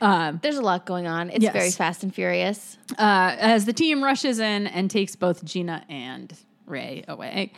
There's 0.00 0.56
a 0.56 0.62
lot 0.62 0.84
going 0.86 1.06
on. 1.06 1.30
It's 1.30 1.42
Yes. 1.42 1.52
very 1.52 1.70
fast 1.70 2.02
and 2.02 2.14
furious. 2.14 2.76
uh, 2.98 3.36
as 3.38 3.64
the 3.64 3.72
team 3.72 4.02
rushes 4.04 4.38
in 4.38 4.66
and 4.66 4.90
takes 4.90 5.16
both 5.16 5.44
Gina 5.44 5.84
and 5.88 6.32
Ray 6.66 7.04
away. 7.08 7.52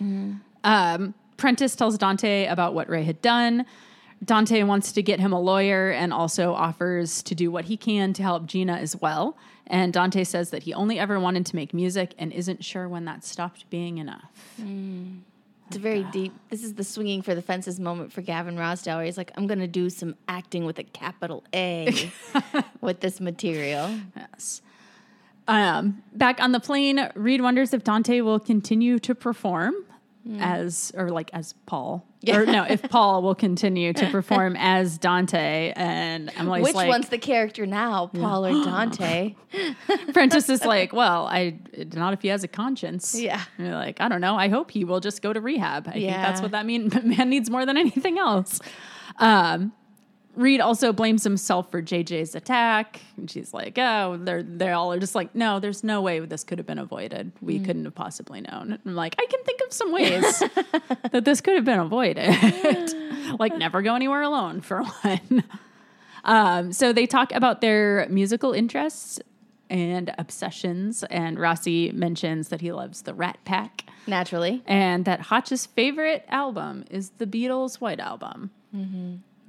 Um, 0.64 1.14
Prentiss 1.36 1.76
tells 1.76 1.96
Dante 1.98 2.46
about 2.46 2.74
what 2.74 2.88
Ray 2.88 3.04
had 3.04 3.22
done. 3.22 3.64
Dante 4.24 4.64
wants 4.64 4.90
to 4.92 5.02
get 5.02 5.20
him 5.20 5.32
a 5.32 5.40
lawyer 5.40 5.90
and 5.90 6.12
also 6.12 6.52
offers 6.52 7.22
to 7.22 7.34
do 7.36 7.50
what 7.52 7.66
he 7.66 7.76
can 7.76 8.12
to 8.14 8.22
help 8.22 8.46
Gina 8.46 8.74
as 8.74 8.96
well. 8.96 9.36
And 9.68 9.92
Dante 9.92 10.24
says 10.24 10.50
that 10.50 10.64
he 10.64 10.74
only 10.74 10.98
ever 10.98 11.20
wanted 11.20 11.46
to 11.46 11.56
make 11.56 11.72
music 11.72 12.14
and 12.18 12.32
isn't 12.32 12.64
sure 12.64 12.88
when 12.88 13.04
that 13.04 13.22
stopped 13.24 13.70
being 13.70 13.98
enough. 13.98 14.32
It's 15.68 15.76
a 15.76 15.80
very 15.80 16.02
deep. 16.04 16.32
This 16.48 16.64
is 16.64 16.74
the 16.74 16.84
swinging 16.84 17.20
for 17.20 17.34
the 17.34 17.42
fences 17.42 17.78
moment 17.78 18.10
for 18.10 18.22
Gavin 18.22 18.56
Rossdale, 18.56 18.96
where 18.96 19.04
he's 19.04 19.18
like, 19.18 19.30
I'm 19.36 19.46
going 19.46 19.58
to 19.58 19.66
do 19.66 19.90
some 19.90 20.14
acting 20.26 20.64
with 20.64 20.78
a 20.78 20.84
capital 20.84 21.44
A 21.54 22.10
with 22.80 23.00
this 23.00 23.20
material. 23.20 23.94
Yes. 24.16 24.62
Um, 25.46 26.02
back 26.14 26.40
on 26.40 26.52
the 26.52 26.60
plane, 26.60 27.10
Reid 27.14 27.42
wonders 27.42 27.74
if 27.74 27.84
Dante 27.84 28.22
will 28.22 28.40
continue 28.40 28.98
to 29.00 29.14
perform 29.14 29.74
as, 30.38 30.92
or 30.96 31.10
like 31.10 31.30
as 31.32 31.54
Paul. 31.66 32.06
Or 32.28 32.44
no, 32.44 32.64
if 32.64 32.82
Paul 32.82 33.22
will 33.22 33.34
continue 33.34 33.92
to 33.92 34.06
perform 34.10 34.56
as 34.58 34.98
Dante. 34.98 35.72
And 35.76 36.30
Emily's 36.36 36.64
Which 36.64 36.74
like, 36.74 36.86
Which 36.86 36.92
one's 36.92 37.08
the 37.08 37.18
character 37.18 37.66
now, 37.66 38.08
Paul 38.08 38.46
or 38.46 38.52
Dante? 38.64 39.34
Prentiss 40.12 40.48
is 40.48 40.64
like, 40.64 40.92
well, 40.92 41.26
I 41.26 41.58
not 41.94 42.12
if 42.12 42.22
he 42.22 42.28
has 42.28 42.44
a 42.44 42.48
conscience. 42.48 43.14
Yeah. 43.14 43.42
And 43.56 43.68
you're 43.68 43.76
like, 43.76 44.00
I 44.00 44.08
don't 44.08 44.20
know. 44.20 44.36
I 44.36 44.48
hope 44.48 44.70
he 44.70 44.84
will 44.84 45.00
just 45.00 45.22
go 45.22 45.32
to 45.32 45.40
rehab. 45.40 45.88
I 45.88 45.92
think 45.92 46.10
that's 46.10 46.42
what 46.42 46.50
that 46.50 46.66
means. 46.66 46.94
Man 47.04 47.30
needs 47.30 47.50
more 47.50 47.64
than 47.64 47.76
anything 47.76 48.18
else. 48.18 48.60
Um, 49.18 49.72
Reid 50.38 50.60
also 50.60 50.92
blames 50.92 51.24
himself 51.24 51.68
for 51.70 51.82
JJ's 51.82 52.36
attack. 52.36 53.00
And 53.16 53.28
she's 53.28 53.52
like, 53.52 53.76
oh, 53.76 54.18
they're, 54.20 54.44
they 54.44 54.70
all 54.70 54.92
are 54.92 55.00
just 55.00 55.16
like, 55.16 55.34
no, 55.34 55.58
there's 55.58 55.82
no 55.82 56.00
way 56.00 56.20
this 56.20 56.44
could 56.44 56.58
have 56.58 56.66
been 56.66 56.78
avoided. 56.78 57.34
Mm. 57.34 57.42
We 57.42 57.58
couldn't 57.58 57.84
have 57.84 57.96
possibly 57.96 58.40
known. 58.40 58.72
And 58.72 58.78
I'm 58.86 58.94
like, 58.94 59.16
I 59.18 59.26
can 59.26 59.42
think 59.42 59.60
of 59.66 59.72
some 59.72 59.92
ways 59.92 60.38
that 61.10 61.24
this 61.24 61.40
could 61.40 61.56
have 61.56 61.64
been 61.64 61.80
avoided. 61.80 62.28
like, 63.40 63.56
never 63.58 63.82
go 63.82 63.96
anywhere 63.96 64.22
alone, 64.22 64.60
for 64.60 64.82
one. 64.82 65.42
Um, 66.24 66.72
so 66.72 66.92
they 66.92 67.06
talk 67.06 67.32
about 67.32 67.62
their 67.62 68.06
musical 68.10 68.52
interests 68.52 69.18
and 69.70 70.12
obsessions, 70.18 71.02
and 71.04 71.38
Rossi 71.38 71.90
mentions 71.92 72.48
that 72.48 72.60
he 72.60 72.70
loves 72.70 73.02
the 73.02 73.14
Rat 73.14 73.38
Pack 73.44 73.84
Naturally. 74.06 74.62
and 74.66 75.04
that 75.06 75.20
Hotch's 75.20 75.64
favorite 75.64 76.26
album 76.28 76.84
is 76.90 77.10
the 77.16 77.26
Beatles' 77.26 77.76
White 77.76 78.00
Album. 78.00 78.50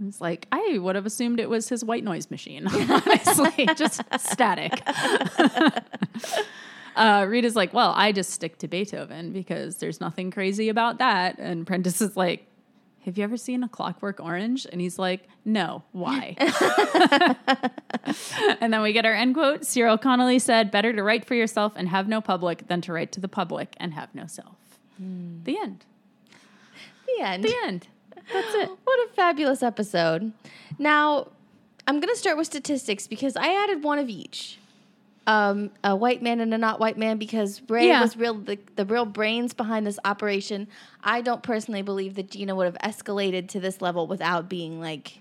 It's 0.05 0.21
like 0.21 0.47
I 0.51 0.77
would 0.77 0.95
have 0.95 1.05
assumed 1.05 1.39
it 1.39 1.49
was 1.49 1.69
his 1.69 1.83
white 1.83 2.03
noise 2.03 2.31
machine, 2.31 2.67
honestly, 2.89 3.67
just 3.75 4.01
static. 4.17 4.81
uh, 6.95 7.25
Rita's 7.27 7.55
like, 7.55 7.73
well, 7.73 7.93
I 7.95 8.11
just 8.11 8.29
stick 8.29 8.57
to 8.59 8.67
Beethoven 8.67 9.33
because 9.33 9.77
there's 9.77 9.99
nothing 9.99 10.31
crazy 10.31 10.69
about 10.69 10.99
that. 10.99 11.37
And 11.37 11.67
Prentiss 11.67 12.01
is 12.01 12.15
like, 12.15 12.45
have 13.05 13.17
you 13.17 13.23
ever 13.23 13.37
seen 13.37 13.63
a 13.63 13.69
Clockwork 13.69 14.19
Orange? 14.19 14.67
And 14.71 14.79
he's 14.79 14.99
like, 14.99 15.27
no, 15.43 15.83
why? 15.91 16.35
and 18.61 18.73
then 18.73 18.81
we 18.81 18.93
get 18.93 19.05
our 19.05 19.13
end 19.13 19.33
quote. 19.33 19.65
Cyril 19.65 19.97
Connolly 19.97 20.39
said, 20.39 20.71
better 20.71 20.93
to 20.93 21.03
write 21.03 21.25
for 21.25 21.35
yourself 21.35 21.73
and 21.75 21.89
have 21.89 22.07
no 22.07 22.21
public 22.21 22.67
than 22.67 22.81
to 22.81 22.93
write 22.93 23.11
to 23.13 23.19
the 23.19 23.27
public 23.27 23.73
and 23.77 23.93
have 23.93 24.13
no 24.13 24.27
self. 24.27 24.55
The 24.99 25.57
end. 25.57 25.85
The 27.07 27.23
end. 27.23 27.43
The 27.45 27.55
end. 27.65 27.87
That's 28.33 28.53
it. 28.55 28.69
What 28.83 29.09
a 29.09 29.13
fabulous 29.13 29.63
episode. 29.63 30.31
Now, 30.77 31.27
I'm 31.87 31.99
going 31.99 32.13
to 32.13 32.19
start 32.19 32.37
with 32.37 32.47
statistics 32.47 33.07
because 33.07 33.35
I 33.35 33.53
added 33.63 33.83
one 33.83 33.99
of 33.99 34.09
each. 34.09 34.59
Um, 35.27 35.69
a 35.83 35.95
white 35.95 36.23
man 36.23 36.39
and 36.39 36.51
a 36.53 36.57
not 36.57 36.79
white 36.79 36.97
man 36.97 37.17
because 37.19 37.61
Ray 37.69 37.87
Yeah. 37.87 38.01
was 38.01 38.17
real 38.17 38.33
the, 38.35 38.57
the 38.75 38.85
real 38.85 39.05
brains 39.05 39.53
behind 39.53 39.85
this 39.85 39.99
operation. 40.03 40.67
I 41.03 41.21
don't 41.21 41.43
personally 41.43 41.83
believe 41.83 42.15
that 42.15 42.31
Gina 42.31 42.55
would 42.55 42.65
have 42.65 42.77
escalated 42.83 43.47
to 43.49 43.59
this 43.59 43.79
level 43.79 44.07
without 44.07 44.49
being 44.49 44.79
like 44.79 45.19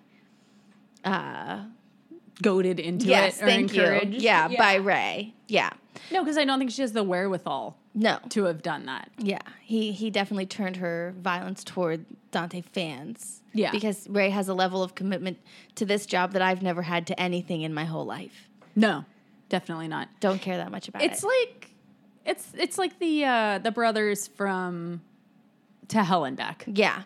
uh 1.05 1.61
Goaded 2.41 2.79
into 2.81 3.07
yes, 3.07 3.39
it 3.39 3.43
or 3.43 3.47
thank 3.49 3.75
you. 3.75 3.83
encouraged. 3.83 4.23
Yeah, 4.23 4.49
by 4.57 4.77
Ray. 4.77 5.35
Yeah. 5.49 5.71
No, 6.13 6.23
because 6.23 6.39
I 6.39 6.45
don't 6.45 6.59
think 6.59 6.71
she 6.71 6.83
has 6.83 6.93
the 6.93 7.03
wherewithal 7.03 7.77
No. 7.95 8.19
to 8.31 8.45
have 8.45 8.63
done 8.63 8.87
that. 8.87 9.11
Yeah, 9.19 9.41
he 9.63 9.93
he 9.93 10.11
definitely 10.11 10.47
turned 10.47 10.77
her 10.77 11.15
violence 11.19 11.63
toward 11.65 12.05
Dante 12.31 12.61
fans. 12.63 13.43
Yeah. 13.55 13.71
because 13.73 14.09
Ray 14.09 14.31
has 14.31 14.49
a 14.49 14.55
level 14.55 14.83
of 14.83 14.95
commitment 14.95 15.39
to 15.77 15.85
this 15.87 16.07
job 16.07 16.33
that 16.33 16.43
I've 16.43 16.63
never 16.63 16.83
had 16.83 17.07
to 17.09 17.19
anything 17.21 17.63
in 17.63 17.75
my 17.75 17.85
whole 17.87 18.05
life. 18.05 18.49
No, 18.77 19.05
definitely 19.49 19.89
not. 19.89 20.09
Don't 20.21 20.41
care 20.41 20.59
that 20.59 20.71
much 20.71 20.87
about 20.89 21.03
It's 21.03 21.25
it. 21.25 21.27
It's 21.27 21.59
like 21.59 21.71
it's 22.25 22.53
it's 22.57 22.79
like 22.79 22.99
the 22.99 23.25
uh 23.25 23.59
the 23.59 23.73
brothers 23.73 24.29
from 24.29 25.01
To 25.89 26.05
Hell 26.05 26.25
and 26.25 26.37
Back. 26.37 26.65
yeah, 26.67 27.03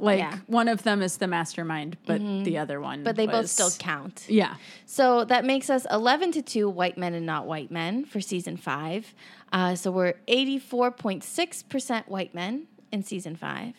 Like 0.00 0.18
Yeah. 0.18 0.38
one 0.46 0.68
of 0.68 0.82
them 0.82 1.02
is 1.02 1.18
the 1.18 1.26
mastermind, 1.26 1.96
but 2.06 2.20
the 2.20 2.56
other 2.58 2.80
one 2.80 3.02
but 3.04 3.16
they 3.16 3.26
both 3.26 3.48
still 3.48 3.70
count. 3.78 4.24
Yeah. 4.28 4.54
So 4.86 5.24
that 5.24 5.44
makes 5.44 5.68
us 5.68 5.86
eleven 5.90 6.32
to 6.32 6.42
two 6.42 6.68
white 6.68 6.96
men 6.96 7.14
and 7.14 7.26
not 7.26 7.46
white 7.46 7.70
men 7.70 8.04
for 8.04 8.20
season 8.20 8.56
five. 8.56 9.14
Uh, 9.52 9.74
so 9.74 9.90
we're 9.90 10.14
eighty 10.26 10.58
four 10.58 10.90
point 10.90 11.22
six 11.22 11.62
percent 11.62 12.08
white 12.08 12.34
men 12.34 12.66
in 12.90 13.02
season 13.02 13.36
five. 13.36 13.74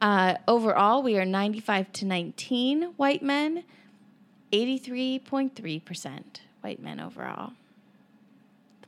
Uh, 0.00 0.34
overall, 0.48 1.02
we 1.02 1.18
are 1.18 1.24
ninety 1.24 1.60
five 1.60 1.92
to 1.94 2.06
nineteen 2.06 2.84
white 2.96 3.22
men, 3.22 3.64
eighty 4.52 4.78
three 4.78 5.18
point 5.18 5.54
three 5.56 5.80
percent 5.80 6.42
white 6.60 6.80
men 6.80 7.00
overall. 7.00 7.52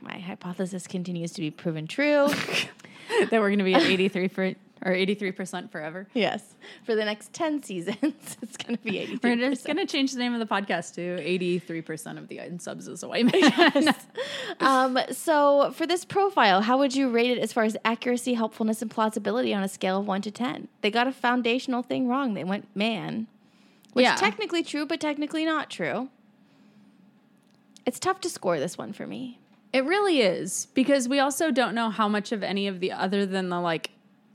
My 0.01 0.19
hypothesis 0.19 0.87
continues 0.87 1.33
to 1.33 1.41
be 1.41 1.51
proven 1.51 1.87
true. 1.87 2.29
that 3.31 3.41
we're 3.41 3.51
gonna 3.51 3.65
be 3.65 3.75
at 3.75 3.83
eighty 3.83 4.09
three 4.09 4.29
for 4.29 4.55
or 4.85 4.93
eighty 4.93 5.15
three 5.15 5.33
percent 5.33 5.71
forever. 5.71 6.07
yes, 6.15 6.43
for 6.85 6.95
the 6.95 7.05
next 7.05 7.33
ten 7.33 7.63
seasons, 7.63 7.97
it's 8.43 8.57
going 8.57 8.77
to 8.77 8.83
be 8.83 8.99
eighty 8.99 9.19
We're 9.23 9.37
just 9.37 9.67
gonna 9.67 9.87
change 9.87 10.13
the 10.13 10.19
name 10.19 10.35
of 10.35 10.41
the 10.41 10.47
podcast 10.55 10.95
to 10.95 11.19
eighty 11.21 11.59
three 11.59 11.83
percent 11.83 12.19
of 12.19 12.29
the 12.29 12.39
unsubs 12.39 12.89
is 12.89 13.03
a 13.03 13.09
white 13.09 13.31
man. 13.33 13.95
Um, 14.61 14.99
so 15.11 15.73
for 15.73 15.87
this 15.87 16.05
profile, 16.05 16.61
how 16.61 16.79
would 16.79 16.95
you 16.95 17.09
rate 17.11 17.31
it 17.31 17.39
as 17.39 17.53
far 17.53 17.65
as 17.65 17.77
accuracy, 17.85 18.35
helpfulness, 18.35 18.83
and 18.83 18.91
plausibility 18.91 19.53
on 19.55 19.63
a 19.63 19.69
scale 19.69 19.99
of 20.01 20.07
one 20.07 20.21
to 20.23 20.31
ten? 20.31 20.69
They 20.83 20.91
got 20.91 21.07
a 21.09 21.13
foundational 21.13 21.83
thing 21.83 22.07
wrong. 22.07 22.35
They 22.35 22.45
went 22.45 22.69
man, 22.77 23.27
which 23.93 24.05
Yeah. 24.05 24.15
technically 24.17 24.63
true, 24.63 24.85
but 24.87 25.01
technically 25.01 25.45
not 25.45 25.71
true. 25.71 26.11
It's 27.87 27.99
tough 27.99 28.21
to 28.21 28.29
score 28.31 28.59
this 28.61 28.79
one 28.79 28.93
for 28.93 29.07
me. 29.07 29.39
It 29.73 29.85
really 29.85 30.21
is 30.21 30.67
because 30.75 31.09
we 31.09 31.19
also 31.19 31.51
don't 31.51 31.75
know 31.75 31.91
how 31.91 32.07
much 32.09 32.31
of 32.31 32.43
any 32.43 32.69
of 32.69 32.79
the 32.81 32.93
other 32.93 33.25
than 33.27 33.49
the 33.49 33.61
like 33.61 33.91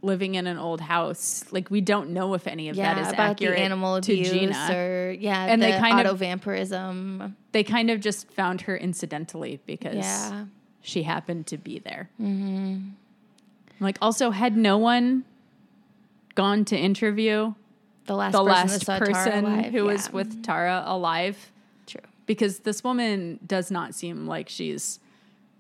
living 0.08 0.34
in 0.36 0.48
an 0.48 0.58
old 0.58 0.82
house. 0.82 1.46
Like 1.52 1.70
we 1.70 1.82
don't 1.82 2.10
know 2.10 2.34
if 2.34 2.48
any 2.48 2.70
of 2.70 2.76
Yeah, 2.76 2.96
that 2.96 3.02
is 3.02 3.08
about 3.14 3.32
accurate 3.32 3.58
the 3.58 3.62
animal 3.64 4.02
to 4.02 4.14
abuse 4.14 4.32
Gina. 4.32 4.68
or 4.74 5.12
yeah, 5.12 5.46
And 5.46 5.62
the 5.62 5.68
they 5.68 5.78
kind 5.80 6.00
of- 6.00 6.06
auto 6.08 6.16
vampirism. 6.16 7.36
they 7.52 7.64
kind 7.64 7.92
of 7.92 8.00
just 8.02 8.32
found 8.32 8.62
her 8.62 8.76
incidentally 8.76 9.60
because 9.68 9.96
Yeah. 9.98 10.46
she 10.82 11.04
happened 11.04 11.46
to 11.48 11.58
be 11.58 11.78
there. 11.80 12.10
Mm-hmm. 12.20 12.90
Like, 13.80 13.98
also, 14.02 14.32
had 14.32 14.58
no 14.58 14.80
one 14.80 15.24
gone 16.34 16.66
to 16.66 16.76
interview 16.76 17.54
The 18.08 18.16
last 18.16 18.32
the 18.32 18.44
person, 18.44 18.50
last 18.50 18.86
person 18.88 19.46
alive. 19.46 19.72
who 19.72 19.86
was 19.86 20.12
with 20.12 20.32
mm-hmm. 20.32 20.42
Tara 20.42 20.84
alive? 20.88 21.52
True. 21.86 22.02
Because 22.26 22.60
this 22.60 22.84
woman 22.84 23.40
does 23.46 23.70
not 23.70 23.94
seem 23.94 24.26
like 24.26 24.50
she's 24.50 25.00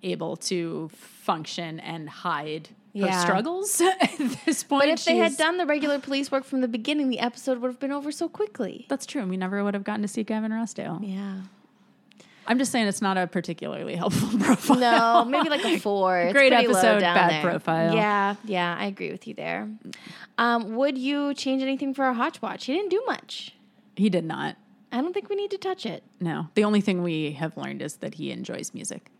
able 0.03 0.35
to 0.37 0.89
function 0.95 1.79
and 1.79 2.09
hide 2.09 2.69
Yeah. 3.05 3.19
struggles 3.21 3.79
at 4.01 4.17
this 4.45 4.63
point. 4.63 4.81
But 4.83 4.89
if 4.89 5.05
they 5.05 5.17
had 5.17 5.37
done 5.37 5.57
the 5.57 5.65
regular 5.65 5.99
police 5.99 6.31
work 6.31 6.43
from 6.43 6.61
the 6.61 6.67
beginning, 6.67 7.09
the 7.09 7.19
episode 7.19 7.59
would 7.59 7.67
have 7.67 7.79
been 7.79 7.91
over 7.91 8.11
so 8.11 8.27
quickly. 8.27 8.85
That's 8.89 9.05
true. 9.05 9.21
and 9.21 9.29
We 9.29 9.37
never 9.37 9.63
would 9.63 9.73
have 9.73 9.83
gotten 9.83 10.01
to 10.01 10.07
see 10.07 10.23
Gavin 10.23 10.51
Rossdale. 10.51 10.99
Yeah. 11.01 11.41
I'm 12.49 12.57
just 12.57 12.71
saying 12.71 12.87
it's 12.87 13.01
not 13.01 13.17
a 13.17 13.27
particularly 13.27 13.95
helpful 13.95 14.39
profile. 14.39 14.77
No, 14.79 15.25
maybe 15.25 15.49
like 15.49 15.65
a 15.65 15.77
four. 15.81 16.17
It's 16.17 16.33
Great 16.33 16.53
episode, 16.53 16.99
down 16.99 17.15
bad 17.15 17.29
there. 17.31 17.41
profile. 17.41 17.93
Yeah, 17.93 18.35
yeah, 18.45 18.73
I 18.79 18.85
agree 18.85 19.11
with 19.11 19.27
you 19.27 19.33
there. 19.33 19.69
Um, 20.37 20.75
would 20.75 20.97
you 20.97 21.33
change 21.33 21.61
anything 21.61 21.93
for 21.93 22.05
our 22.05 22.13
hotch 22.13 22.41
watch? 22.41 22.65
He 22.65 22.73
didn't 22.73 22.89
do 22.91 23.03
much. 23.05 23.53
He 23.97 24.09
did 24.09 24.23
not. 24.23 24.55
I 24.93 25.01
don't 25.01 25.11
think 25.13 25.27
we 25.29 25.35
need 25.35 25.51
to 25.51 25.57
touch 25.57 25.85
it. 25.85 26.03
No. 26.21 26.47
The 26.55 26.63
only 26.63 26.79
thing 26.79 27.03
we 27.03 27.31
have 27.33 27.57
learned 27.57 27.81
is 27.81 27.97
that 27.97 28.13
he 28.13 28.31
enjoys 28.31 28.73
music. 28.73 29.11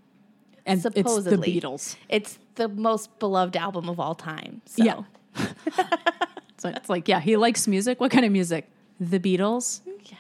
And 0.68 0.82
Supposedly. 0.82 1.56
it's 1.56 1.64
the 1.64 1.68
Beatles. 1.68 1.96
It's 2.10 2.40
the 2.56 2.68
most 2.68 3.18
beloved 3.20 3.56
album 3.58 3.88
of 3.90 4.00
all 4.00 4.16
time. 4.16 4.62
So. 4.66 4.84
Yeah. 4.84 5.04
So 6.60 6.70
it's 6.70 6.90
like, 6.90 7.08
yeah, 7.08 7.20
he 7.20 7.38
likes 7.38 7.68
music. 7.68 8.00
What 8.00 8.10
kind 8.10 8.26
of 8.26 8.32
music? 8.32 8.68
The 9.00 9.20
Beatles? 9.20 9.82
Yeah. 10.06 10.18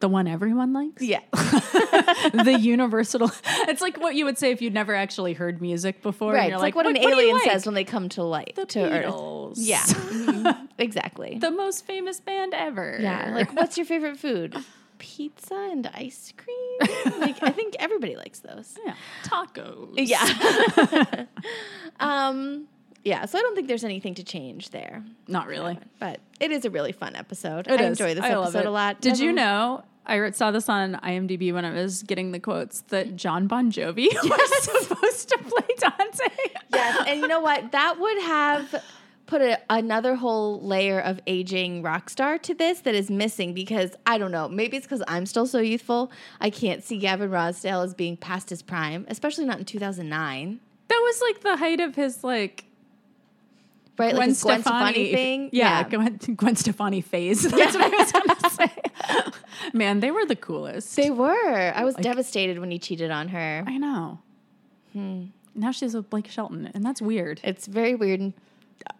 The 0.00 0.08
one 0.08 0.26
everyone 0.26 0.72
likes? 0.72 1.02
Yeah. 1.02 1.20
the 1.32 2.56
universal. 2.58 3.30
It's 3.68 3.82
like 3.82 4.00
what 4.00 4.14
you 4.14 4.24
would 4.24 4.38
say 4.38 4.52
if 4.52 4.62
you'd 4.62 4.72
never 4.72 4.94
actually 4.94 5.34
heard 5.34 5.60
music 5.60 6.00
before. 6.00 6.32
right. 6.32 6.50
It's 6.50 6.62
like, 6.62 6.74
what, 6.74 6.86
"What- 6.86 6.96
an 6.96 7.02
what 7.02 7.12
alien 7.12 7.36
like?" 7.36 7.44
says 7.50 7.66
when 7.66 7.74
they 7.74 7.84
come 7.84 8.08
to 8.10 8.22
light 8.22 8.54
The 8.56 8.64
to 8.66 8.80
Earth. 8.90 9.04
Beatles. 9.12 9.54
Yeah. 9.58 9.82
Mhm. 9.84 10.68
Exactly. 10.78 11.36
the 11.38 11.50
most 11.50 11.84
famous 11.84 12.20
band 12.20 12.54
ever. 12.54 12.96
yeah. 12.98 13.34
Like, 13.34 13.54
what's 13.54 13.76
your 13.76 13.84
favorite 13.84 14.16
food? 14.16 14.56
Pizza 14.98 15.54
and 15.54 15.88
ice 15.94 16.32
cream. 16.36 17.20
like, 17.20 17.42
I 17.42 17.50
think 17.50 17.76
everybody 17.78 18.16
likes 18.16 18.40
those. 18.40 18.76
Yeah. 18.86 18.94
Tacos. 19.24 19.94
Yeah. 19.96 21.24
um. 22.00 22.66
Yeah. 23.04 23.26
So 23.26 23.38
I 23.38 23.42
don't 23.42 23.54
think 23.54 23.68
there's 23.68 23.84
anything 23.84 24.14
to 24.14 24.24
change 24.24 24.70
there. 24.70 25.04
Not 25.26 25.46
really. 25.46 25.78
But 25.98 26.20
it 26.40 26.50
is 26.52 26.64
a 26.64 26.70
really 26.70 26.92
fun 26.92 27.16
episode. 27.16 27.66
It 27.68 27.80
I 27.80 27.84
is. 27.84 27.98
enjoy 28.00 28.14
this 28.14 28.24
I 28.24 28.34
love 28.34 28.54
episode 28.54 28.66
a 28.66 28.70
lot. 28.70 29.00
Did 29.00 29.18
you 29.18 29.32
know? 29.32 29.84
I 30.08 30.30
saw 30.30 30.50
this 30.50 30.70
on 30.70 30.94
IMDb 30.94 31.52
when 31.52 31.66
I 31.66 31.72
was 31.72 32.02
getting 32.02 32.32
the 32.32 32.40
quotes 32.40 32.80
that 32.88 33.14
John 33.14 33.46
Bon 33.46 33.70
Jovi 33.70 34.08
was 34.14 34.64
supposed 34.64 35.28
to 35.28 35.38
play 35.38 35.66
Dante. 35.76 36.34
Yes, 36.72 37.04
and 37.06 37.20
you 37.20 37.28
know 37.28 37.40
what? 37.40 37.72
That 37.72 38.00
would 38.00 38.18
have 38.22 38.84
put 39.28 39.42
a, 39.42 39.60
another 39.70 40.16
whole 40.16 40.60
layer 40.60 40.98
of 40.98 41.20
aging 41.26 41.82
rock 41.82 42.10
star 42.10 42.38
to 42.38 42.54
this 42.54 42.80
that 42.80 42.94
is 42.94 43.10
missing 43.10 43.54
because 43.54 43.94
I 44.06 44.18
don't 44.18 44.32
know. 44.32 44.48
Maybe 44.48 44.76
it's 44.76 44.86
because 44.86 45.02
I'm 45.06 45.26
still 45.26 45.46
so 45.46 45.60
youthful. 45.60 46.10
I 46.40 46.50
can't 46.50 46.82
see 46.82 46.98
Gavin 46.98 47.30
Rossdale 47.30 47.84
as 47.84 47.94
being 47.94 48.16
past 48.16 48.50
his 48.50 48.62
prime, 48.62 49.06
especially 49.08 49.44
not 49.44 49.58
in 49.58 49.64
2009. 49.64 50.60
That 50.88 51.00
was 51.04 51.20
like 51.22 51.42
the 51.42 51.56
height 51.56 51.80
of 51.80 51.94
his 51.94 52.24
like 52.24 52.64
Right, 53.98 54.14
like 54.14 54.26
Gwen 54.26 54.34
Gwen 54.40 54.60
Stefani 54.62 55.12
thing. 55.12 55.50
Yeah, 55.52 55.82
Gwen, 55.82 56.20
Gwen 56.36 56.54
Stefani 56.54 57.00
phase. 57.00 57.42
That's 57.50 57.74
what 57.74 57.82
I 57.82 57.88
was 57.88 58.12
going 58.12 58.28
to 58.28 58.50
say. 58.50 59.70
Man, 59.74 59.98
they 59.98 60.12
were 60.12 60.24
the 60.24 60.36
coolest. 60.36 60.94
they 60.94 61.10
were. 61.10 61.72
I 61.74 61.84
was 61.84 61.96
devastated 61.96 62.60
when 62.60 62.70
he 62.70 62.78
cheated 62.78 63.10
on 63.10 63.26
her. 63.28 63.64
I 63.66 63.76
know. 63.76 64.20
Hmm. 64.92 65.24
Now 65.56 65.72
she's 65.72 65.94
with 65.96 66.08
Blake 66.10 66.28
Shelton, 66.28 66.70
and 66.72 66.84
that's 66.84 67.02
weird. 67.02 67.40
It's 67.42 67.66
very 67.66 67.96
weird 67.96 68.20
and 68.20 68.32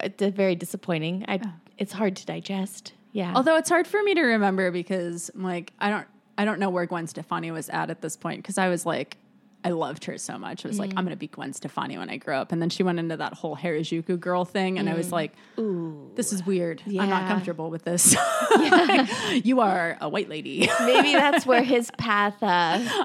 it's 0.01 0.22
very 0.37 0.55
disappointing. 0.55 1.24
I. 1.29 1.41
It's 1.76 1.93
hard 1.93 2.16
to 2.16 2.26
digest. 2.26 2.93
Yeah. 3.12 3.33
Although 3.35 3.57
it's 3.57 3.68
hard 3.68 3.87
for 3.87 4.03
me 4.03 4.14
to 4.14 4.22
remember 4.22 4.70
because 4.70 5.31
like 5.35 5.72
I 5.81 5.91
don't 5.91 6.07
I 6.37 6.45
don't 6.45 6.61
know 6.61 6.70
where 6.70 6.87
Gwen 6.87 7.07
Stefani 7.07 7.51
was 7.51 7.68
at 7.68 7.91
at 7.91 8.01
this 8.01 8.16
point 8.16 8.43
because 8.43 8.59
I 8.59 8.68
was 8.68 8.85
like 8.87 9.16
I 9.64 9.70
loved 9.70 10.04
her 10.04 10.16
so 10.18 10.38
much. 10.38 10.64
I 10.64 10.68
was 10.68 10.78
like 10.78 10.92
I'm 10.96 11.04
gonna 11.04 11.16
be 11.16 11.26
Gwen 11.26 11.52
Stefani 11.52 11.98
when 11.98 12.09
I 12.11 12.16
grow 12.16 12.38
up, 12.40 12.52
and 12.52 12.62
then 12.62 12.70
she 12.70 12.82
went 12.84 12.98
into 13.00 13.16
that 13.16 13.34
whole 13.34 13.56
Harajuku 13.56 14.18
girl 14.20 14.44
thing, 14.44 14.78
and 14.78 14.88
I 14.88 14.94
was 14.94 15.11
like, 15.11 15.32
Ooh. 15.59 16.11
this 16.14 16.32
is 16.32 16.46
weird. 16.46 16.80
I'm 16.86 17.09
not 17.09 17.26
comfortable 17.28 17.68
with 17.68 17.82
this. 17.84 18.14
you 19.44 19.61
are 19.61 19.96
a 20.00 20.09
white 20.09 20.28
lady. 20.28 20.68
maybe 20.80 21.12
that's 21.12 21.44
where 21.46 21.62
his 21.62 21.90
path 21.98 22.40
uh, 22.42 22.46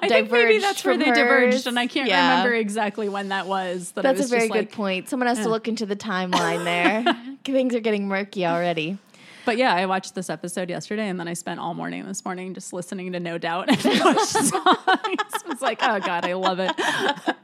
I 0.01 0.07
think 0.07 0.31
maybe 0.31 0.59
that's 0.59 0.83
where 0.85 0.97
they 0.97 1.05
diverged, 1.11 1.67
and 1.67 1.77
I 1.79 1.87
can't 1.87 2.07
Yeah. 2.07 2.37
remember 2.37 2.55
exactly 2.55 3.09
when 3.09 3.29
that 3.29 3.47
was. 3.47 3.91
That 3.93 4.03
That's 4.03 4.21
a 4.25 4.27
very 4.27 4.47
good 4.47 4.55
like- 4.55 4.71
point. 4.71 5.09
Someone 5.09 5.27
has 5.27 5.39
Yeah. 5.39 5.45
to 5.45 5.49
look 5.49 5.67
into 5.67 5.85
the 5.85 5.95
timeline 5.95 6.63
there. 6.63 7.03
Things 7.45 7.73
are 7.75 7.79
getting 7.79 8.07
murky 8.07 8.45
already. 8.45 8.97
But 9.45 9.57
yeah, 9.57 9.73
I 9.73 9.85
watched 9.85 10.15
this 10.15 10.29
episode 10.29 10.69
yesterday, 10.69 11.07
and 11.09 11.19
then 11.19 11.27
I 11.27 11.33
spent 11.33 11.59
all 11.59 11.73
morning 11.73 12.05
this 12.05 12.23
morning 12.23 12.53
just 12.53 12.71
listening 12.73 13.11
to 13.11 13.19
No 13.19 13.37
Doubt 13.37 13.69
and 13.69 13.79
songs. 13.79 14.35
It's 15.45 15.61
like, 15.61 15.79
oh 15.83 15.99
god, 15.99 16.25
I 16.25 16.33
love 16.33 16.59
it. 16.59 16.71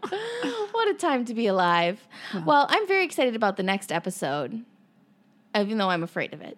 What 0.71 0.87
a 0.87 0.93
time 0.93 1.25
to 1.25 1.33
be 1.33 1.47
alive. 1.47 1.99
Well, 2.45 2.65
I'm 2.69 2.87
very 2.87 3.03
excited 3.03 3.35
about 3.35 3.57
the 3.57 3.63
next 3.63 3.91
episode, 3.91 4.63
even 5.53 5.77
though 5.77 5.89
I'm 5.89 6.03
afraid 6.03 6.33
of 6.33 6.39
it. 6.41 6.57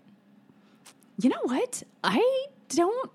You 1.19 1.29
know 1.31 1.39
what? 1.43 1.81
I 2.03 2.45
don't 2.69 3.09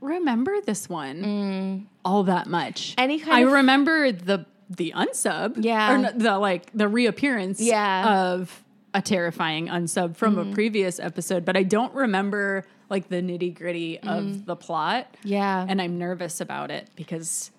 remember 0.00 0.60
this 0.62 0.88
one 0.88 1.86
all 2.04 2.24
that 2.24 2.46
much. 2.46 2.92
Mm. 2.96 3.02
Any 3.02 3.20
kind 3.20 3.32
I 3.34 3.40
of- 3.40 3.52
remember 3.52 4.10
the 4.10 4.46
the 4.70 4.92
unsub, 4.96 5.62
Yeah. 5.62 6.08
or 6.08 6.12
the 6.12 6.38
like 6.38 6.70
the 6.72 6.88
reappearance, 6.88 7.60
Yeah. 7.60 8.30
Of 8.32 8.64
a 8.94 9.02
terrifying 9.02 9.68
unsub 9.68 10.16
from 10.16 10.38
a 10.38 10.52
previous 10.54 10.98
episode, 10.98 11.44
but 11.44 11.56
I 11.56 11.62
don't 11.62 11.92
remember 11.94 12.64
like 12.88 13.08
the 13.08 13.16
nitty 13.16 13.54
gritty 13.54 13.98
Mm. 14.02 14.18
of 14.18 14.46
the 14.46 14.56
plot. 14.56 15.14
Yeah. 15.24 15.64
and 15.68 15.80
I'm 15.80 15.98
nervous 15.98 16.40
about 16.40 16.70
it 16.70 16.88
because 16.96 17.50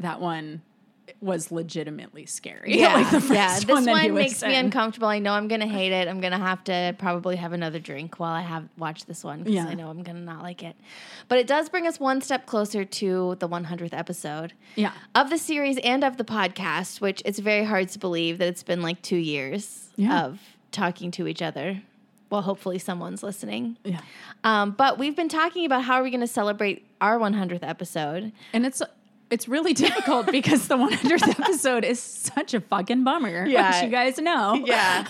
that 0.00 0.20
one 0.20 0.62
was 1.20 1.50
legitimately 1.50 2.26
scary. 2.26 2.78
yeah, 2.78 2.94
like 2.94 3.10
the 3.10 3.20
first 3.20 3.32
yeah. 3.34 3.54
This 3.56 3.64
one, 3.66 3.84
one, 3.84 3.94
that 3.94 4.02
he 4.04 4.10
was 4.10 4.24
makes 4.24 4.42
me 4.42 4.54
in. 4.54 4.66
uncomfortable. 4.66 5.08
I 5.08 5.18
know 5.18 5.32
I'm 5.32 5.48
gonna 5.48 5.66
hate 5.66 5.92
it. 5.92 6.08
I'm 6.08 6.20
gonna 6.20 6.38
have 6.38 6.62
to 6.64 6.94
probably 6.98 7.36
have 7.36 7.52
another 7.52 7.78
drink 7.78 8.18
while 8.20 8.32
I 8.32 8.42
have 8.42 8.68
watched 8.78 9.06
this 9.06 9.22
one 9.24 9.40
because 9.40 9.54
Yeah. 9.54 9.66
I 9.66 9.74
know 9.74 9.88
I'm 9.90 10.02
gonna 10.02 10.20
not 10.20 10.42
like 10.42 10.62
it. 10.62 10.76
But 11.28 11.38
it 11.38 11.46
does 11.46 11.68
bring 11.68 11.86
us 11.86 11.98
one 12.00 12.20
step 12.20 12.46
closer 12.46 12.84
to 12.84 13.36
the 13.38 13.48
100th 13.48 13.92
episode. 13.94 14.52
Yeah, 14.76 14.92
of 15.14 15.30
the 15.30 15.38
series 15.38 15.78
and 15.78 16.04
of 16.04 16.16
the 16.16 16.24
podcast, 16.24 17.00
which 17.00 17.22
it's 17.24 17.38
very 17.38 17.64
hard 17.64 17.88
to 17.90 17.98
believe 17.98 18.38
that 18.38 18.48
it's 18.48 18.62
been 18.62 18.82
like 18.82 19.02
two 19.02 19.16
years 19.16 19.88
Yeah. 19.96 20.24
of 20.26 20.40
talking 20.72 21.10
to 21.12 21.26
each 21.26 21.42
other. 21.42 21.82
Well, 22.30 22.42
hopefully 22.42 22.78
someone's 22.78 23.24
listening. 23.24 23.76
yeah, 23.82 24.02
Um, 24.44 24.70
but 24.70 24.98
we've 25.00 25.16
been 25.16 25.28
talking 25.28 25.66
about 25.66 25.82
how 25.82 25.94
are 25.96 26.04
we 26.04 26.10
going 26.10 26.20
to 26.20 26.28
celebrate 26.28 26.86
our 27.00 27.18
100th 27.18 27.64
episode. 27.64 28.30
and 28.52 28.64
it's. 28.64 28.80
It's 29.30 29.46
really 29.48 29.72
difficult 29.74 30.26
because 30.32 30.66
the 30.68 30.76
100th 30.76 31.40
episode 31.40 31.84
is 31.84 32.00
such 32.02 32.52
a 32.54 32.60
fucking 32.60 33.04
bummer. 33.04 33.46
Yeah. 33.46 33.84
you 33.84 33.90
guys 33.90 34.18
know. 34.18 34.54
Yeah. 34.64 35.06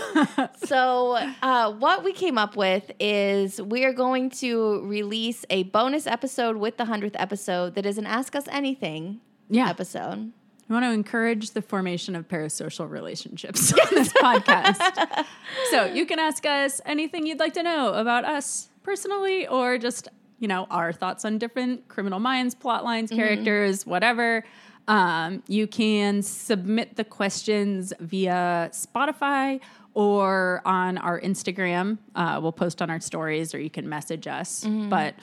so, 0.65 1.19
uh, 1.43 1.73
what 1.73 2.05
we 2.05 2.13
came 2.13 2.37
up 2.37 2.55
with 2.57 2.91
is 3.01 3.61
we 3.63 3.85
are 3.85 3.93
going 3.95 4.29
to 4.31 4.83
release 4.87 5.45
a 5.49 5.63
bonus 5.65 6.07
episode 6.07 6.57
with 6.59 6.77
the 6.77 6.85
100th 6.85 7.15
episode 7.15 7.75
that 7.77 7.87
is 7.87 7.97
an 7.99 8.07
Ask 8.07 8.35
Us 8.37 8.45
Anything 8.49 9.21
Yeah. 9.49 9.71
episode. 9.71 10.33
We 10.69 10.75
want 10.75 10.85
to 10.85 10.93
encourage 10.93 11.51
the 11.51 11.63
formation 11.63 12.15
of 12.15 12.29
parasocial 12.29 12.89
relationships 12.89 13.73
on 13.79 13.87
this 13.91 14.13
podcast. 14.13 15.25
So 15.71 15.87
you 15.87 16.07
can 16.07 16.19
ask 16.21 16.47
us 16.47 16.81
anything 16.87 17.27
you'd 17.27 17.41
like 17.41 17.55
to 17.55 17.63
know 17.65 17.95
about 17.95 18.25
us 18.25 18.69
personally 18.85 19.49
or 19.49 19.79
just, 19.79 20.07
you 20.41 20.49
know, 20.49 20.67
our 20.71 20.93
thoughts 20.93 21.25
on 21.25 21.39
different 21.39 21.87
criminal 21.89 22.19
minds, 22.19 22.55
plot 22.55 22.83
lines, 22.83 23.11
characters, 23.11 23.87
whatever. 23.87 24.45
Um, 24.89 25.43
you 25.47 25.67
can 25.69 26.23
submit 26.23 26.97
the 26.97 27.05
questions 27.05 27.93
via 28.01 28.71
Spotify 28.73 29.61
or 29.95 30.63
on 30.65 30.99
our 30.99 31.21
Instagram. 31.21 31.99
Uh, 32.17 32.41
we'll 32.43 32.53
post 32.53 32.83
on 32.83 32.91
our 32.91 32.99
stories 33.01 33.55
or 33.55 33.61
you 33.61 33.71
can 33.71 33.89
message 33.89 34.27
us. 34.27 34.65
But 34.65 35.15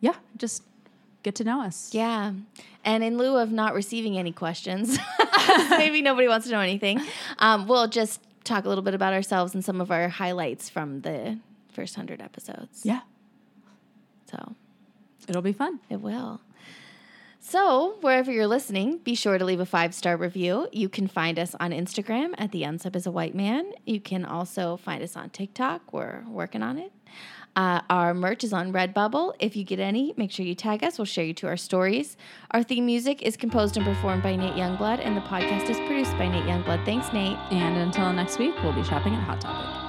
yeah, 0.00 0.14
just 0.38 0.64
get 1.22 1.36
to 1.36 1.44
know 1.44 1.60
us. 1.62 1.90
Yeah. 1.92 2.32
And 2.84 3.04
in 3.04 3.16
lieu 3.18 3.36
of 3.36 3.52
not 3.52 3.74
receiving 3.74 4.18
any 4.18 4.32
questions, 4.32 4.98
maybe 5.70 6.02
nobody 6.02 6.26
wants 6.26 6.46
to 6.46 6.52
know 6.52 6.60
anything, 6.60 7.00
um, 7.38 7.68
we'll 7.68 7.86
just 7.86 8.20
talk 8.42 8.64
a 8.64 8.68
little 8.68 8.82
bit 8.82 8.94
about 8.94 9.12
ourselves 9.12 9.54
and 9.54 9.64
some 9.64 9.80
of 9.80 9.92
our 9.92 10.08
highlights 10.08 10.68
from 10.68 11.02
the 11.02 11.38
first 11.72 11.96
100 11.96 12.20
episodes. 12.20 12.80
Yeah, 12.84 13.00
So 14.30 14.56
it'll 15.28 15.42
be 15.42 15.52
fun. 15.52 15.80
it 15.88 16.00
will. 16.00 16.40
So, 17.44 17.96
wherever 18.02 18.30
you're 18.30 18.46
listening, 18.46 18.98
be 18.98 19.16
sure 19.16 19.36
to 19.36 19.44
leave 19.44 19.58
a 19.58 19.66
five 19.66 19.94
star 19.94 20.16
review. 20.16 20.68
You 20.72 20.88
can 20.88 21.08
find 21.08 21.40
us 21.40 21.56
on 21.58 21.72
Instagram 21.72 22.34
at 22.38 22.52
The 22.52 22.62
Unsub 22.62 22.94
is 22.94 23.04
a 23.04 23.10
White 23.10 23.34
Man. 23.34 23.72
You 23.84 24.00
can 24.00 24.24
also 24.24 24.76
find 24.76 25.02
us 25.02 25.16
on 25.16 25.30
TikTok. 25.30 25.92
We're 25.92 26.22
working 26.28 26.62
on 26.62 26.78
it. 26.78 26.92
Uh, 27.54 27.80
our 27.90 28.14
merch 28.14 28.44
is 28.44 28.52
on 28.52 28.72
Redbubble. 28.72 29.34
If 29.38 29.56
you 29.56 29.64
get 29.64 29.78
any, 29.78 30.14
make 30.16 30.30
sure 30.30 30.46
you 30.46 30.54
tag 30.54 30.82
us. 30.82 30.98
We'll 30.98 31.04
share 31.04 31.24
you 31.24 31.34
to 31.34 31.48
our 31.48 31.56
stories. 31.56 32.16
Our 32.52 32.62
theme 32.62 32.86
music 32.86 33.22
is 33.22 33.36
composed 33.36 33.76
and 33.76 33.84
performed 33.84 34.22
by 34.22 34.36
Nate 34.36 34.54
Youngblood, 34.54 35.00
and 35.04 35.16
the 35.16 35.20
podcast 35.22 35.68
is 35.68 35.76
produced 35.78 36.12
by 36.12 36.28
Nate 36.28 36.44
Youngblood. 36.44 36.84
Thanks, 36.84 37.12
Nate. 37.12 37.36
And 37.50 37.76
until 37.76 38.10
next 38.12 38.38
week, 38.38 38.54
we'll 38.62 38.72
be 38.72 38.84
shopping 38.84 39.14
at 39.14 39.22
Hot 39.24 39.40
Topic. 39.40 39.81